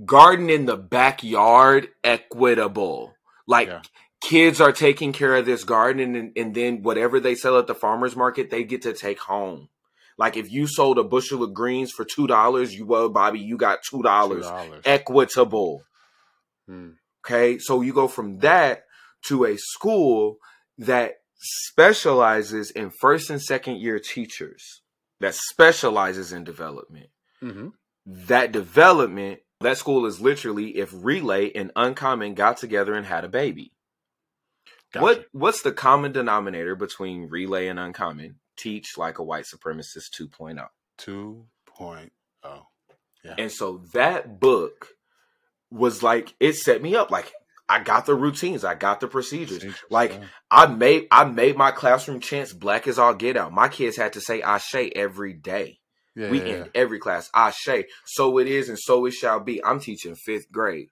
garden 0.05 0.49
in 0.49 0.65
the 0.65 0.77
backyard 0.77 1.89
equitable 2.03 3.13
like 3.47 3.67
Yeah. 3.67 3.81
kids 4.21 4.59
are 4.59 4.71
taking 4.71 5.13
care 5.13 5.35
of 5.35 5.45
this 5.45 5.63
garden 5.63 6.15
and, 6.15 6.31
and 6.35 6.55
then 6.55 6.81
whatever 6.81 7.19
they 7.19 7.35
sell 7.35 7.59
at 7.59 7.67
the 7.67 7.75
farmers 7.75 8.15
market 8.15 8.49
they 8.49 8.63
get 8.63 8.81
to 8.83 8.93
take 8.93 9.19
home 9.19 9.69
like 10.17 10.35
if 10.37 10.51
you 10.51 10.65
sold 10.67 10.97
a 10.97 11.03
bushel 11.03 11.43
of 11.43 11.53
greens 11.53 11.91
for 11.91 12.05
two 12.05 12.25
dollars 12.25 12.73
you 12.73 12.85
well 12.85 13.09
bobby 13.09 13.39
you 13.39 13.55
got 13.57 13.79
two 13.87 14.01
dollars 14.01 14.45
equitable 14.85 15.83
Mm. 16.69 16.95
Okay. 17.25 17.57
So 17.59 17.81
you 17.81 17.93
go 17.93 18.07
from 18.07 18.39
that 18.39 18.85
to 19.25 19.43
a 19.45 19.57
school 19.57 20.37
that 20.77 21.15
specializes 21.37 22.71
in 22.71 22.89
first 22.89 23.29
and 23.29 23.41
second 23.41 23.77
year 23.77 23.99
teachers, 23.99 24.81
that 25.19 25.35
specializes 25.35 26.31
in 26.31 26.43
development. 26.43 27.07
hmm 27.41 27.69
That 28.05 28.51
development, 28.51 29.41
that 29.63 29.77
school 29.77 30.05
is 30.05 30.21
literally 30.21 30.77
if 30.77 30.91
Relay 30.93 31.51
and 31.53 31.71
Uncommon 31.75 32.33
got 32.35 32.57
together 32.57 32.93
and 32.93 33.05
had 33.05 33.25
a 33.25 33.29
baby. 33.29 33.73
What 35.01 35.25
what's 35.31 35.63
the 35.63 35.71
common 35.71 36.11
denominator 36.11 36.75
between 36.75 37.29
Relay 37.29 37.67
and 37.67 37.79
Uncommon? 37.79 38.35
Teach 38.55 38.97
like 38.97 39.17
a 39.17 39.23
white 39.23 39.45
supremacist 39.45 40.09
oh. 40.21 40.27
2.0. 40.27 40.67
2.0. 40.99 42.09
And 43.37 43.51
so 43.51 43.81
that 43.93 44.39
book 44.39 44.89
was 45.71 46.03
like 46.03 46.35
it 46.39 46.53
set 46.53 46.81
me 46.81 46.95
up 46.95 47.09
like 47.09 47.33
I 47.67 47.81
got 47.81 48.05
the 48.05 48.13
routines, 48.13 48.63
I 48.63 48.75
got 48.75 48.99
the 48.99 49.07
procedures. 49.07 49.65
Like 49.89 50.11
Yeah. 50.13 50.25
I 50.51 50.67
made 50.67 51.07
I 51.09 51.23
made 51.23 51.57
my 51.57 51.71
classroom 51.71 52.19
chants 52.19 52.53
black 52.53 52.87
as 52.87 52.99
all 52.99 53.15
get 53.15 53.37
out. 53.37 53.51
My 53.51 53.69
kids 53.69 53.97
had 53.97 54.13
to 54.13 54.21
say 54.21 54.41
Ashe 54.41 54.91
every 54.95 55.33
day. 55.33 55.79
Yeah, 56.15 56.29
we 56.29 56.39
yeah, 56.39 56.45
yeah. 56.45 56.65
every 56.75 56.99
class. 56.99 57.29
Ashe. 57.33 57.85
So 58.05 58.37
it 58.37 58.47
is 58.47 58.69
and 58.69 58.79
so 58.79 59.05
it 59.05 59.13
shall 59.13 59.39
be. 59.39 59.63
I'm 59.63 59.79
teaching 59.79 60.15
fifth 60.15 60.51
grade. 60.51 60.89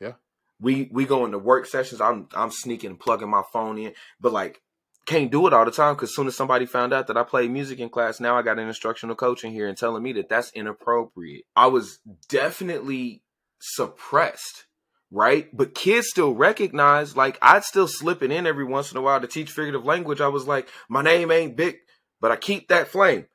Yeah. 0.00 0.12
We 0.60 0.88
we 0.92 1.04
go 1.04 1.24
into 1.24 1.38
work 1.38 1.66
sessions. 1.66 2.00
I'm 2.00 2.28
I'm 2.34 2.50
sneaking 2.50 2.90
and 2.90 3.00
plugging 3.00 3.30
my 3.30 3.42
phone 3.52 3.78
in. 3.78 3.92
But 4.20 4.32
like 4.32 4.62
can't 5.04 5.32
do 5.32 5.46
it 5.46 5.52
all 5.52 5.64
the 5.64 5.70
time 5.70 5.94
because 5.94 6.14
soon 6.14 6.28
as 6.28 6.36
somebody 6.36 6.66
found 6.66 6.92
out 6.92 7.08
that 7.08 7.16
I 7.16 7.24
played 7.24 7.50
music 7.50 7.80
in 7.80 7.88
class, 7.88 8.20
now 8.20 8.36
I 8.36 8.42
got 8.42 8.58
an 8.58 8.68
instructional 8.68 9.16
coach 9.16 9.44
in 9.44 9.52
here 9.52 9.68
and 9.68 9.76
telling 9.76 10.02
me 10.02 10.12
that 10.14 10.28
that's 10.28 10.52
inappropriate. 10.52 11.44
I 11.56 11.66
was 11.66 11.98
definitely 12.28 13.22
suppressed, 13.60 14.66
right? 15.10 15.48
But 15.52 15.74
kids 15.74 16.08
still 16.08 16.34
recognize, 16.34 17.16
like, 17.16 17.36
I'd 17.42 17.64
still 17.64 17.88
slip 17.88 18.22
it 18.22 18.30
in 18.30 18.46
every 18.46 18.64
once 18.64 18.92
in 18.92 18.96
a 18.96 19.02
while 19.02 19.20
to 19.20 19.26
teach 19.26 19.50
figurative 19.50 19.84
language. 19.84 20.20
I 20.20 20.28
was 20.28 20.46
like, 20.46 20.68
my 20.88 21.02
name 21.02 21.32
ain't 21.32 21.56
Bic, 21.56 21.80
but 22.20 22.30
I 22.30 22.36
keep 22.36 22.68
that 22.68 22.88
flame. 22.88 23.26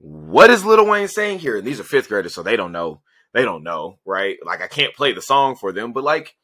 What 0.00 0.50
is 0.50 0.64
Lil 0.64 0.86
Wayne 0.86 1.08
saying 1.08 1.40
here? 1.40 1.58
And 1.58 1.66
these 1.66 1.78
are 1.78 1.84
fifth 1.84 2.08
graders, 2.08 2.34
so 2.34 2.42
they 2.42 2.56
don't 2.56 2.72
know. 2.72 3.02
They 3.34 3.42
don't 3.42 3.62
know, 3.62 3.98
right? 4.04 4.38
Like, 4.44 4.60
I 4.62 4.66
can't 4.66 4.94
play 4.94 5.12
the 5.12 5.20
song 5.22 5.54
for 5.56 5.72
them, 5.72 5.92
but 5.92 6.02
like, 6.02 6.36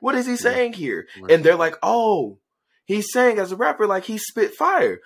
what 0.00 0.14
is 0.14 0.26
he 0.26 0.36
saying 0.36 0.74
here? 0.74 1.06
And 1.30 1.42
they're 1.42 1.56
like, 1.56 1.76
oh, 1.82 2.38
he's 2.84 3.10
saying 3.10 3.38
as 3.38 3.52
a 3.52 3.56
rapper, 3.56 3.86
like 3.86 4.04
he 4.04 4.18
spit 4.18 4.54
fire. 4.54 5.00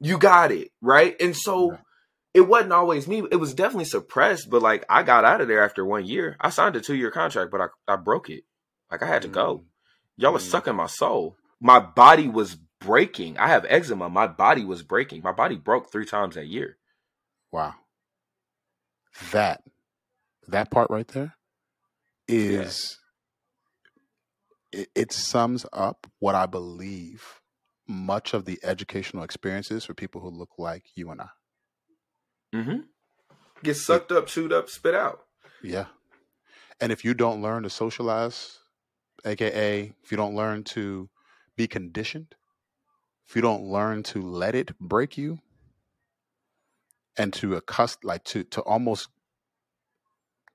You 0.00 0.16
got 0.18 0.52
it, 0.52 0.70
right? 0.80 1.16
And 1.20 1.36
so 1.36 1.72
Yeah. 1.72 1.78
it 2.34 2.40
wasn't 2.42 2.72
always 2.72 3.08
me. 3.08 3.22
It 3.30 3.36
was 3.36 3.54
definitely 3.54 3.86
suppressed, 3.86 4.48
but 4.50 4.62
like 4.62 4.84
I 4.88 5.02
got 5.02 5.24
out 5.24 5.40
of 5.40 5.48
there 5.48 5.64
after 5.64 5.84
one 5.84 6.04
year. 6.06 6.36
I 6.40 6.50
signed 6.50 6.76
a 6.76 6.80
two 6.80 6.94
year 6.94 7.10
contract, 7.10 7.50
but 7.50 7.60
I, 7.60 7.66
I 7.92 7.96
broke 7.96 8.30
it. 8.30 8.44
Like 8.90 9.02
I 9.02 9.06
had 9.06 9.22
to 9.22 9.28
go. 9.28 9.58
Mm. 9.58 9.64
Y'all 10.18 10.36
are 10.36 10.38
Mm. 10.38 10.42
sucking 10.50 10.76
my 10.76 10.86
soul. 10.86 11.36
My 11.60 11.80
body 11.80 12.28
was 12.28 12.56
breaking. 12.84 13.38
I 13.38 13.48
have 13.48 13.66
eczema. 13.68 14.08
My 14.08 14.26
body 14.26 14.64
was 14.64 14.82
breaking. 14.82 15.22
My 15.22 15.32
body 15.32 15.56
broke 15.56 15.90
three 15.90 16.06
times 16.06 16.34
that 16.34 16.46
year. 16.46 16.76
Wow. 17.52 17.74
That 19.32 19.62
that 20.48 20.70
part 20.70 20.90
right 20.90 21.08
there 21.08 21.36
is 22.28 22.98
it, 24.72 24.88
it 24.94 25.12
sums 25.12 25.64
up 25.72 26.06
what 26.18 26.34
I 26.34 26.46
believe 26.46 27.40
much 27.86 28.34
of 28.34 28.44
the 28.44 28.58
educational 28.62 29.22
experiences 29.22 29.84
for 29.84 29.94
people 29.94 30.20
who 30.20 30.30
look 30.30 30.50
like 30.58 30.84
you 30.94 31.10
and 31.10 31.20
I. 31.20 31.28
Mm-hmm. 32.54 32.76
Get 33.62 33.76
sucked 33.76 34.12
up, 34.12 34.26
chewed 34.26 34.52
up, 34.52 34.68
spit 34.68 34.94
out. 34.94 35.20
Yeah. 35.62 35.86
And 36.80 36.92
if 36.92 37.04
you 37.04 37.14
don't 37.14 37.42
learn 37.42 37.62
to 37.62 37.70
socialize, 37.70 38.58
aka 39.24 39.92
if 40.02 40.10
you 40.10 40.16
don't 40.16 40.34
learn 40.34 40.64
to 40.64 41.08
be 41.56 41.66
conditioned, 41.66 42.34
if 43.28 43.36
you 43.36 43.42
don't 43.42 43.64
learn 43.64 44.02
to 44.04 44.22
let 44.22 44.54
it 44.54 44.78
break 44.80 45.18
you 45.18 45.40
and 47.18 47.32
to 47.34 47.56
accust 47.56 48.04
like 48.04 48.24
to 48.24 48.44
to 48.44 48.62
almost 48.62 49.08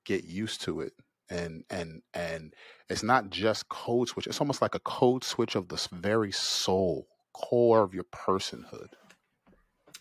get 0.06 0.26
used 0.26 0.62
to 0.62 0.82
it 0.82 0.94
and 1.30 1.64
and 1.70 2.02
and 2.14 2.54
it's 2.90 3.04
not 3.04 3.30
just 3.32 3.70
code 3.70 4.10
switch 4.10 4.28
it's 4.28 4.42
almost 4.42 4.62
like 4.62 4.76
a 4.76 4.80
code 4.80 5.24
switch 5.24 5.56
of 5.56 5.70
the 5.70 5.88
very 5.94 6.32
soul 6.32 7.08
core 7.34 7.84
of 7.84 7.94
your 7.94 8.06
personhood 8.06 8.90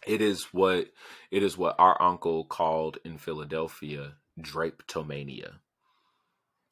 It 0.07 0.22
is 0.22 0.48
what 0.52 0.88
it 1.31 1.42
is 1.44 1.59
what 1.59 1.77
our 1.79 2.00
uncle 2.02 2.44
called 2.44 2.98
in 3.04 3.19
Philadelphia 3.19 4.14
drapetomania. 4.40 5.60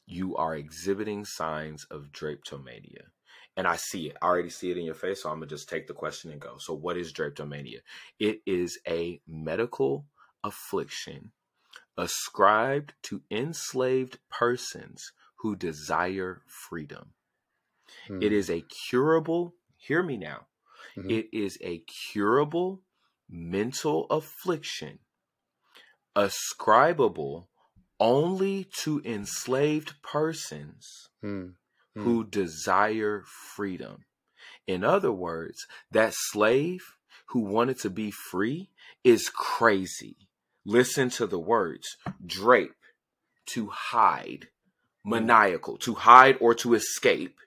You 0.06 0.36
are 0.36 0.56
exhibiting 0.56 1.24
signs 1.24 1.84
of 1.90 2.12
drapetomania. 2.12 3.08
And 3.56 3.66
I 3.66 3.76
see 3.76 4.08
it. 4.10 4.16
I 4.20 4.26
already 4.26 4.50
see 4.50 4.70
it 4.70 4.76
in 4.76 4.84
your 4.84 4.94
face. 4.94 5.22
So 5.22 5.30
I'm 5.30 5.36
gonna 5.36 5.46
just 5.46 5.68
take 5.68 5.86
the 5.86 5.94
question 5.94 6.30
and 6.30 6.40
go. 6.40 6.58
So 6.58 6.74
what 6.74 6.96
is 6.96 7.12
drapetomania? 7.12 7.80
It 8.18 8.42
is 8.46 8.78
a 8.86 9.20
medical 9.26 10.06
affliction 10.44 11.32
ascribed 11.96 12.94
to 13.04 13.22
enslaved 13.30 14.18
persons 14.28 15.12
who 15.36 15.56
desire 15.56 16.42
freedom. 16.46 17.14
It 18.08 18.32
is 18.32 18.50
a 18.50 18.62
curable, 18.62 19.54
hear 19.76 20.02
me 20.02 20.16
now. 20.16 20.48
Mhm. 20.96 21.10
It 21.10 21.28
is 21.32 21.58
a 21.60 21.78
curable 21.80 22.82
mental 23.28 24.06
affliction 24.10 24.98
ascribable 26.14 27.48
only 27.98 28.64
to 28.64 29.00
enslaved 29.04 30.00
persons 30.02 31.08
Mm, 31.22 31.56
mm, 31.96 32.02
who 32.02 32.24
desire 32.24 33.24
freedom. 33.54 34.04
In 34.66 34.84
other 34.84 35.12
words, 35.12 35.66
that 35.90 36.12
slave 36.14 36.82
who 37.26 37.40
wanted 37.40 37.78
to 37.80 37.90
be 37.90 38.10
free 38.10 38.70
is 39.04 39.28
crazy. 39.28 40.16
Listen 40.64 41.10
to 41.10 41.26
the 41.26 41.38
words 41.38 41.96
drape, 42.24 42.72
to 43.46 43.68
hide, 43.68 44.48
maniacal, 45.04 45.78
to 45.78 45.94
hide 45.94 46.36
or 46.40 46.54
to 46.54 46.74
escape, 46.74 47.38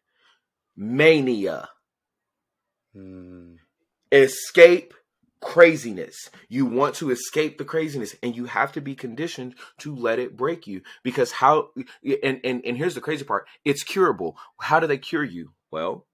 mania, 0.76 1.70
Mm. 2.96 3.58
escape 4.12 4.96
craziness. 5.42 6.30
You 6.48 6.66
want 6.66 6.96
to 6.96 7.12
escape 7.12 7.58
the 7.58 7.66
craziness 7.66 8.16
and 8.22 8.36
you 8.36 8.46
have 8.46 8.72
to 8.74 8.82
be 8.82 8.96
conditioned 8.96 9.56
to 9.80 9.96
let 9.96 10.20
it 10.20 10.38
break 10.38 10.68
you 10.68 10.82
because 11.04 11.32
how 11.32 11.70
and 12.24 12.42
and 12.44 12.62
and 12.66 12.78
here's 12.78 12.96
the 12.96 13.02
crazy 13.02 13.24
part, 13.24 13.48
it's 13.64 13.84
curable. 13.84 14.38
How 14.60 14.80
do 14.80 14.88
they 14.88 14.98
cure 14.98 15.24
you? 15.24 15.52
Well, 15.72 16.06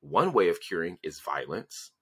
one 0.00 0.32
way 0.32 0.48
of 0.48 0.60
curing 0.60 0.98
is 1.02 1.20
violence. 1.24 1.92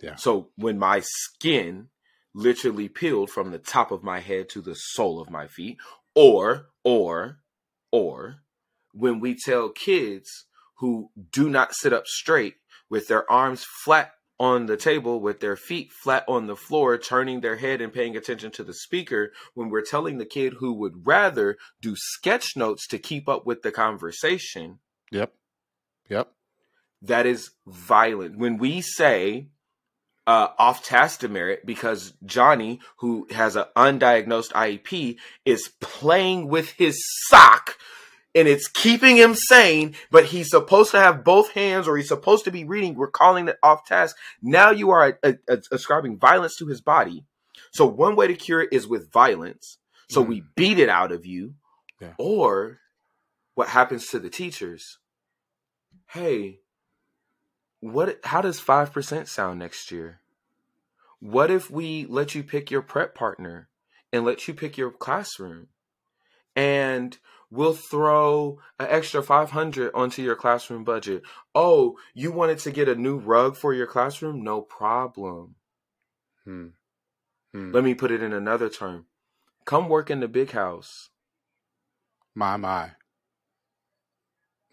Yeah. 0.00 0.16
So 0.16 0.50
when 0.56 0.78
my 0.78 1.02
skin 1.02 1.88
literally 2.34 2.88
peeled 2.88 3.30
from 3.30 3.50
the 3.50 3.58
top 3.58 3.90
of 3.90 4.04
my 4.04 4.20
head 4.20 4.48
to 4.50 4.60
the 4.60 4.74
sole 4.74 5.20
of 5.20 5.30
my 5.30 5.46
feet 5.46 5.78
or 6.14 6.66
or 6.84 7.40
or 7.90 8.36
when 8.92 9.18
we 9.20 9.34
tell 9.34 9.70
kids 9.70 10.46
who 10.76 11.10
do 11.32 11.48
not 11.48 11.74
sit 11.74 11.92
up 11.92 12.06
straight 12.06 12.56
with 12.90 13.08
their 13.08 13.30
arms 13.30 13.64
flat 13.84 14.12
on 14.40 14.66
the 14.66 14.76
table 14.76 15.20
with 15.20 15.40
their 15.40 15.56
feet 15.56 15.92
flat 15.92 16.24
on 16.28 16.46
the 16.46 16.56
floor, 16.56 16.96
turning 16.96 17.40
their 17.40 17.56
head 17.56 17.80
and 17.80 17.92
paying 17.92 18.16
attention 18.16 18.50
to 18.52 18.62
the 18.64 18.74
speaker, 18.74 19.32
when 19.54 19.68
we're 19.68 19.82
telling 19.82 20.18
the 20.18 20.24
kid 20.24 20.54
who 20.58 20.72
would 20.74 21.06
rather 21.06 21.56
do 21.80 21.94
sketch 21.96 22.56
notes 22.56 22.86
to 22.86 22.98
keep 22.98 23.28
up 23.28 23.44
with 23.46 23.62
the 23.62 23.72
conversation, 23.72 24.78
Yep. 25.10 25.32
Yep. 26.08 26.32
that 27.02 27.26
is 27.26 27.50
violent. 27.66 28.38
When 28.38 28.58
we 28.58 28.80
say 28.80 29.48
uh, 30.26 30.48
off 30.58 30.84
task 30.84 31.20
demerit 31.20 31.64
because 31.64 32.12
Johnny, 32.24 32.80
who 32.98 33.26
has 33.30 33.56
an 33.56 33.64
undiagnosed 33.74 34.52
IEP, 34.52 35.16
is 35.46 35.70
playing 35.80 36.48
with 36.48 36.72
his 36.72 37.02
sock 37.28 37.76
and 38.38 38.48
it's 38.48 38.68
keeping 38.68 39.16
him 39.16 39.34
sane, 39.34 39.94
but 40.10 40.26
he's 40.26 40.50
supposed 40.50 40.90
to 40.92 41.00
have 41.00 41.24
both 41.24 41.50
hands 41.52 41.88
or 41.88 41.96
he's 41.96 42.08
supposed 42.08 42.44
to 42.44 42.50
be 42.50 42.64
reading. 42.64 42.94
We're 42.94 43.10
calling 43.10 43.48
it 43.48 43.58
off 43.62 43.84
task. 43.84 44.16
Now 44.40 44.70
you 44.70 44.90
are 44.90 45.18
uh, 45.22 45.32
uh, 45.48 45.56
ascribing 45.72 46.18
violence 46.18 46.56
to 46.56 46.66
his 46.66 46.80
body. 46.80 47.24
So 47.72 47.86
one 47.86 48.16
way 48.16 48.26
to 48.28 48.34
cure 48.34 48.62
it 48.62 48.68
is 48.72 48.86
with 48.86 49.10
violence. 49.12 49.78
So 50.08 50.24
Mhm. 50.24 50.28
we 50.28 50.42
beat 50.54 50.78
it 50.78 50.88
out 50.88 51.12
of 51.12 51.26
you. 51.26 51.54
Yeah. 52.00 52.14
Or 52.18 52.78
what 53.54 53.68
happens 53.68 54.06
to 54.08 54.18
the 54.18 54.30
teachers? 54.30 54.98
Hey, 56.06 56.60
what 57.80 58.20
how 58.24 58.40
does 58.40 58.60
5% 58.60 59.28
sound 59.28 59.58
next 59.58 59.90
year? 59.90 60.20
What 61.20 61.50
if 61.50 61.70
we 61.70 62.06
let 62.06 62.34
you 62.34 62.42
pick 62.42 62.70
your 62.70 62.82
prep 62.82 63.14
partner 63.14 63.68
and 64.12 64.24
let 64.24 64.46
you 64.46 64.54
pick 64.54 64.78
your 64.78 64.90
classroom? 64.92 65.68
And 66.58 67.16
we'll 67.52 67.72
throw 67.72 68.58
an 68.80 68.88
extra 68.90 69.22
500 69.22 69.92
onto 69.94 70.22
your 70.22 70.34
classroom 70.34 70.82
budget. 70.82 71.22
Oh, 71.54 71.96
you 72.14 72.32
wanted 72.32 72.58
to 72.60 72.72
get 72.72 72.88
a 72.88 72.96
new 72.96 73.16
rug 73.16 73.56
for 73.56 73.72
your 73.72 73.86
classroom? 73.86 74.42
No 74.42 74.60
problem. 74.60 75.54
Hmm. 76.44 76.66
Hmm. 77.52 77.70
Let 77.70 77.84
me 77.84 77.94
put 77.94 78.10
it 78.10 78.24
in 78.24 78.32
another 78.32 78.68
term. 78.68 79.06
Come 79.66 79.88
work 79.88 80.10
in 80.10 80.18
the 80.18 80.26
big 80.26 80.50
house. 80.50 81.10
My 82.34 82.56
my. 82.56 82.90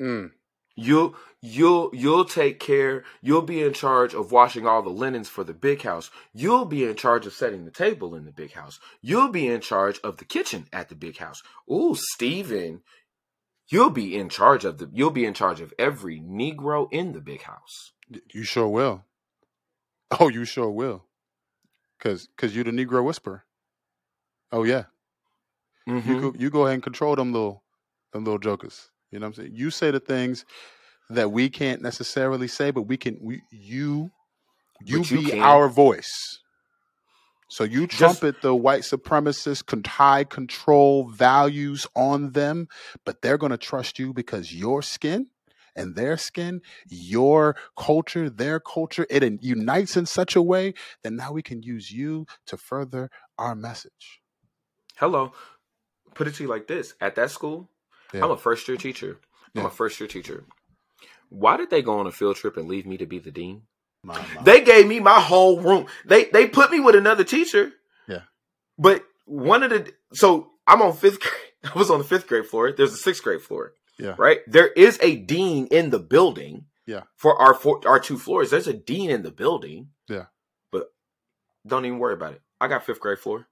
Mm. 0.01 0.31
You'll 0.75 1.15
you'll 1.41 1.89
you'll 1.93 2.25
take 2.25 2.59
care. 2.59 3.03
You'll 3.21 3.41
be 3.43 3.63
in 3.63 3.73
charge 3.73 4.13
of 4.13 4.31
washing 4.31 4.67
all 4.67 4.81
the 4.81 4.89
linens 4.89 5.29
for 5.29 5.43
the 5.43 5.53
big 5.53 5.81
house. 5.83 6.11
You'll 6.33 6.65
be 6.65 6.83
in 6.83 6.95
charge 6.95 7.25
of 7.25 7.33
setting 7.33 7.63
the 7.63 7.71
table 7.71 8.13
in 8.13 8.25
the 8.25 8.31
big 8.33 8.51
house. 8.53 8.79
You'll 9.01 9.29
be 9.29 9.47
in 9.47 9.61
charge 9.61 9.99
of 10.03 10.17
the 10.17 10.25
kitchen 10.25 10.67
at 10.73 10.89
the 10.89 10.95
big 10.95 11.17
house. 11.17 11.41
Ooh, 11.71 11.95
Steven, 11.95 12.81
you'll 13.69 13.89
be 13.89 14.17
in 14.17 14.27
charge 14.27 14.65
of 14.65 14.77
the 14.79 14.89
you'll 14.91 15.11
be 15.11 15.25
in 15.25 15.33
charge 15.33 15.61
of 15.61 15.73
every 15.79 16.19
Negro 16.19 16.89
in 16.91 17.13
the 17.13 17.21
big 17.21 17.43
house. 17.43 17.93
You 18.33 18.43
sure 18.43 18.67
will. 18.67 19.05
Oh, 20.19 20.27
you 20.29 20.45
sure 20.45 20.69
will. 20.69 21.05
Cause 21.99 22.27
cause 22.37 22.53
you're 22.53 22.65
the 22.65 22.71
Negro 22.71 23.03
whisperer. 23.03 23.45
Oh 24.51 24.63
yeah. 24.63 24.85
Mhm. 25.87 26.05
You 26.05 26.21
go 26.21 26.33
you 26.37 26.49
go 26.49 26.63
ahead 26.63 26.75
and 26.75 26.83
control 26.83 27.15
them 27.15 27.31
little 27.31 27.63
them 28.11 28.25
little 28.25 28.39
jokers. 28.39 28.91
You 29.11 29.19
know 29.19 29.27
what 29.27 29.37
I'm 29.37 29.43
saying? 29.43 29.55
You 29.55 29.69
say 29.71 29.91
the 29.91 29.99
things 29.99 30.45
that 31.09 31.31
we 31.31 31.49
can't 31.49 31.81
necessarily 31.81 32.47
say, 32.47 32.71
but 32.71 32.83
we 32.83 32.97
can 32.97 33.17
we 33.21 33.41
you 33.51 34.11
you 34.83 35.03
you 35.03 35.21
be 35.23 35.29
can. 35.31 35.41
our 35.41 35.69
voice. 35.69 36.39
So 37.47 37.63
you 37.63 37.85
Just- 37.87 37.99
trumpet 38.19 38.41
the 38.41 38.55
white 38.55 38.81
supremacist 38.81 39.67
con- 39.67 39.83
high 39.85 40.23
control 40.23 41.07
values 41.09 41.85
on 41.95 42.31
them, 42.31 42.67
but 43.05 43.21
they're 43.21 43.37
going 43.37 43.51
to 43.51 43.57
trust 43.57 43.99
you 43.99 44.13
because 44.13 44.53
your 44.53 44.81
skin 44.81 45.27
and 45.75 45.95
their 45.95 46.17
skin, 46.17 46.61
your 46.89 47.55
culture, 47.77 48.29
their 48.29 48.59
culture, 48.59 49.05
it 49.09 49.43
unites 49.43 49.95
in 49.95 50.05
such 50.07 50.35
a 50.35 50.41
way 50.41 50.73
that 51.03 51.11
now 51.11 51.31
we 51.31 51.43
can 51.43 51.61
use 51.61 51.91
you 51.91 52.25
to 52.47 52.57
further 52.57 53.11
our 53.37 53.53
message. 53.55 54.21
Hello. 54.97 55.31
Put 56.15 56.27
it 56.27 56.35
to 56.35 56.43
you 56.43 56.49
like 56.49 56.67
this. 56.67 56.95
At 56.99 57.15
that 57.15 57.29
school, 57.29 57.69
Yeah. 58.15 58.23
I'm 58.25 58.31
a 58.31 58.37
first 58.37 58.67
year 58.67 58.77
teacher. 58.77 59.19
I'm 59.55 59.61
Yeah. 59.61 59.67
a 59.67 59.71
first 59.71 59.99
year 59.99 60.07
teacher. 60.07 60.45
Why 61.29 61.57
did 61.57 61.69
they 61.69 61.81
go 61.81 61.99
on 61.99 62.07
a 62.07 62.11
field 62.11 62.35
trip 62.35 62.57
and 62.57 62.67
leave 62.67 62.85
me 62.85 62.97
to 62.97 63.05
be 63.05 63.19
the 63.19 63.31
dean? 63.31 63.63
My, 64.03 64.17
my. 64.35 64.43
They 64.43 64.61
gave 64.63 64.87
me 64.87 64.99
my 64.99 65.19
whole 65.19 65.59
room. 65.61 65.87
They 66.05 66.25
they 66.25 66.47
put 66.47 66.71
me 66.71 66.79
with 66.79 66.95
another 66.95 67.23
teacher. 67.23 67.71
Yeah. 68.07 68.21
But 68.77 69.03
one 69.25 69.63
of 69.63 69.71
the 69.71 69.91
so 70.13 70.51
I'm 70.67 70.81
on 70.81 70.93
fifth 70.93 71.19
grade. 71.21 71.73
I 71.73 71.77
was 71.77 71.89
on 71.89 71.97
the 71.97 72.03
fifth 72.03 72.27
grade 72.27 72.45
floor. 72.45 72.71
There's 72.71 72.93
a 72.93 72.97
sixth 72.97 73.23
grade 73.23 73.41
floor. 73.41 73.73
Yeah. 73.97 74.15
Right? 74.17 74.39
There 74.45 74.67
is 74.67 74.99
a 75.01 75.15
dean 75.15 75.67
in 75.67 75.89
the 75.89 75.99
building. 75.99 76.65
Yeah. 76.85 77.01
For 77.17 77.35
our 77.41 77.55
four, 77.55 77.81
our 77.87 77.99
two 77.99 78.19
floors. 78.19 78.51
There's 78.51 78.67
a 78.67 78.73
dean 78.73 79.09
in 79.09 79.23
the 79.23 79.31
building. 79.31 79.89
Yeah. 80.07 80.25
But 80.71 80.87
don't 81.65 81.85
even 81.85 81.97
worry 81.97 82.13
about 82.13 82.33
it. 82.33 82.41
I 82.61 82.67
got 82.67 82.85
fifth 82.85 82.99
grade 82.99 83.17
floor. 83.19 83.47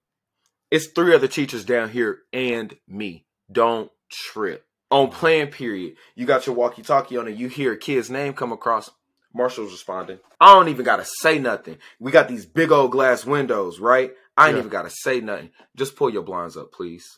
It's 0.69 0.87
three 0.87 1.15
other 1.15 1.27
teachers 1.27 1.65
down 1.65 1.89
here 1.89 2.19
and 2.31 2.75
me. 2.87 3.25
Don't 3.51 3.91
trip. 4.13 4.65
On 4.91 5.09
plan 5.09 5.47
period, 5.47 5.95
you 6.15 6.25
got 6.27 6.45
your 6.45 6.55
walkie 6.55 6.83
talkie 6.83 7.17
on 7.17 7.27
and 7.27 7.37
you 7.39 7.47
hear 7.47 7.73
a 7.73 7.77
kid's 7.77 8.11
name 8.11 8.33
come 8.33 8.51
across. 8.51 8.91
Marshall's 9.33 9.71
responding. 9.71 10.19
I 10.39 10.53
don't 10.53 10.67
even 10.69 10.85
gotta 10.85 11.05
say 11.21 11.39
nothing. 11.39 11.79
We 11.99 12.11
got 12.11 12.27
these 12.27 12.45
big 12.45 12.71
old 12.71 12.91
glass 12.91 13.25
windows, 13.25 13.79
right? 13.79 14.13
I 14.37 14.47
ain't 14.47 14.55
Yeah. 14.55 14.59
even 14.59 14.69
gotta 14.69 14.91
say 14.91 15.19
nothing. 15.19 15.49
Just 15.75 15.95
pull 15.95 16.11
your 16.11 16.21
blinds 16.21 16.55
up, 16.55 16.71
please. 16.71 17.17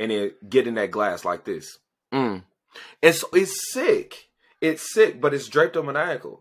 And 0.00 0.10
then 0.10 0.32
get 0.48 0.66
in 0.66 0.74
that 0.74 0.90
glass 0.90 1.24
like 1.24 1.44
this. 1.44 1.78
Mm. 2.12 2.42
And 3.02 3.14
so 3.14 3.28
it's 3.32 3.72
sick. 3.72 4.28
It's 4.60 4.92
sick, 4.92 5.20
but 5.20 5.32
it's 5.34 5.48
drapetomaniacal. 5.48 6.40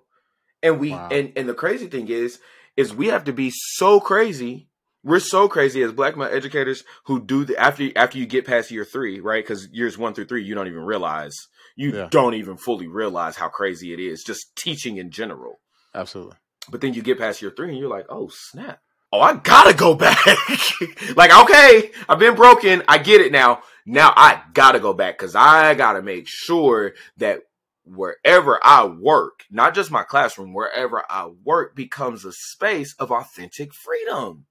And 0.63 0.79
we 0.79 0.91
Wow. 0.91 1.09
and 1.11 1.33
and 1.35 1.47
the 1.47 1.53
crazy 1.53 1.85
thing 1.87 2.07
is, 2.07 2.39
is 2.75 2.95
we 2.95 3.07
have 3.07 3.25
to 3.25 3.33
be 3.33 3.51
so 3.53 3.99
crazy. 3.99 4.69
We're 5.03 5.19
so 5.19 5.49
crazy 5.49 5.83
as 5.83 5.91
black 5.91 6.15
male 6.15 6.29
educators 6.31 6.83
who 7.05 7.21
do 7.21 7.43
the 7.43 7.57
after 7.57 7.89
after 7.95 8.17
you 8.17 8.25
get 8.25 8.45
past 8.45 8.71
year 8.71 8.85
three, 8.85 9.19
right? 9.19 9.43
Because 9.43 9.67
years 9.69 9.97
one 9.97 10.13
through 10.13 10.25
three, 10.25 10.43
you 10.43 10.55
don't 10.55 10.67
even 10.67 10.83
realize 10.85 11.47
you 11.75 11.91
Yeah. 11.91 12.07
don't 12.09 12.35
even 12.35 12.55
fully 12.55 12.87
realize 12.87 13.35
how 13.35 13.49
crazy 13.49 13.93
it 13.93 13.99
is 13.99 14.23
just 14.23 14.55
teaching 14.55 14.97
in 14.97 15.11
general. 15.11 15.59
Absolutely. 15.93 16.35
But 16.69 16.81
then 16.81 16.93
you 16.93 17.01
get 17.01 17.17
past 17.19 17.41
year 17.41 17.51
three 17.55 17.69
and 17.69 17.77
you're 17.77 17.89
like, 17.89 18.05
oh 18.09 18.29
snap. 18.31 18.79
Oh, 19.11 19.19
I 19.19 19.35
gotta 19.35 19.73
go 19.75 19.93
back. 19.93 20.25
like, 21.15 21.31
okay, 21.43 21.91
I've 22.09 22.17
been 22.19 22.35
broken. 22.35 22.81
I 22.87 22.97
get 22.97 23.21
it 23.21 23.31
now. 23.31 23.61
Now 23.85 24.13
I 24.15 24.41
gotta 24.53 24.79
go 24.79 24.93
back 24.93 25.17
because 25.17 25.35
I 25.35 25.73
gotta 25.75 26.01
make 26.01 26.27
sure 26.27 26.93
that 27.17 27.41
wherever 27.83 28.57
I 28.63 28.85
work, 28.85 29.41
not 29.51 29.75
just 29.75 29.91
my 29.91 30.03
classroom, 30.03 30.53
wherever 30.53 31.03
I 31.09 31.27
work 31.43 31.75
becomes 31.75 32.23
a 32.23 32.31
space 32.31 32.95
of 32.97 33.11
authentic 33.11 33.73
freedom 33.73 34.45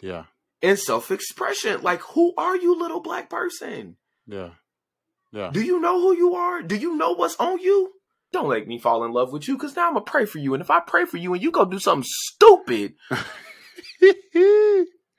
Yeah. 0.00 0.24
and 0.62 0.78
self 0.78 1.10
expression. 1.10 1.82
Like, 1.82 2.00
who 2.02 2.34
are 2.36 2.56
you, 2.56 2.78
little 2.78 3.00
black 3.00 3.28
person? 3.30 3.96
Yeah. 4.26 4.50
Yeah. 5.32 5.50
Do 5.52 5.60
you 5.60 5.80
know 5.80 6.00
who 6.00 6.16
you 6.16 6.34
are? 6.34 6.62
Do 6.62 6.76
you 6.76 6.96
know 6.96 7.12
what's 7.12 7.36
on 7.36 7.58
you? 7.60 7.92
Don't 8.32 8.48
make 8.50 8.66
me 8.66 8.78
fall 8.78 9.04
in 9.04 9.12
love 9.12 9.32
with 9.32 9.48
you 9.48 9.56
because 9.56 9.74
now 9.76 9.86
I'm 9.88 9.94
gonna 9.94 10.04
pray 10.04 10.24
for 10.26 10.38
you. 10.38 10.54
And 10.54 10.60
if 10.62 10.70
I 10.70 10.80
pray 10.80 11.04
for 11.06 11.16
you 11.16 11.32
and 11.34 11.42
you 11.42 11.50
go 11.50 11.64
do 11.64 11.78
something 11.78 12.06
stupid, 12.06 12.94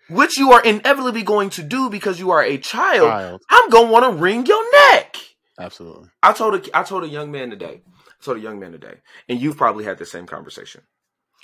which 0.10 0.38
you 0.38 0.52
are 0.52 0.62
inevitably 0.64 1.24
going 1.24 1.50
to 1.52 1.64
do 1.64 1.90
because 1.90 2.20
you 2.20 2.32
are 2.32 2.44
a 2.44 2.58
child, 2.58 3.08
Child. 3.10 3.42
I'm 3.50 3.70
gonna 3.70 3.92
want 3.92 4.06
to 4.06 4.12
wring 4.22 4.46
your 4.46 4.72
neck. 4.92 5.18
Absolutely. 5.60 6.10
I 6.24 6.34
told 6.34 6.56
a 6.56 6.78
I 6.78 6.84
told 6.84 7.04
a 7.04 7.08
young 7.10 7.32
man 7.32 7.50
today. 7.50 7.82
I 7.86 8.24
told 8.24 8.38
a 8.38 8.42
young 8.42 8.60
man 8.60 8.72
today, 8.72 8.96
and 9.28 9.40
you've 9.42 9.58
probably 9.58 9.86
had 9.86 9.98
the 9.98 10.06
same 10.06 10.26
conversation. 10.26 10.82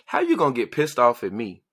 How 0.05 0.19
you 0.19 0.37
gonna 0.37 0.53
get 0.55 0.71
pissed 0.71 0.99
off 0.99 1.23
at 1.23 1.33
me 1.33 1.63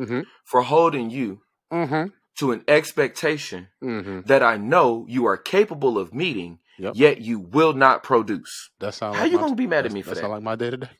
Mm-hmm. 0.00 0.20
for 0.44 0.62
holding 0.62 1.10
you 1.10 1.40
Mm-hmm. 1.72 2.08
to 2.38 2.52
an 2.52 2.64
expectation 2.68 3.68
Mm-hmm. 3.82 4.20
that 4.26 4.42
I 4.42 4.56
know 4.56 5.06
you 5.08 5.26
are 5.26 5.36
capable 5.36 5.98
of 5.98 6.12
meeting, 6.14 6.58
Yep. 6.78 6.92
yet 6.96 7.20
you 7.20 7.38
will 7.38 7.72
not 7.74 8.02
produce? 8.02 8.70
That 8.80 8.94
sounds 8.94 9.16
How 9.16 9.22
like 9.22 9.32
you 9.32 9.38
gonna 9.38 9.54
be 9.54 9.66
mad 9.66 9.86
at 9.86 9.92
me 9.92 10.02
for 10.02 10.10
that? 10.10 10.14
that? 10.16 10.20
Sound 10.22 10.32
like 10.32 10.42
my 10.42 10.56
day 10.56 10.70
today. 10.70 10.90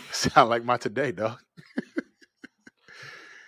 sound 0.12 0.50
like 0.50 0.64
my 0.64 0.76
today, 0.76 1.12
dog. 1.12 1.38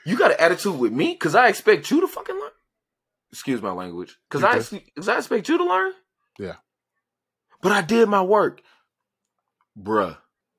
You 0.06 0.18
got 0.18 0.32
an 0.32 0.36
attitude 0.38 0.78
with 0.78 0.92
me 0.92 1.12
because 1.14 1.34
I 1.34 1.48
expect 1.48 1.90
you 1.90 2.00
to 2.02 2.06
fucking 2.06 2.34
learn. 2.34 2.50
excuse 3.32 3.62
my 3.62 3.72
language, 3.72 4.18
because 4.28 4.44
I 4.44 4.78
because 4.84 5.08
I 5.08 5.16
expect 5.16 5.48
you 5.48 5.56
to 5.56 5.64
learn. 5.64 5.92
Yeah. 6.38 6.56
But 7.62 7.72
I 7.72 7.80
did 7.80 8.06
my 8.10 8.20
work, 8.20 8.60
bruh. 9.78 10.18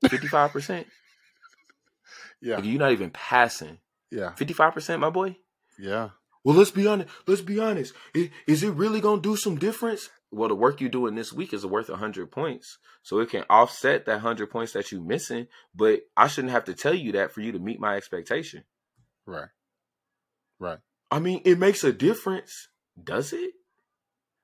Fifty 0.09 0.27
five 0.27 0.51
percent. 0.51 0.87
Yeah, 2.45 2.61
You're 2.61 2.79
not 2.79 2.91
even 2.91 3.09
passing. 3.09 3.79
yeah, 4.11 4.33
Fifty 4.35 4.53
five 4.53 4.73
percent, 4.73 5.01
my 5.01 5.09
boy. 5.09 5.35
yeah. 5.79 6.09
Well, 6.43 6.55
let's 6.55 6.69
be 6.69 6.85
honest. 6.85 7.09
Let's 7.25 7.41
be 7.41 7.59
honest. 7.59 7.93
I- 8.15 8.29
Is 8.45 8.61
it 8.61 8.69
really 8.73 9.01
gonna 9.01 9.19
do 9.21 9.35
some 9.35 9.57
difference? 9.57 10.09
Well, 10.29 10.49
the 10.49 10.53
work 10.55 10.79
you're 10.79 10.91
doing 10.91 11.15
this 11.15 11.33
week 11.33 11.53
is 11.53 11.65
worth 11.65 11.87
hundred 11.87 12.29
points, 12.31 12.77
so 13.01 13.17
it 13.19 13.29
can 13.31 13.45
offset 13.49 14.05
that 14.05 14.19
hundred 14.19 14.51
points 14.51 14.73
that 14.73 14.91
you're 14.91 15.01
missing. 15.01 15.47
But 15.73 16.01
I 16.15 16.27
shouldn't 16.27 16.51
have 16.51 16.65
to 16.65 16.75
tell 16.75 16.93
you 16.93 17.11
that 17.13 17.31
for 17.31 17.41
you 17.41 17.51
to 17.51 17.57
meet 17.59 17.79
my 17.79 17.95
expectation. 17.95 18.63
Right, 19.25 19.49
right. 20.59 20.77
I 21.09 21.17
mean, 21.19 21.41
it 21.45 21.57
makes 21.57 21.83
a 21.83 21.91
difference, 21.91 22.67
does 23.01 23.33
it? 23.33 23.53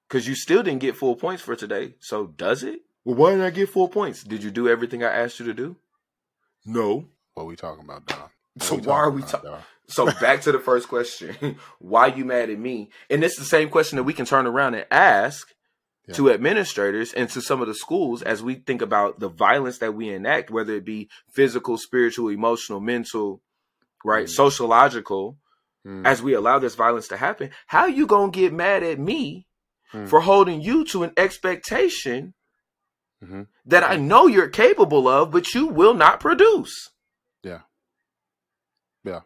Because 0.07 0.27
you 0.27 0.33
still 0.33 0.63
didn't 0.63 0.81
get 0.81 0.95
full 0.97 1.15
points 1.15 1.43
for 1.43 1.55
today. 1.55 1.95
So 1.99 2.25
does 2.27 2.63
it? 2.63 2.79
Well, 3.05 3.15
why 3.15 3.29
didn't 3.31 3.45
I 3.45 3.51
get 3.51 3.69
full 3.69 3.89
points? 3.89 4.23
Did 4.23 4.41
you 4.43 4.49
do 4.49 4.67
everything 4.67 5.03
I 5.03 5.11
asked 5.11 5.39
you 5.39 5.45
to 5.45 5.53
do? 5.53 5.75
No. 6.65 7.05
What 7.33 7.45
we 7.47 7.55
talking 7.55 7.83
about, 7.83 8.05
Don? 8.05 8.19
What 8.55 8.63
So 8.63 8.75
why 8.77 8.97
are 8.97 9.11
we 9.11 9.21
talking? 9.21 9.51
So 9.87 10.05
back 10.05 10.41
to 10.41 10.51
the 10.51 10.59
first 10.59 10.87
question: 10.87 11.57
Why 11.79 12.07
you 12.07 12.25
mad 12.25 12.49
at 12.49 12.59
me? 12.59 12.89
And 13.09 13.23
it's 13.23 13.37
the 13.37 13.45
same 13.45 13.69
question 13.69 13.97
that 13.97 14.03
we 14.03 14.13
can 14.13 14.25
turn 14.25 14.47
around 14.47 14.75
and 14.75 14.85
ask 14.91 15.47
Yeah. 16.07 16.15
to 16.15 16.31
administrators 16.31 17.13
and 17.13 17.29
to 17.29 17.41
some 17.41 17.61
of 17.61 17.67
the 17.67 17.75
schools 17.75 18.21
as 18.21 18.41
we 18.43 18.55
think 18.55 18.81
about 18.81 19.19
the 19.19 19.29
violence 19.29 19.77
that 19.79 19.93
we 19.93 20.09
enact, 20.09 20.49
whether 20.49 20.73
it 20.75 20.85
be 20.85 21.09
physical, 21.33 21.77
spiritual, 21.77 22.29
emotional, 22.29 22.79
mental, 22.79 23.41
right, 24.03 24.25
Mm. 24.27 24.29
sociological. 24.29 25.37
Mm, 25.85 26.05
As 26.05 26.21
we 26.21 26.33
allow 26.33 26.59
this 26.59 26.75
violence 26.75 27.07
to 27.07 27.17
happen, 27.17 27.49
how 27.65 27.85
you 27.87 28.05
gonna 28.05 28.31
get 28.31 28.53
mad 28.53 28.83
at 28.83 28.99
me 28.99 29.47
mm, 29.91 30.07
for 30.07 30.21
holding 30.21 30.61
you 30.61 30.85
to 30.85 31.01
an 31.03 31.11
expectation 31.17 32.35
mhm. 33.23 33.47
that 33.65 33.83
I 33.83 33.95
know 33.97 34.27
you're 34.27 34.47
capable 34.49 35.07
of, 35.07 35.31
but 35.31 35.55
you 35.55 35.65
will 35.65 35.95
not 35.95 36.19
produce? 36.19 36.91
Yeah. 39.03 39.21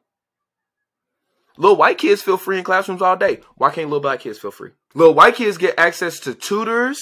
Little 1.57 1.77
white 1.77 1.97
kids 1.97 2.21
feel 2.21 2.37
free 2.37 2.57
in 2.57 2.63
classrooms 2.63 3.01
all 3.01 3.15
day. 3.15 3.39
Why 3.55 3.71
can't 3.71 3.89
little 3.89 4.01
black 4.01 4.21
kids 4.21 4.39
feel 4.39 4.51
free? 4.51 4.71
Little 4.93 5.13
white 5.13 5.35
kids 5.35 5.57
get 5.57 5.79
access 5.79 6.19
to 6.21 6.33
tutors, 6.33 6.99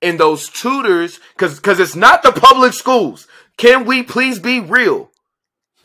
and 0.00 0.18
those 0.18 0.48
tutors, 0.48 1.20
because 1.34 1.56
because 1.56 1.78
it's 1.78 1.96
not 1.96 2.22
the 2.22 2.32
public 2.32 2.72
schools. 2.72 3.28
Can 3.56 3.84
we 3.84 4.02
please 4.02 4.38
be 4.38 4.60
real? 4.60 5.10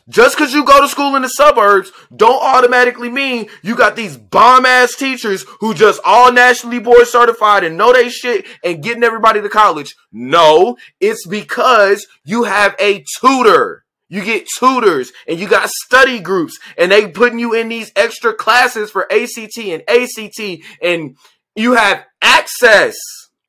Just 0.08 0.36
because 0.36 0.54
you 0.54 0.64
go 0.64 0.80
to 0.80 0.88
school 0.88 1.16
in 1.16 1.22
the 1.22 1.28
suburbs, 1.28 1.92
don't 2.16 2.42
automatically 2.42 3.10
mean 3.10 3.46
you 3.62 3.76
got 3.76 3.94
these 3.94 4.16
bomb 4.16 4.64
ass 4.64 4.94
teachers 4.94 5.44
who 5.60 5.74
just 5.74 6.00
all 6.02 6.32
nationally 6.32 6.78
board 6.78 7.06
certified 7.06 7.62
and 7.62 7.76
know 7.76 7.92
they 7.92 8.08
shit 8.08 8.46
and 8.64 8.82
getting 8.82 9.04
everybody 9.04 9.42
to 9.42 9.50
college. 9.50 9.94
No, 10.10 10.78
it's 10.98 11.26
because 11.26 12.06
you 12.24 12.44
have 12.44 12.74
a 12.78 13.04
tutor. 13.20 13.84
You 14.08 14.24
get 14.24 14.48
tutors 14.58 15.12
and 15.26 15.38
you 15.38 15.48
got 15.48 15.68
study 15.68 16.20
groups 16.20 16.58
and 16.78 16.90
they 16.90 17.08
putting 17.08 17.38
you 17.38 17.54
in 17.54 17.68
these 17.68 17.92
extra 17.94 18.32
classes 18.32 18.90
for 18.90 19.10
ACT 19.12 19.58
and 19.58 19.82
ACT 19.88 20.62
and 20.82 21.16
you 21.54 21.74
have 21.74 22.04
access. 22.22 22.96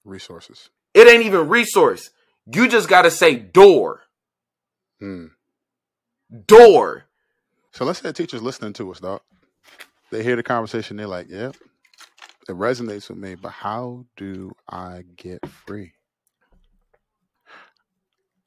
Resources. 0.04 0.70
It 0.94 1.08
ain't 1.08 1.26
even 1.26 1.48
resource. 1.48 2.10
You 2.52 2.68
just 2.68 2.90
got 2.90 3.04
to 3.04 3.12
say 3.12 3.36
door. 3.36 4.02
Mm. 5.02 5.32
Door. 6.48 7.06
So 7.72 7.86
let's 7.86 8.02
say 8.02 8.10
a 8.10 8.14
teacher's 8.14 8.42
listening 8.42 8.74
to 8.74 8.92
us, 8.92 9.00
dog. 9.00 9.22
They 10.12 10.24
hear 10.24 10.36
the 10.36 10.44
conversation. 10.44 10.98
They're 10.98 11.08
like, 11.08 11.30
"Yep, 11.30 11.56
it 12.50 12.52
resonates 12.52 13.10
with 13.10 13.20
me." 13.20 13.36
But 13.36 13.52
how 13.52 14.06
do 14.18 14.52
I 14.68 15.04
get 15.16 15.48
free? 15.48 15.94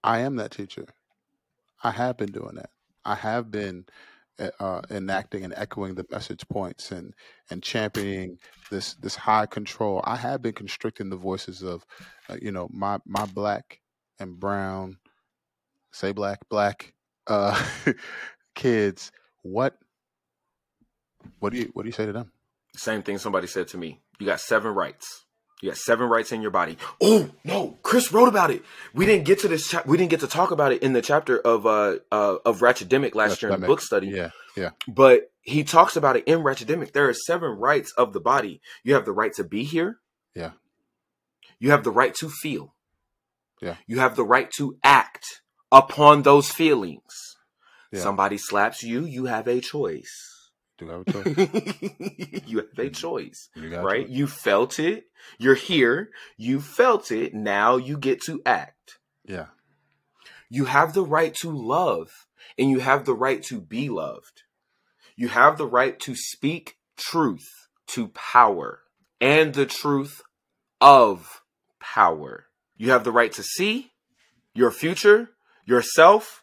I 0.02 0.18
am 0.20 0.36
that 0.36 0.50
teacher. 0.50 0.86
I 1.82 1.90
have 1.90 2.16
been 2.16 2.30
doing 2.30 2.54
that. 2.56 2.70
I 3.04 3.14
have 3.16 3.50
been 3.50 3.86
uh, 4.38 4.50
uh, 4.60 4.82
enacting 4.90 5.44
and 5.44 5.52
echoing 5.56 5.94
the 5.94 6.06
message 6.10 6.46
points 6.48 6.90
and 6.90 7.14
and 7.50 7.62
championing 7.62 8.38
this 8.70 8.94
this 8.94 9.14
high 9.16 9.46
control. 9.46 10.00
I 10.04 10.16
have 10.16 10.42
been 10.42 10.54
constricting 10.54 11.10
the 11.10 11.16
voices 11.16 11.62
of, 11.62 11.84
uh, 12.28 12.36
you 12.40 12.52
know, 12.52 12.68
my 12.72 12.98
my 13.04 13.26
black 13.26 13.80
and 14.18 14.38
brown, 14.38 14.98
say 15.92 16.12
black 16.12 16.48
black 16.48 16.94
uh, 17.26 17.62
kids. 18.54 19.12
What 19.42 19.76
what 21.40 21.52
do 21.52 21.58
you 21.58 21.70
what 21.74 21.82
do 21.82 21.88
you 21.88 21.92
say 21.92 22.06
to 22.06 22.12
them? 22.12 22.32
Same 22.76 23.02
thing 23.02 23.18
somebody 23.18 23.46
said 23.46 23.68
to 23.68 23.78
me. 23.78 24.00
You 24.18 24.26
got 24.26 24.40
seven 24.40 24.72
rights. 24.72 25.26
You 25.62 25.70
got 25.70 25.78
seven 25.78 26.08
rights 26.08 26.32
in 26.32 26.42
your 26.42 26.50
body. 26.50 26.76
Oh 27.00 27.30
no, 27.44 27.78
Chris 27.82 28.12
wrote 28.12 28.28
about 28.28 28.50
it. 28.50 28.64
We 28.92 29.06
didn't 29.06 29.24
get 29.24 29.38
to 29.40 29.48
this. 29.48 29.68
Cha- 29.68 29.84
we 29.86 29.96
didn't 29.96 30.10
get 30.10 30.20
to 30.20 30.26
talk 30.26 30.50
about 30.50 30.72
it 30.72 30.82
in 30.82 30.92
the 30.92 31.00
chapter 31.00 31.38
of 31.38 31.64
uh, 31.66 31.98
uh 32.10 32.38
of 32.44 32.60
Ratchetdemic 32.60 33.14
last 33.14 33.40
year 33.40 33.52
in 33.52 33.60
the 33.60 33.66
book 33.68 33.80
study. 33.80 34.08
Yeah, 34.08 34.30
yeah, 34.56 34.70
But 34.88 35.30
he 35.40 35.62
talks 35.62 35.94
about 35.96 36.16
it 36.16 36.24
in 36.26 36.40
Ratchetdemic. 36.40 36.92
There 36.92 37.08
are 37.08 37.14
seven 37.14 37.50
rights 37.50 37.92
of 37.96 38.12
the 38.12 38.20
body. 38.20 38.60
You 38.82 38.94
have 38.94 39.04
the 39.04 39.12
right 39.12 39.32
to 39.34 39.44
be 39.44 39.62
here. 39.62 39.98
Yeah. 40.34 40.50
You 41.60 41.70
have 41.70 41.84
the 41.84 41.92
right 41.92 42.14
to 42.16 42.28
feel. 42.28 42.74
Yeah. 43.60 43.76
You 43.86 44.00
have 44.00 44.16
the 44.16 44.24
right 44.24 44.50
to 44.56 44.76
act 44.82 45.42
upon 45.70 46.22
those 46.22 46.50
feelings. 46.50 47.36
Yeah. 47.92 48.00
Somebody 48.00 48.36
slaps 48.36 48.82
you, 48.82 49.04
you 49.04 49.26
have 49.26 49.46
a 49.46 49.60
choice. 49.60 50.31
Do 50.84 50.90
have 50.90 51.00
a 51.06 51.12
choice. 51.12 52.42
you 52.46 52.58
have 52.58 52.78
a 52.78 52.90
choice, 52.90 53.48
You 53.54 53.74
a 53.76 53.82
right? 53.82 54.06
choice. 54.06 54.10
You 54.16 54.26
felt 54.26 54.78
it. 54.78 55.04
You're 55.38 55.54
here. 55.54 56.10
You 56.36 56.60
felt 56.60 57.10
it. 57.10 57.34
Now 57.34 57.76
you 57.76 57.96
get 57.98 58.20
to 58.22 58.40
act. 58.44 58.98
Yeah, 59.24 59.46
You 60.50 60.64
have 60.66 60.92
the 60.94 61.04
right 61.04 61.34
to 61.36 61.50
love 61.50 62.08
and 62.58 62.68
you 62.70 62.80
have 62.80 63.04
the 63.04 63.14
right 63.14 63.42
to 63.44 63.60
be 63.60 63.88
loved. 63.88 64.42
You 65.16 65.28
have 65.28 65.58
the 65.58 65.66
right 65.66 65.98
to 66.00 66.14
speak 66.16 66.76
truth 66.96 67.46
to 67.88 68.08
power 68.08 68.80
and 69.20 69.54
the 69.54 69.66
truth 69.66 70.22
of 70.80 71.42
power. 71.80 72.46
You 72.76 72.90
have 72.90 73.04
the 73.04 73.12
right 73.12 73.30
to 73.32 73.42
see 73.42 73.92
your 74.54 74.70
future, 74.72 75.30
yourself, 75.64 76.42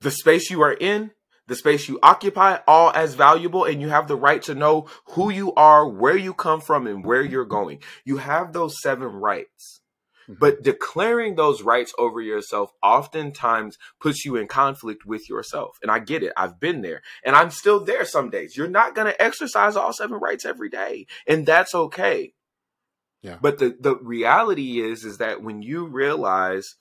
the 0.00 0.10
space 0.10 0.50
you 0.50 0.60
are 0.62 0.72
in, 0.72 1.12
the 1.46 1.54
space 1.54 1.88
you 1.88 1.98
occupy, 2.02 2.58
all 2.66 2.90
as 2.92 3.14
valuable, 3.14 3.64
and 3.64 3.80
you 3.80 3.88
have 3.88 4.08
the 4.08 4.16
right 4.16 4.42
to 4.42 4.54
know 4.54 4.88
who 5.10 5.30
you 5.30 5.52
are, 5.54 5.88
where 5.88 6.16
you 6.16 6.32
come 6.34 6.60
from, 6.60 6.86
and 6.86 7.04
where 7.04 7.22
you're 7.22 7.44
going. 7.44 7.82
You 8.04 8.16
have 8.18 8.52
those 8.52 8.80
seven 8.80 9.08
rights. 9.08 9.80
Mhm. 10.28 10.38
But 10.38 10.62
declaring 10.62 11.34
those 11.34 11.62
rights 11.62 11.92
over 11.98 12.20
yourself 12.20 12.72
oftentimes 12.82 13.76
puts 14.00 14.24
you 14.24 14.36
in 14.36 14.46
conflict 14.46 15.04
with 15.04 15.28
yourself. 15.28 15.78
And 15.82 15.90
I 15.90 15.98
get 15.98 16.22
it. 16.22 16.32
I've 16.36 16.58
been 16.58 16.80
there. 16.80 17.02
And 17.24 17.36
I'm 17.36 17.50
still 17.50 17.84
there 17.84 18.04
some 18.06 18.30
days. 18.30 18.56
You're 18.56 18.68
not 18.68 18.94
going 18.94 19.06
to 19.06 19.22
exercise 19.22 19.76
all 19.76 19.92
seven 19.92 20.18
rights 20.18 20.46
every 20.46 20.70
day. 20.70 21.06
And 21.26 21.44
that's 21.44 21.74
okay. 21.74 22.32
Yeah. 23.20 23.36
But 23.40 23.58
the, 23.58 23.76
the 23.78 23.96
reality 23.96 24.80
is, 24.80 25.04
is 25.04 25.18
that 25.18 25.42
when 25.42 25.62
you 25.62 25.86
realize 25.86 26.76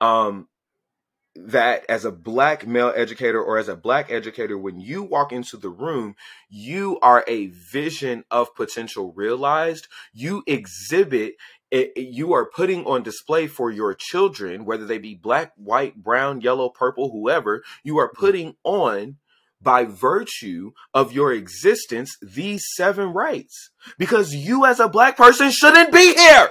um 0.00 0.48
that 1.38 1.84
as 1.88 2.04
a 2.04 2.12
black 2.12 2.66
male 2.66 2.92
educator 2.94 3.42
or 3.42 3.58
as 3.58 3.68
a 3.68 3.76
black 3.76 4.10
educator, 4.10 4.56
when 4.58 4.80
you 4.80 5.02
walk 5.02 5.32
into 5.32 5.56
the 5.56 5.68
room, 5.68 6.16
you 6.48 6.98
are 7.00 7.24
a 7.26 7.46
vision 7.46 8.24
of 8.30 8.54
potential 8.54 9.12
realized. 9.12 9.88
You 10.12 10.42
exhibit 10.46 11.34
it, 11.70 11.92
it- 11.96 12.14
you 12.14 12.32
are 12.32 12.48
putting 12.48 12.84
on 12.86 13.02
display 13.02 13.46
for 13.46 13.70
your 13.70 13.94
children, 13.94 14.64
whether 14.64 14.86
they 14.86 14.98
be 14.98 15.14
black, 15.14 15.52
white, 15.56 15.96
brown, 15.96 16.40
yellow, 16.40 16.68
purple, 16.68 17.10
whoever, 17.10 17.62
you 17.82 17.98
are 17.98 18.08
mm-hmm. 18.08 18.20
putting 18.20 18.56
on 18.64 19.16
by 19.60 19.84
virtue 19.84 20.72
of 20.94 21.12
your 21.12 21.32
existence 21.32 22.16
these 22.22 22.64
seven 22.76 23.08
rights 23.08 23.70
because 23.98 24.34
you 24.34 24.64
as 24.64 24.78
a 24.78 24.88
black 24.88 25.16
person 25.16 25.50
shouldn't 25.50 25.92
be 25.92 26.14
here. 26.14 26.48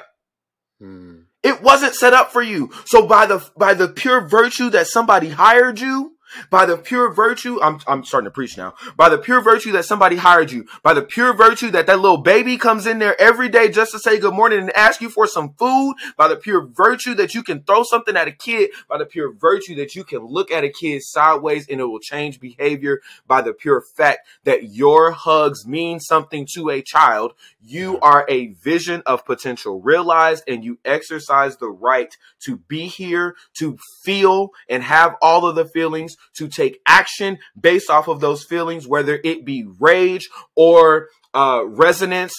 Mm. 0.81 1.25
It 1.45 1.61
wasn't 1.61 1.93
set 1.93 2.13
up 2.13 2.33
for 2.33 2.41
you. 2.41 2.71
So 2.85 3.05
by 3.05 3.27
the 3.27 3.47
by 3.55 3.75
the 3.75 3.87
pure 3.87 4.19
virtue 4.19 4.71
that 4.71 4.87
somebody 4.87 5.29
hired 5.29 5.79
you, 5.79 6.14
by 6.49 6.65
the 6.65 6.77
pure 6.77 7.13
virtue, 7.13 7.59
I'm 7.61 7.79
I'm 7.87 8.03
starting 8.03 8.25
to 8.25 8.31
preach 8.31 8.57
now. 8.57 8.73
By 8.95 9.09
the 9.09 9.17
pure 9.17 9.41
virtue 9.41 9.71
that 9.73 9.85
somebody 9.85 10.15
hired 10.15 10.51
you, 10.51 10.65
by 10.83 10.93
the 10.93 11.01
pure 11.01 11.33
virtue 11.33 11.71
that 11.71 11.87
that 11.87 11.99
little 11.99 12.17
baby 12.17 12.57
comes 12.57 12.85
in 12.85 12.99
there 12.99 13.19
every 13.19 13.49
day 13.49 13.69
just 13.69 13.91
to 13.91 13.99
say 13.99 14.19
good 14.19 14.33
morning 14.33 14.59
and 14.59 14.75
ask 14.75 15.01
you 15.01 15.09
for 15.09 15.27
some 15.27 15.53
food, 15.53 15.95
by 16.17 16.27
the 16.27 16.35
pure 16.35 16.65
virtue 16.65 17.13
that 17.15 17.33
you 17.33 17.43
can 17.43 17.63
throw 17.63 17.83
something 17.83 18.15
at 18.15 18.27
a 18.27 18.31
kid, 18.31 18.71
by 18.89 18.97
the 18.97 19.05
pure 19.05 19.33
virtue 19.33 19.75
that 19.75 19.95
you 19.95 20.03
can 20.03 20.19
look 20.25 20.51
at 20.51 20.63
a 20.63 20.69
kid 20.69 21.01
sideways 21.03 21.67
and 21.69 21.79
it 21.79 21.85
will 21.85 21.99
change 21.99 22.39
behavior, 22.39 23.01
by 23.27 23.41
the 23.41 23.53
pure 23.53 23.81
fact 23.81 24.27
that 24.43 24.69
your 24.73 25.11
hugs 25.11 25.65
mean 25.65 25.99
something 25.99 26.47
to 26.53 26.69
a 26.69 26.81
child, 26.81 27.33
you 27.61 27.99
are 27.99 28.25
a 28.29 28.47
vision 28.47 29.01
of 29.05 29.25
potential. 29.25 29.81
Realized 29.81 30.43
and 30.47 30.63
you 30.63 30.77
exercise 30.85 31.57
the 31.57 31.69
right 31.69 32.15
to 32.41 32.57
be 32.57 32.87
here, 32.87 33.35
to 33.55 33.77
feel 34.03 34.49
and 34.69 34.83
have 34.83 35.15
all 35.21 35.45
of 35.45 35.55
the 35.55 35.65
feelings, 35.65 36.14
to 36.35 36.47
take 36.47 36.79
action 36.85 37.37
based 37.59 37.89
off 37.89 38.07
of 38.07 38.19
those 38.19 38.43
feelings, 38.43 38.87
whether 38.87 39.19
it 39.23 39.45
be 39.45 39.65
rage 39.79 40.29
or 40.55 41.09
uh, 41.33 41.63
resonance 41.65 42.33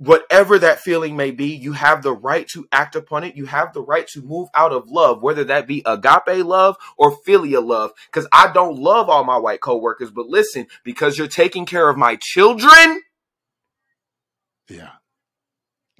whatever 0.00 0.58
that 0.58 0.80
feeling 0.80 1.14
may 1.14 1.30
be, 1.30 1.48
you 1.48 1.72
have 1.74 2.02
the 2.02 2.12
right 2.12 2.48
to 2.48 2.66
act 2.72 2.96
upon 2.96 3.22
it. 3.22 3.36
You 3.36 3.44
have 3.44 3.74
the 3.74 3.82
right 3.82 4.06
to 4.08 4.22
move 4.22 4.48
out 4.54 4.72
of 4.72 4.88
love, 4.88 5.22
whether 5.22 5.44
that 5.44 5.66
be 5.66 5.82
agape 5.84 6.44
love 6.44 6.76
or 6.96 7.14
philia 7.22 7.64
love. 7.64 7.92
Because 8.06 8.26
I 8.32 8.50
don't 8.50 8.78
love 8.78 9.10
all 9.10 9.24
my 9.24 9.36
white 9.36 9.60
coworkers, 9.60 10.10
but 10.10 10.26
listen, 10.26 10.66
because 10.84 11.18
you're 11.18 11.28
taking 11.28 11.66
care 11.66 11.88
of 11.88 11.98
my 11.98 12.16
children. 12.18 13.02
Yeah. 14.70 14.92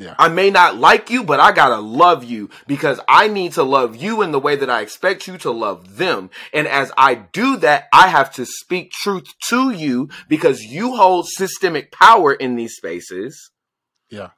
Yeah. 0.00 0.14
I 0.18 0.28
may 0.28 0.50
not 0.50 0.78
like 0.78 1.10
you, 1.10 1.22
but 1.22 1.40
I 1.40 1.52
gotta 1.52 1.78
love 1.78 2.24
you 2.24 2.48
because 2.66 2.98
I 3.06 3.28
need 3.28 3.52
to 3.52 3.62
love 3.62 3.94
you 3.94 4.22
in 4.22 4.32
the 4.32 4.40
way 4.40 4.56
that 4.56 4.70
I 4.70 4.80
expect 4.80 5.26
you 5.26 5.36
to 5.38 5.50
love 5.50 5.98
them. 5.98 6.30
And 6.54 6.66
as 6.66 6.90
I 6.96 7.16
do 7.16 7.58
that, 7.58 7.86
I 7.92 8.08
have 8.08 8.32
to 8.36 8.46
speak 8.46 8.92
truth 8.92 9.26
to 9.50 9.70
you 9.70 10.08
because 10.26 10.62
you 10.62 10.96
hold 10.96 11.28
systemic 11.28 11.92
power 11.92 12.32
in 12.32 12.56
these 12.56 12.76
spaces. 12.76 13.50
Yeah. 14.08 14.30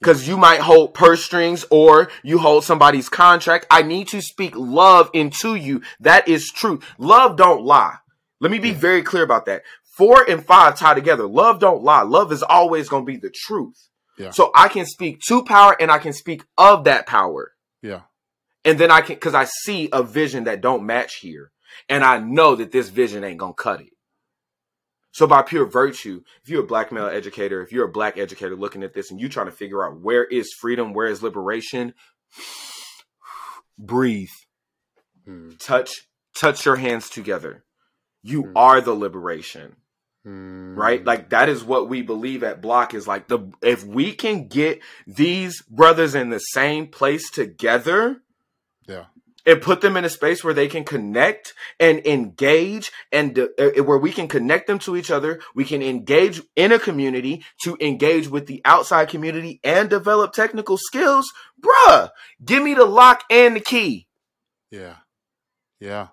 Because 0.00 0.28
you 0.28 0.36
might 0.36 0.60
hold 0.60 0.92
purse 0.92 1.24
strings 1.24 1.64
or 1.70 2.10
you 2.22 2.36
hold 2.36 2.64
somebody's 2.64 3.08
contract. 3.08 3.66
I 3.70 3.80
need 3.80 4.08
to 4.08 4.20
speak 4.20 4.54
love 4.54 5.08
into 5.14 5.54
you. 5.54 5.80
That 5.98 6.28
is 6.28 6.50
true. 6.50 6.80
Love 6.98 7.38
don't 7.38 7.64
lie. 7.64 7.96
Let 8.38 8.50
me 8.50 8.58
be 8.58 8.72
very 8.72 9.02
clear 9.02 9.22
about 9.22 9.46
that. 9.46 9.62
Four 9.82 10.28
and 10.28 10.44
five 10.44 10.76
tie 10.76 10.92
together. 10.92 11.26
Love 11.26 11.58
don't 11.58 11.82
lie. 11.82 12.02
Love 12.02 12.32
is 12.32 12.42
always 12.42 12.90
going 12.90 13.06
to 13.06 13.10
be 13.10 13.16
the 13.16 13.32
truth. 13.34 13.88
Yeah. 14.18 14.30
So 14.30 14.50
I 14.54 14.68
can 14.68 14.86
speak 14.86 15.20
to 15.28 15.42
power 15.44 15.76
and 15.80 15.90
I 15.90 15.98
can 15.98 16.12
speak 16.12 16.44
of 16.56 16.84
that 16.84 17.06
power. 17.06 17.52
Yeah. 17.82 18.02
And 18.64 18.78
then 18.78 18.90
I 18.90 19.00
can, 19.00 19.16
cause 19.16 19.34
I 19.34 19.44
see 19.44 19.88
a 19.92 20.02
vision 20.02 20.44
that 20.44 20.60
don't 20.60 20.86
match 20.86 21.16
here. 21.16 21.50
And 21.88 22.04
I 22.04 22.18
know 22.18 22.54
that 22.54 22.72
this 22.72 22.88
vision 22.88 23.24
ain't 23.24 23.38
going 23.38 23.52
to 23.54 23.62
cut 23.62 23.80
it. 23.80 23.88
So 25.10 25.26
by 25.26 25.42
pure 25.42 25.66
virtue, 25.66 26.22
if 26.42 26.48
you're 26.48 26.64
a 26.64 26.66
black 26.66 26.90
male 26.90 27.06
educator, 27.06 27.62
if 27.62 27.70
you're 27.72 27.86
a 27.86 27.92
black 27.92 28.18
educator 28.18 28.56
looking 28.56 28.82
at 28.82 28.94
this 28.94 29.10
and 29.10 29.20
you 29.20 29.28
trying 29.28 29.46
to 29.46 29.52
figure 29.52 29.84
out 29.84 30.00
where 30.00 30.24
is 30.24 30.52
freedom, 30.60 30.92
where 30.92 31.06
is 31.06 31.22
liberation, 31.22 31.94
breathe. 33.78 34.28
Mm. 35.28 35.58
Touch 35.58 35.90
touch 36.36 36.64
your 36.66 36.76
hands 36.76 37.08
together. 37.08 37.64
You 38.22 38.44
Mm. 38.44 38.52
are 38.56 38.80
the 38.80 38.94
liberation. 38.94 39.76
Mm. 40.26 40.76
Right? 40.76 41.04
Like 41.04 41.30
that 41.30 41.48
is 41.48 41.62
what 41.62 41.88
we 41.88 42.00
believe 42.02 42.42
at 42.42 42.62
Block 42.62 42.94
is 42.94 43.06
like 43.06 43.28
the 43.28 43.52
if 43.62 43.84
we 43.84 44.12
can 44.12 44.48
get 44.48 44.80
these 45.06 45.60
brothers 45.62 46.14
in 46.14 46.30
the 46.30 46.38
same 46.38 46.86
place 46.86 47.30
together, 47.30 48.22
Yeah. 48.88 49.04
and 49.44 49.60
put 49.60 49.82
them 49.82 49.98
in 49.98 50.04
a 50.06 50.08
space 50.08 50.42
where 50.42 50.54
they 50.54 50.68
can 50.68 50.84
connect 50.84 51.52
and 51.78 52.06
engage 52.06 52.90
and 53.12 53.38
uh, 53.38 53.48
uh, 53.58 53.82
where 53.82 53.98
we 53.98 54.12
can 54.12 54.26
connect 54.26 54.66
them 54.66 54.78
to 54.78 54.96
each 54.96 55.10
other 55.10 55.40
we 55.54 55.66
can 55.66 55.82
engage 55.82 56.40
in 56.56 56.72
a 56.72 56.78
community 56.78 57.44
to 57.62 57.76
engage 57.80 58.26
with 58.28 58.46
the 58.46 58.62
outside 58.64 59.08
community 59.10 59.60
and 59.62 59.90
develop 59.90 60.32
technical 60.32 60.78
skills 60.78 61.30
bruh 61.60 62.08
give 62.42 62.62
me 62.62 62.72
the 62.72 62.86
lock 62.86 63.24
and 63.30 63.56
the 63.56 63.60
key 63.60 64.06
Yeah. 64.70 64.96
Yeah. 65.80 66.08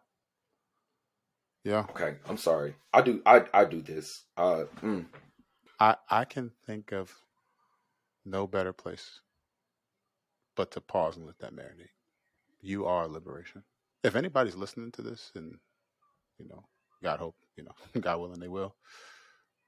Yeah. 1.64 1.86
okay 1.92 2.16
i'm 2.28 2.38
sorry 2.38 2.76
i 2.94 3.02
do 3.02 3.22
i 3.26 3.46
i 3.54 3.66
do 3.66 3.82
this 3.82 4.24
uh 4.38 4.66
mm. 4.82 5.06
I 5.80 5.96
I 6.10 6.26
can 6.26 6.52
think 6.68 6.92
of 6.92 7.14
no 8.26 8.48
better 8.48 8.74
place 8.74 9.22
but 10.56 10.72
to 10.72 10.82
pause 10.82 11.18
and 11.18 11.26
let 11.28 11.40
that 11.40 11.56
marinate. 11.56 11.90
You 12.62 12.86
are 12.86 13.08
liberation. 13.08 13.64
If 14.04 14.16
anybody's 14.16 14.56
listening 14.56 14.92
to 14.94 15.04
this, 15.04 15.32
and 15.36 15.58
you 16.40 16.48
know, 16.48 16.66
God 17.04 17.20
hope, 17.20 17.36
you 17.58 17.66
know, 17.66 17.74
God 18.02 18.20
willing, 18.20 18.40
they 18.40 18.48
will. 18.48 18.76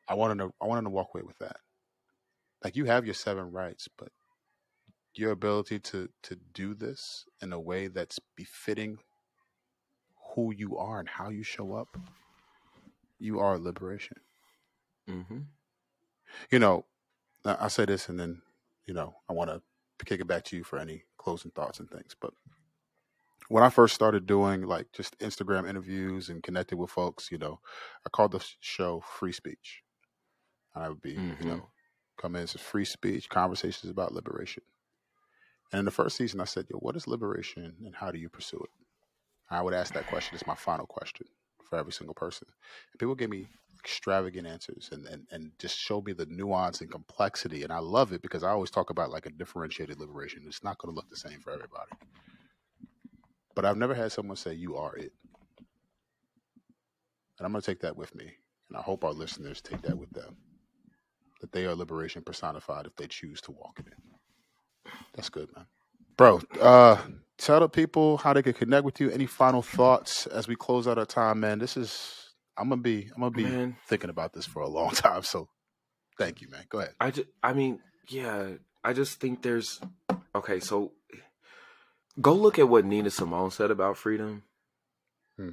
I 0.07 0.15
want 0.15 0.37
to 0.39 0.53
I 0.61 0.67
want 0.67 0.77
them 0.79 0.85
to 0.85 0.91
walk 0.91 1.09
away 1.13 1.23
with 1.23 1.37
that. 1.39 1.57
Like 2.63 2.75
you 2.75 2.85
have 2.85 3.05
your 3.05 3.13
seven 3.15 3.51
rights, 3.51 3.87
but 3.97 4.09
your 5.15 5.31
ability 5.31 5.79
to 5.79 6.09
to 6.23 6.37
do 6.53 6.73
this 6.73 7.25
in 7.41 7.53
a 7.53 7.59
way 7.59 7.87
that's 7.87 8.19
befitting 8.35 8.97
who 10.35 10.53
you 10.53 10.77
are 10.77 10.99
and 10.99 11.09
how 11.09 11.29
you 11.29 11.43
show 11.43 11.73
up, 11.73 11.97
you 13.19 13.39
are 13.39 13.57
liberation 13.59 14.17
mm-hmm. 15.09 15.39
you 16.51 16.59
know, 16.59 16.85
I 17.45 17.67
say 17.67 17.85
this 17.85 18.09
and 18.09 18.19
then, 18.19 18.41
you 18.85 18.93
know, 18.93 19.15
I 19.29 19.33
want 19.33 19.49
to 19.49 19.61
kick 20.05 20.21
it 20.21 20.27
back 20.27 20.43
to 20.45 20.57
you 20.57 20.63
for 20.63 20.79
any 20.79 21.03
closing 21.17 21.51
thoughts 21.51 21.79
and 21.79 21.89
things. 21.89 22.15
But 22.19 22.33
when 23.49 23.63
I 23.63 23.69
first 23.69 23.95
started 23.95 24.25
doing 24.25 24.63
like 24.63 24.91
just 24.93 25.17
Instagram 25.19 25.69
interviews 25.69 26.29
and 26.29 26.43
connecting 26.43 26.77
with 26.77 26.89
folks, 26.89 27.31
you 27.31 27.37
know, 27.37 27.59
I 28.05 28.09
called 28.09 28.31
the 28.31 28.45
show 28.61 29.01
Free 29.01 29.31
Speech. 29.33 29.83
I 30.75 30.89
would 30.89 31.01
be, 31.01 31.15
Mhm. 31.15 31.41
you 31.41 31.49
know, 31.49 31.69
come 32.17 32.35
in 32.35 32.43
as 32.43 32.53
free 32.53 32.85
speech, 32.85 33.29
conversations 33.29 33.91
about 33.91 34.13
liberation. 34.13 34.63
And 35.71 35.79
in 35.79 35.85
the 35.85 35.91
first 35.91 36.17
season, 36.17 36.41
I 36.41 36.45
said, 36.45 36.67
yo, 36.69 36.77
what 36.79 36.95
is 36.95 37.07
liberation 37.07 37.77
and 37.85 37.95
how 37.95 38.11
do 38.11 38.19
you 38.19 38.29
pursue 38.29 38.59
it? 38.59 38.82
I 39.55 39.61
would 39.61 39.73
ask 39.73 39.93
that 39.93 40.07
question 40.07 40.35
as 40.35 40.47
my 40.47 40.55
final 40.55 40.85
question 40.85 41.27
for 41.63 41.77
every 41.77 41.91
single 41.91 42.15
person. 42.15 42.47
And 42.91 42.99
people 42.99 43.15
give 43.15 43.29
me 43.29 43.47
extravagant 43.79 44.47
answers 44.47 44.89
and, 44.91 45.05
and, 45.07 45.27
and 45.31 45.51
just 45.59 45.77
show 45.77 46.01
me 46.01 46.13
the 46.13 46.25
nuance 46.27 46.81
and 46.81 46.89
complexity. 46.89 47.63
And 47.63 47.71
I 47.71 47.79
love 47.79 48.13
it 48.13 48.21
because 48.21 48.43
I 48.43 48.49
always 48.49 48.71
talk 48.71 48.89
about 48.89 49.11
like 49.11 49.25
a 49.25 49.31
differentiated 49.31 49.99
liberation. 49.99 50.43
It's 50.47 50.63
not 50.63 50.77
going 50.77 50.93
to 50.93 50.95
look 50.95 51.09
the 51.09 51.17
same 51.17 51.39
for 51.39 51.51
everybody. 51.51 51.91
But 53.55 53.65
I've 53.65 53.77
never 53.77 53.93
had 53.93 54.11
someone 54.11 54.37
say, 54.37 54.53
you 54.53 54.77
are 54.77 54.95
it. 54.95 55.11
And 57.37 57.45
I'm 57.45 57.51
going 57.51 57.61
to 57.61 57.65
take 57.65 57.81
that 57.81 57.97
with 57.97 58.15
me. 58.15 58.31
And 58.69 58.77
I 58.77 58.81
hope 58.81 59.03
our 59.03 59.11
listeners 59.11 59.61
take 59.61 59.81
that 59.81 59.97
with 59.97 60.09
them. 60.11 60.37
That 61.41 61.51
they 61.51 61.65
are 61.65 61.75
liberation 61.75 62.21
personified 62.21 62.85
if 62.85 62.95
they 62.95 63.07
choose 63.07 63.41
to 63.41 63.51
walk 63.51 63.79
in 63.79 63.87
it. 63.87 64.93
That's 65.13 65.29
good, 65.29 65.49
man. 65.55 65.65
Bro, 66.15 66.41
uh, 66.61 66.97
tell 67.45 67.59
the 67.59 67.69
people 67.69 68.17
how 68.17 68.33
they 68.33 68.41
can 68.41 68.53
connect 68.53 68.85
with 68.85 68.99
you. 68.99 69.09
Any 69.11 69.25
final 69.25 69.61
thoughts 69.61 70.25
as 70.27 70.47
we 70.47 70.55
close 70.55 70.87
out 70.87 70.97
our 70.97 71.05
time, 71.05 71.39
man? 71.41 71.59
This 71.59 71.77
is 71.77 72.33
I'm 72.57 72.69
gonna 72.69 72.81
be 72.81 73.09
I'm 73.15 73.21
gonna 73.21 73.31
be 73.31 73.43
Man. 73.43 73.75
thinking 73.87 74.09
about 74.09 74.33
this 74.33 74.45
for 74.45 74.61
a 74.61 74.69
long 74.69 74.91
time. 74.95 75.23
So 75.23 75.49
thank 76.17 76.41
you, 76.41 76.49
man. 76.49 76.65
Go 76.69 76.79
ahead. 76.79 76.93
I 76.99 77.11
just, 77.11 77.27
I 77.41 77.53
mean, 77.53 77.79
yeah, 78.07 78.49
I 78.83 78.93
just 78.93 79.19
think 79.19 79.41
there's 79.41 79.79
okay. 80.35 80.59
So 80.59 80.91
go 82.21 82.33
look 82.33 82.59
at 82.59 82.69
what 82.69 82.85
Nina 82.85 83.09
Simone 83.09 83.51
said 83.51 83.71
about 83.71 83.97
freedom, 83.97 84.43
Hmm. 85.37 85.51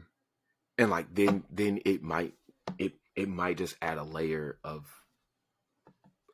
and 0.79 0.91
like 0.91 1.15
then 1.15 1.45
then 1.51 1.81
it 1.85 2.03
might 2.03 2.35
it 2.79 2.93
it 3.17 3.29
might 3.29 3.57
just 3.59 3.77
add 3.83 3.99
a 3.99 4.05
layer 4.05 4.59
of 4.65 4.85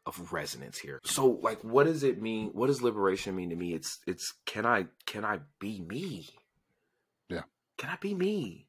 of 0.06 0.32
resonance 0.32 0.78
here. 0.78 1.00
So 1.04 1.40
like, 1.42 1.62
what 1.62 1.84
does 1.84 2.04
it 2.04 2.22
mean? 2.22 2.50
What 2.52 2.68
does 2.68 2.80
liberation 2.80 3.34
mean 3.34 3.50
to 3.50 3.56
me? 3.56 3.74
It's 3.74 3.98
it's 4.06 4.32
can 4.46 4.64
I 4.64 4.86
can 5.04 5.24
I 5.24 5.40
be 5.58 5.80
me? 5.80 6.28
Yeah. 7.28 7.42
Can 7.76 7.90
I 7.90 7.96
be 7.96 8.14
me? 8.14 8.68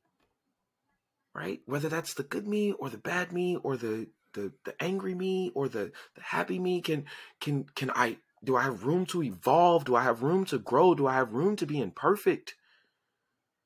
Right? 1.34 1.62
Whether 1.66 1.90
that's 1.90 2.16
the 2.16 2.24
good 2.24 2.48
me 2.48 2.72
or 2.72 2.90
the 2.90 2.98
bad 2.98 3.32
me 3.32 3.58
or 3.58 3.78
the 3.78 4.08
the 4.34 4.52
the 4.66 4.82
angry 4.84 5.14
me 5.14 5.52
or 5.54 5.70
the 5.70 5.92
the 6.16 6.22
happy 6.22 6.58
me 6.58 6.82
can 6.82 7.06
can 7.40 7.66
can 7.76 7.92
I 7.92 8.18
do 8.44 8.56
I 8.56 8.64
have 8.64 8.84
room 8.84 9.06
to 9.08 9.22
evolve? 9.22 9.86
Do 9.86 9.96
I 9.96 10.04
have 10.04 10.24
room 10.24 10.46
to 10.46 10.58
grow? 10.58 10.96
Do 10.96 11.06
I 11.06 11.14
have 11.14 11.34
room 11.34 11.56
to 11.58 11.68
be 11.68 11.80
imperfect? 11.80 12.56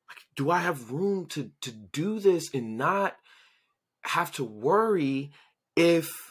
Like, 0.10 0.20
do 0.36 0.52
I 0.52 0.60
have 0.60 0.92
room 0.92 1.26
to 1.28 1.52
to 1.62 1.72
do 1.72 2.20
this 2.20 2.54
and 2.54 2.78
not 2.78 3.16
have 4.04 4.32
to 4.34 4.44
worry 4.44 5.32
if 5.76 6.31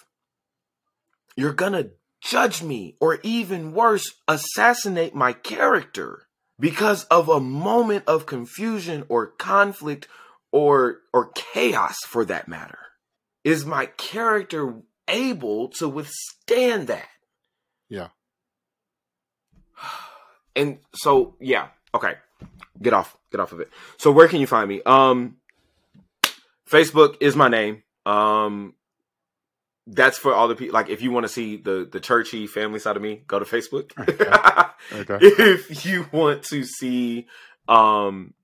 you're 1.37 1.53
gonna 1.53 1.91
judge 2.20 2.62
me 2.62 2.97
or 3.01 3.18
even 3.22 3.72
worse 3.72 4.14
assassinate 4.28 5.14
my 5.14 5.33
character 5.33 6.26
because 6.59 7.05
of 7.05 7.28
a 7.28 7.41
moment 7.41 8.05
of 8.07 8.26
confusion 8.26 9.05
or 9.09 9.26
conflict 9.26 10.07
or 10.53 10.99
or 11.12 11.31
chaos 11.35 11.97
for 12.07 12.24
that 12.26 12.49
matter. 12.49 12.78
Is 13.43 13.64
my 13.64 13.87
character 13.87 14.74
able 15.09 15.68
to 15.70 15.89
withstand 15.89 16.89
that? 16.89 17.09
Yeah. 17.89 18.09
and 20.57 20.78
so 20.95 21.37
yeah 21.41 21.68
okay. 21.95 22.14
Get 22.83 22.93
off 22.93 23.16
get 23.33 23.41
off 23.41 23.53
of 23.53 23.61
it. 23.61 23.70
So 23.97 24.12
where 24.12 24.28
can 24.28 24.41
you 24.41 24.47
find 24.47 24.68
me? 24.68 24.83
Um 24.85 25.37
facebook 26.68 27.16
is 27.20 27.35
my 27.35 27.49
name. 27.49 27.83
Um 28.05 28.74
that's 29.93 30.18
for 30.18 30.32
all 30.34 30.47
the 30.49 30.55
people 30.55 30.74
like 30.74 30.88
if 30.88 31.03
you 31.03 31.11
want 31.11 31.24
to 31.24 31.28
see 31.28 31.57
the 31.57 31.88
the 31.91 32.01
churchy 32.01 32.47
family 32.47 32.78
side 32.78 32.97
of 32.97 33.03
me 33.03 33.22
go 33.26 33.38
to 33.38 33.45
facebook 33.45 33.91
Okay. 34.93 35.18
if 35.20 35.84
you 35.84 36.07
want 36.12 36.45
to 36.45 36.64
see 36.64 37.26
um 37.68 38.34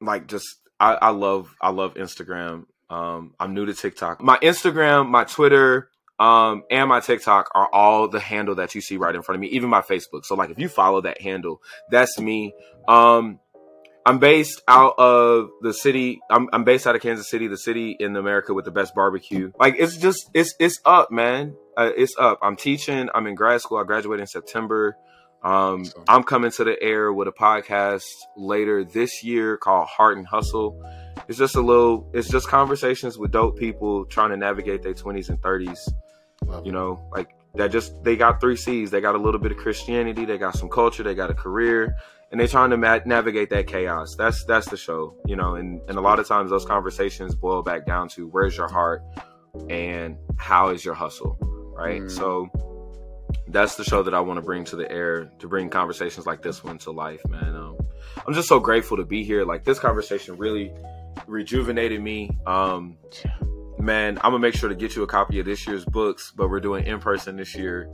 like 0.00 0.26
just 0.26 0.46
I, 0.78 0.94
I 0.94 1.08
love 1.10 1.54
I 1.60 1.70
love 1.70 1.94
Instagram. 1.94 2.66
Um 2.88 3.34
I'm 3.38 3.54
new 3.54 3.66
to 3.66 3.74
TikTok. 3.74 4.22
My 4.22 4.38
Instagram, 4.38 5.08
my 5.08 5.24
Twitter, 5.24 5.90
um, 6.18 6.64
and 6.70 6.88
my 6.88 7.00
TikTok 7.00 7.50
are 7.54 7.68
all 7.72 8.08
the 8.08 8.20
handle 8.20 8.54
that 8.56 8.74
you 8.74 8.80
see 8.80 8.96
right 8.96 9.14
in 9.14 9.22
front 9.22 9.36
of 9.36 9.40
me, 9.40 9.48
even 9.48 9.70
my 9.70 9.82
Facebook. 9.82 10.24
So 10.24 10.34
like 10.34 10.50
if 10.50 10.58
you 10.58 10.68
follow 10.68 11.00
that 11.02 11.20
handle, 11.20 11.62
that's 11.90 12.18
me. 12.18 12.54
Um 12.88 13.40
I'm 14.06 14.18
based 14.18 14.62
out 14.66 14.94
of 14.98 15.50
the 15.60 15.74
city. 15.74 16.20
I'm, 16.30 16.48
I'm 16.52 16.64
based 16.64 16.86
out 16.86 16.96
of 16.96 17.02
Kansas 17.02 17.28
City, 17.28 17.48
the 17.48 17.58
city 17.58 17.96
in 17.98 18.16
America 18.16 18.54
with 18.54 18.64
the 18.64 18.70
best 18.70 18.94
barbecue. 18.94 19.52
Like 19.58 19.76
it's 19.78 19.96
just 19.96 20.30
it's 20.34 20.54
it's 20.58 20.80
up, 20.84 21.10
man. 21.10 21.54
Uh, 21.76 21.90
it's 21.96 22.14
up. 22.18 22.38
I'm 22.42 22.56
teaching. 22.56 23.08
I'm 23.14 23.26
in 23.26 23.34
grad 23.34 23.60
school. 23.60 23.78
I 23.78 23.84
graduated 23.84 24.22
in 24.22 24.26
September. 24.26 24.96
Um, 25.42 25.86
I'm 26.06 26.22
coming 26.22 26.50
to 26.52 26.64
the 26.64 26.82
air 26.82 27.12
with 27.12 27.26
a 27.28 27.32
podcast 27.32 28.04
later 28.36 28.84
this 28.84 29.24
year 29.24 29.56
called 29.56 29.88
Heart 29.88 30.18
and 30.18 30.26
Hustle. 30.26 30.82
It's 31.28 31.38
just 31.38 31.56
a 31.56 31.60
little. 31.60 32.08
It's 32.12 32.28
just 32.28 32.48
conversations 32.48 33.16
with 33.18 33.30
dope 33.32 33.58
people 33.58 34.04
trying 34.06 34.30
to 34.30 34.36
navigate 34.36 34.82
their 34.82 34.94
20s 34.94 35.28
and 35.28 35.40
30s. 35.40 35.78
Love 36.46 36.66
You 36.66 36.72
know, 36.72 37.08
like 37.12 37.34
that. 37.54 37.70
Just 37.70 38.02
they 38.02 38.16
got 38.16 38.40
three 38.40 38.56
C's. 38.56 38.90
They 38.90 39.00
got 39.00 39.14
a 39.14 39.18
little 39.18 39.40
bit 39.40 39.52
of 39.52 39.58
Christianity. 39.58 40.24
They 40.24 40.38
got 40.38 40.56
some 40.56 40.68
culture. 40.68 41.02
They 41.02 41.14
got 41.14 41.30
a 41.30 41.34
career, 41.34 41.96
and 42.30 42.38
they're 42.38 42.48
trying 42.48 42.70
to 42.70 42.76
ma- 42.76 43.00
navigate 43.04 43.50
that 43.50 43.66
chaos. 43.66 44.14
That's 44.14 44.44
that's 44.44 44.68
the 44.68 44.76
show. 44.76 45.16
You 45.26 45.36
know, 45.36 45.54
and 45.56 45.80
and 45.88 45.98
a 45.98 46.00
lot 46.00 46.18
of 46.18 46.28
times 46.28 46.50
those 46.50 46.64
conversations 46.64 47.34
boil 47.34 47.62
back 47.62 47.86
down 47.86 48.08
to 48.10 48.28
where's 48.28 48.56
your 48.56 48.68
heart 48.68 49.02
and 49.68 50.16
how 50.36 50.68
is 50.68 50.84
your 50.84 50.94
hustle, 50.94 51.36
right? 51.76 52.02
Mm. 52.02 52.10
So 52.10 52.48
that's 53.48 53.74
the 53.74 53.84
show 53.84 54.02
that 54.02 54.14
I 54.14 54.20
want 54.20 54.38
to 54.38 54.42
bring 54.42 54.64
to 54.64 54.76
the 54.76 54.90
air 54.90 55.30
to 55.38 55.48
bring 55.48 55.68
conversations 55.70 56.26
like 56.26 56.42
this 56.42 56.62
one 56.62 56.78
to 56.78 56.92
life, 56.92 57.20
man. 57.28 57.54
Um, 57.54 57.76
I'm 58.26 58.34
just 58.34 58.48
so 58.48 58.60
grateful 58.60 58.96
to 58.96 59.04
be 59.04 59.24
here. 59.24 59.44
Like 59.44 59.64
this 59.64 59.78
conversation 59.78 60.36
really 60.36 60.72
rejuvenated 61.26 62.00
me. 62.00 62.30
Um, 62.46 62.96
man, 63.78 64.18
I'm 64.18 64.30
gonna 64.30 64.38
make 64.38 64.54
sure 64.54 64.68
to 64.68 64.74
get 64.74 64.94
you 64.94 65.02
a 65.02 65.06
copy 65.06 65.40
of 65.40 65.46
this 65.46 65.66
year's 65.66 65.84
books, 65.84 66.32
but 66.34 66.48
we're 66.48 66.60
doing 66.60 66.86
in 66.86 67.00
person 67.00 67.36
this 67.36 67.56
year, 67.56 67.88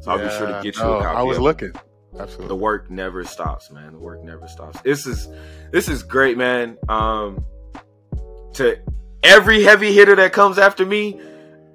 so 0.00 0.10
I'll 0.10 0.18
be 0.18 0.28
sure 0.36 0.46
to 0.46 0.60
get 0.62 0.76
you 0.76 0.82
no, 0.82 0.98
a 0.98 1.02
copy. 1.02 1.16
I 1.16 1.22
was 1.22 1.38
of 1.38 1.62
it. 1.62 1.76
Looking. 2.18 2.48
The 2.48 2.56
work 2.56 2.90
never 2.90 3.24
stops, 3.24 3.70
man. 3.70 3.92
The 3.92 3.98
work 3.98 4.22
never 4.24 4.48
stops. 4.48 4.80
This 4.82 5.06
is 5.06 5.28
this 5.70 5.88
is 5.88 6.02
great, 6.02 6.36
man. 6.36 6.76
Um, 6.88 7.44
to 8.54 8.78
every 9.22 9.62
heavy 9.62 9.92
hitter 9.92 10.16
that 10.16 10.32
comes 10.32 10.58
after 10.58 10.84
me, 10.84 11.20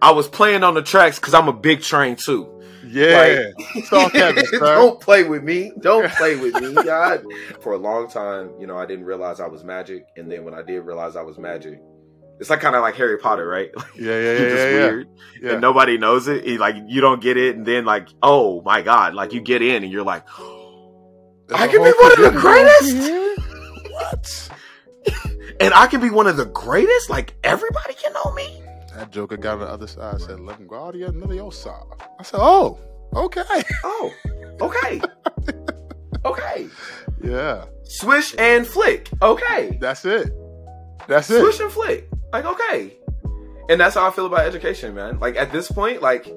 I 0.02 0.12
was 0.12 0.28
playing 0.28 0.64
on 0.64 0.74
the 0.74 0.82
tracks 0.82 1.20
because 1.20 1.34
I'm 1.34 1.48
a 1.48 1.54
big 1.54 1.82
train 1.82 2.16
too. 2.16 2.50
Yeah. 2.86 3.52
Heavy, 4.14 4.46
sir. 4.46 4.60
Don't 4.60 5.00
play 5.00 5.24
with 5.24 5.44
me. 5.44 5.72
Don't 5.80 6.12
play 6.18 6.36
with 6.36 6.54
me. 6.62 6.74
God. 6.74 7.24
For 7.62 7.74
a 7.74 7.78
long 7.78 8.10
time, 8.10 8.52
you 8.60 8.68
know, 8.68 8.78
I 8.78 8.86
didn't 8.86 9.06
realize 9.06 9.39
I 9.39 9.48
was 9.48 9.64
magic, 9.64 10.06
and 10.18 10.32
then 10.32 10.44
when 10.44 10.54
I 10.54 10.62
did 10.62 10.82
realize 10.82 11.16
I 11.16 11.22
was 11.22 11.38
magic, 11.38 11.82
it's 12.44 12.50
like 12.50 12.60
kind 12.60 12.76
of 12.76 12.82
like 12.82 12.96
Harry 12.96 13.18
Potter, 13.18 13.48
right? 13.48 13.72
Yeah, 13.96 14.20
yeah, 14.20 14.32
yeah, 14.34 14.38
just 14.38 14.56
yeah, 14.58 14.74
weird, 14.74 15.08
yeah. 15.41 15.52
and 15.54 15.62
nobody 15.62 15.98
knows 15.98 16.28
it. 16.28 16.46
It- 16.46 16.60
Like 16.60 16.76
you 16.88 17.00
don't 17.00 17.22
get 17.22 17.38
it, 17.38 17.56
and 17.56 17.66
then 17.66 17.86
like, 17.86 18.10
oh 18.22 18.62
my 18.64 18.82
god, 18.82 19.14
like 19.14 19.32
you 19.32 19.39
get 19.39 19.62
in, 19.62 19.84
and 19.84 19.91
you're 19.91 20.04
like, 20.04 20.26
There's 21.48 21.62
I 21.62 21.68
can 21.68 21.82
be 21.84 21.91
one 21.91 22.12
of 22.12 22.34
the 22.34 22.39
greatest? 22.39 23.91
What? 23.91 24.50
and 25.62 25.74
I 25.74 25.88
can 25.88 26.02
be 26.02 26.10
one 26.10 26.28
of 26.28 26.36
the 26.38 26.46
greatest. 26.46 27.10
Like 27.10 27.34
everybody 27.44 27.94
can 27.94 28.12
know 28.14 28.34
me. 28.34 28.62
That 28.96 29.12
joker 29.12 29.38
got 29.38 29.54
on 29.54 29.60
the 29.62 29.68
other 29.68 29.88
side 29.88 30.20
said, 30.22 30.39
"Let 30.41 30.58
him 30.60 30.68
go 30.68 30.86
out 30.88 30.96
here, 30.96 31.12
none 31.12 31.30
of 31.30 31.36
your 31.36 31.52
side." 31.52 31.82
I 32.20 32.24
said, 32.24 32.39
"Oh, 32.41 32.78
okay, 33.16 33.41
Oh, 33.84 34.12
okay, 34.62 35.02
okay. 36.26 36.68
yeah, 37.24 37.66
Swish 37.84 38.36
and 38.38 38.68
flick. 38.68 39.10
Okay, 39.22 39.78
that's 39.82 40.06
it, 40.06 40.32
that's 41.08 41.30
it." 41.30 41.39
swish 41.39 41.60
and 41.60 41.72
flick. 41.72 42.10
Like 42.34 42.46
okay, 42.46 42.98
and 43.70 43.80
that's 43.80 43.96
how 43.96 44.08
I 44.08 44.12
feel 44.12 44.26
about 44.26 44.42
education, 44.42 44.96
man. 44.96 45.20
Like 45.20 45.36
at 45.38 45.52
this 45.52 45.72
point, 45.72 46.02
like 46.02 46.28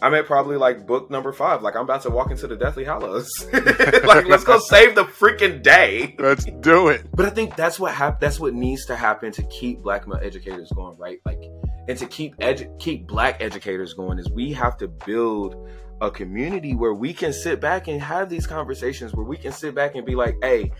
I'm 0.00 0.14
at 0.14 0.26
probably 0.26 0.56
like 0.56 0.86
book 0.86 1.10
number 1.10 1.32
five. 1.32 1.62
Like 1.62 1.76
I'm 1.76 1.82
about 1.82 2.02
to 2.02 2.10
walk 2.10 2.30
into 2.30 2.46
the 2.46 2.56
Deathly 2.56 2.84
Hallows. 2.84 3.46
like 3.52 4.26
let's 4.26 4.44
go 4.44 4.58
save 4.58 4.94
the 4.94 5.04
freaking 5.04 5.62
day. 5.62 6.14
Let's 6.18 6.44
do 6.44 6.88
it. 6.88 7.06
But 7.14 7.26
I 7.26 7.30
think 7.30 7.56
that's 7.56 7.80
what 7.80 7.94
hap- 7.94 8.20
that's 8.20 8.38
what 8.38 8.54
needs 8.54 8.86
to 8.86 8.96
happen 8.96 9.32
to 9.32 9.42
keep 9.44 9.80
black 9.80 10.06
male 10.06 10.20
educators 10.22 10.70
going, 10.72 10.96
right? 10.98 11.20
Like, 11.24 11.42
and 11.88 11.98
to 11.98 12.06
keep 12.06 12.36
edu- 12.36 12.78
keep 12.78 13.06
black 13.06 13.42
educators 13.42 13.94
going 13.94 14.18
is 14.18 14.30
we 14.30 14.52
have 14.52 14.76
to 14.78 14.88
build 14.88 15.68
a 16.00 16.10
community 16.10 16.74
where 16.74 16.94
we 16.94 17.12
can 17.12 17.32
sit 17.32 17.60
back 17.60 17.88
and 17.88 18.00
have 18.00 18.28
these 18.28 18.46
conversations, 18.46 19.14
where 19.14 19.24
we 19.24 19.36
can 19.36 19.52
sit 19.52 19.74
back 19.74 19.94
and 19.94 20.04
be 20.04 20.14
like, 20.14 20.36
"Hey, 20.42 20.70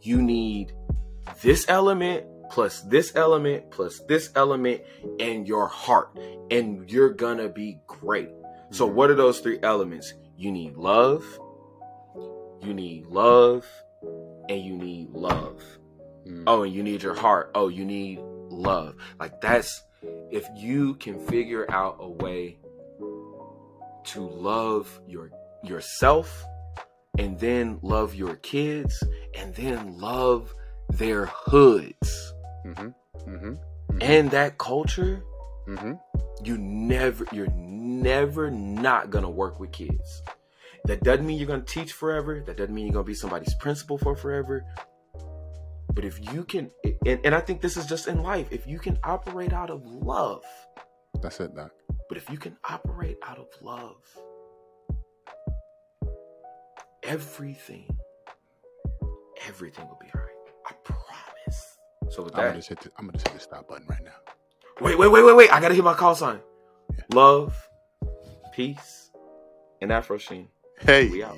you 0.00 0.22
need 0.22 0.72
this 1.42 1.66
element 1.68 2.24
plus 2.50 2.82
this 2.82 3.14
element 3.16 3.70
plus 3.70 4.00
this 4.08 4.30
element 4.34 4.82
in 5.18 5.46
your 5.46 5.66
heart, 5.66 6.10
and 6.50 6.90
you're 6.90 7.10
gonna 7.10 7.48
be 7.48 7.78
great." 7.86 8.28
So, 8.70 8.88
Mhm. 8.88 8.92
what 8.94 9.10
are 9.10 9.14
those 9.14 9.40
three 9.40 9.58
elements? 9.62 10.12
You 10.36 10.50
need 10.52 10.76
love, 10.76 11.24
you 12.62 12.74
need 12.74 13.06
love, 13.06 13.66
and 14.48 14.60
you 14.60 14.76
need 14.76 15.10
love. 15.10 15.62
Mm. 16.26 16.44
Oh, 16.46 16.62
and 16.62 16.72
you 16.72 16.82
need 16.82 17.02
your 17.02 17.14
heart. 17.14 17.50
Oh, 17.54 17.68
you 17.68 17.84
need 17.84 18.20
love. 18.50 18.94
Like 19.18 19.40
that's 19.40 19.82
if 20.30 20.48
you 20.54 20.94
can 20.94 21.18
figure 21.18 21.66
out 21.70 21.96
a 22.00 22.08
way 22.08 22.58
to 24.04 24.20
love 24.20 25.00
your 25.06 25.30
yourself 25.62 26.44
and 27.18 27.38
then 27.38 27.78
love 27.82 28.14
your 28.14 28.36
kids 28.36 29.02
and 29.34 29.54
then 29.54 29.98
love 29.98 30.54
their 30.88 31.26
hoods 31.26 32.34
Mhm, 32.64 32.94
mhm, 33.26 33.58
and 34.02 34.30
that 34.30 34.58
culture, 34.58 35.22
mhm. 35.66 35.98
you 36.42 36.58
never 36.58 37.26
you're 37.32 37.50
never 37.54 38.50
not 38.50 39.10
gonna 39.10 39.30
work 39.30 39.58
with 39.60 39.72
kids. 39.72 40.22
That 40.84 41.02
doesn't 41.02 41.26
mean 41.26 41.38
you're 41.38 41.48
gonna 41.48 41.62
teach 41.62 41.92
forever. 41.92 42.40
That 42.40 42.56
doesn't 42.56 42.74
mean 42.74 42.86
you're 42.86 42.94
gonna 42.94 43.04
be 43.04 43.14
somebody's 43.14 43.54
principal 43.54 43.98
for 43.98 44.14
forever. 44.16 44.64
But 45.92 46.04
if 46.04 46.20
you 46.32 46.44
can, 46.44 46.70
and, 47.04 47.20
and 47.24 47.34
I 47.34 47.40
think 47.40 47.60
this 47.60 47.76
is 47.76 47.84
just 47.86 48.06
in 48.08 48.22
life, 48.22 48.48
if 48.52 48.66
you 48.66 48.78
can 48.78 48.98
operate 49.04 49.52
out 49.52 49.70
of 49.70 49.84
love, 49.84 50.44
That's 51.20 51.40
it, 51.40 51.54
Doc. 51.54 51.72
but 52.08 52.16
if 52.16 52.30
you 52.30 52.38
can 52.38 52.56
operate 52.68 53.18
out 53.26 53.38
of 53.38 53.48
love, 53.60 53.96
everything, 57.02 57.88
everything 59.46 59.86
will 59.88 59.98
be 60.00 60.06
all 60.14 60.20
right. 60.20 60.36
I 60.66 60.72
promise. 60.84 61.78
So 62.10 62.24
with 62.24 62.34
I'm 62.34 62.40
gonna 62.40 62.48
that, 62.50 62.56
just 62.56 62.68
hit. 62.68 62.80
The, 62.80 62.90
I'm 62.98 63.06
gonna 63.06 63.18
just 63.18 63.28
hit 63.28 63.36
the 63.36 63.40
stop 63.40 63.68
button 63.68 63.86
right 63.88 64.02
now. 64.04 64.10
wait, 64.80 64.98
wait, 64.98 65.08
wait, 65.08 65.24
wait, 65.24 65.36
wait. 65.36 65.52
I 65.52 65.60
gotta 65.60 65.74
hit 65.74 65.84
my 65.84 65.94
call 65.94 66.14
sign. 66.14 66.40
Yeah. 66.92 67.04
Love, 67.14 67.56
peace, 68.52 69.10
and 69.80 69.92
Afro 69.92 70.18
Sheen. 70.18 70.48
Hey. 70.80 71.08
We 71.08 71.22
out. 71.22 71.36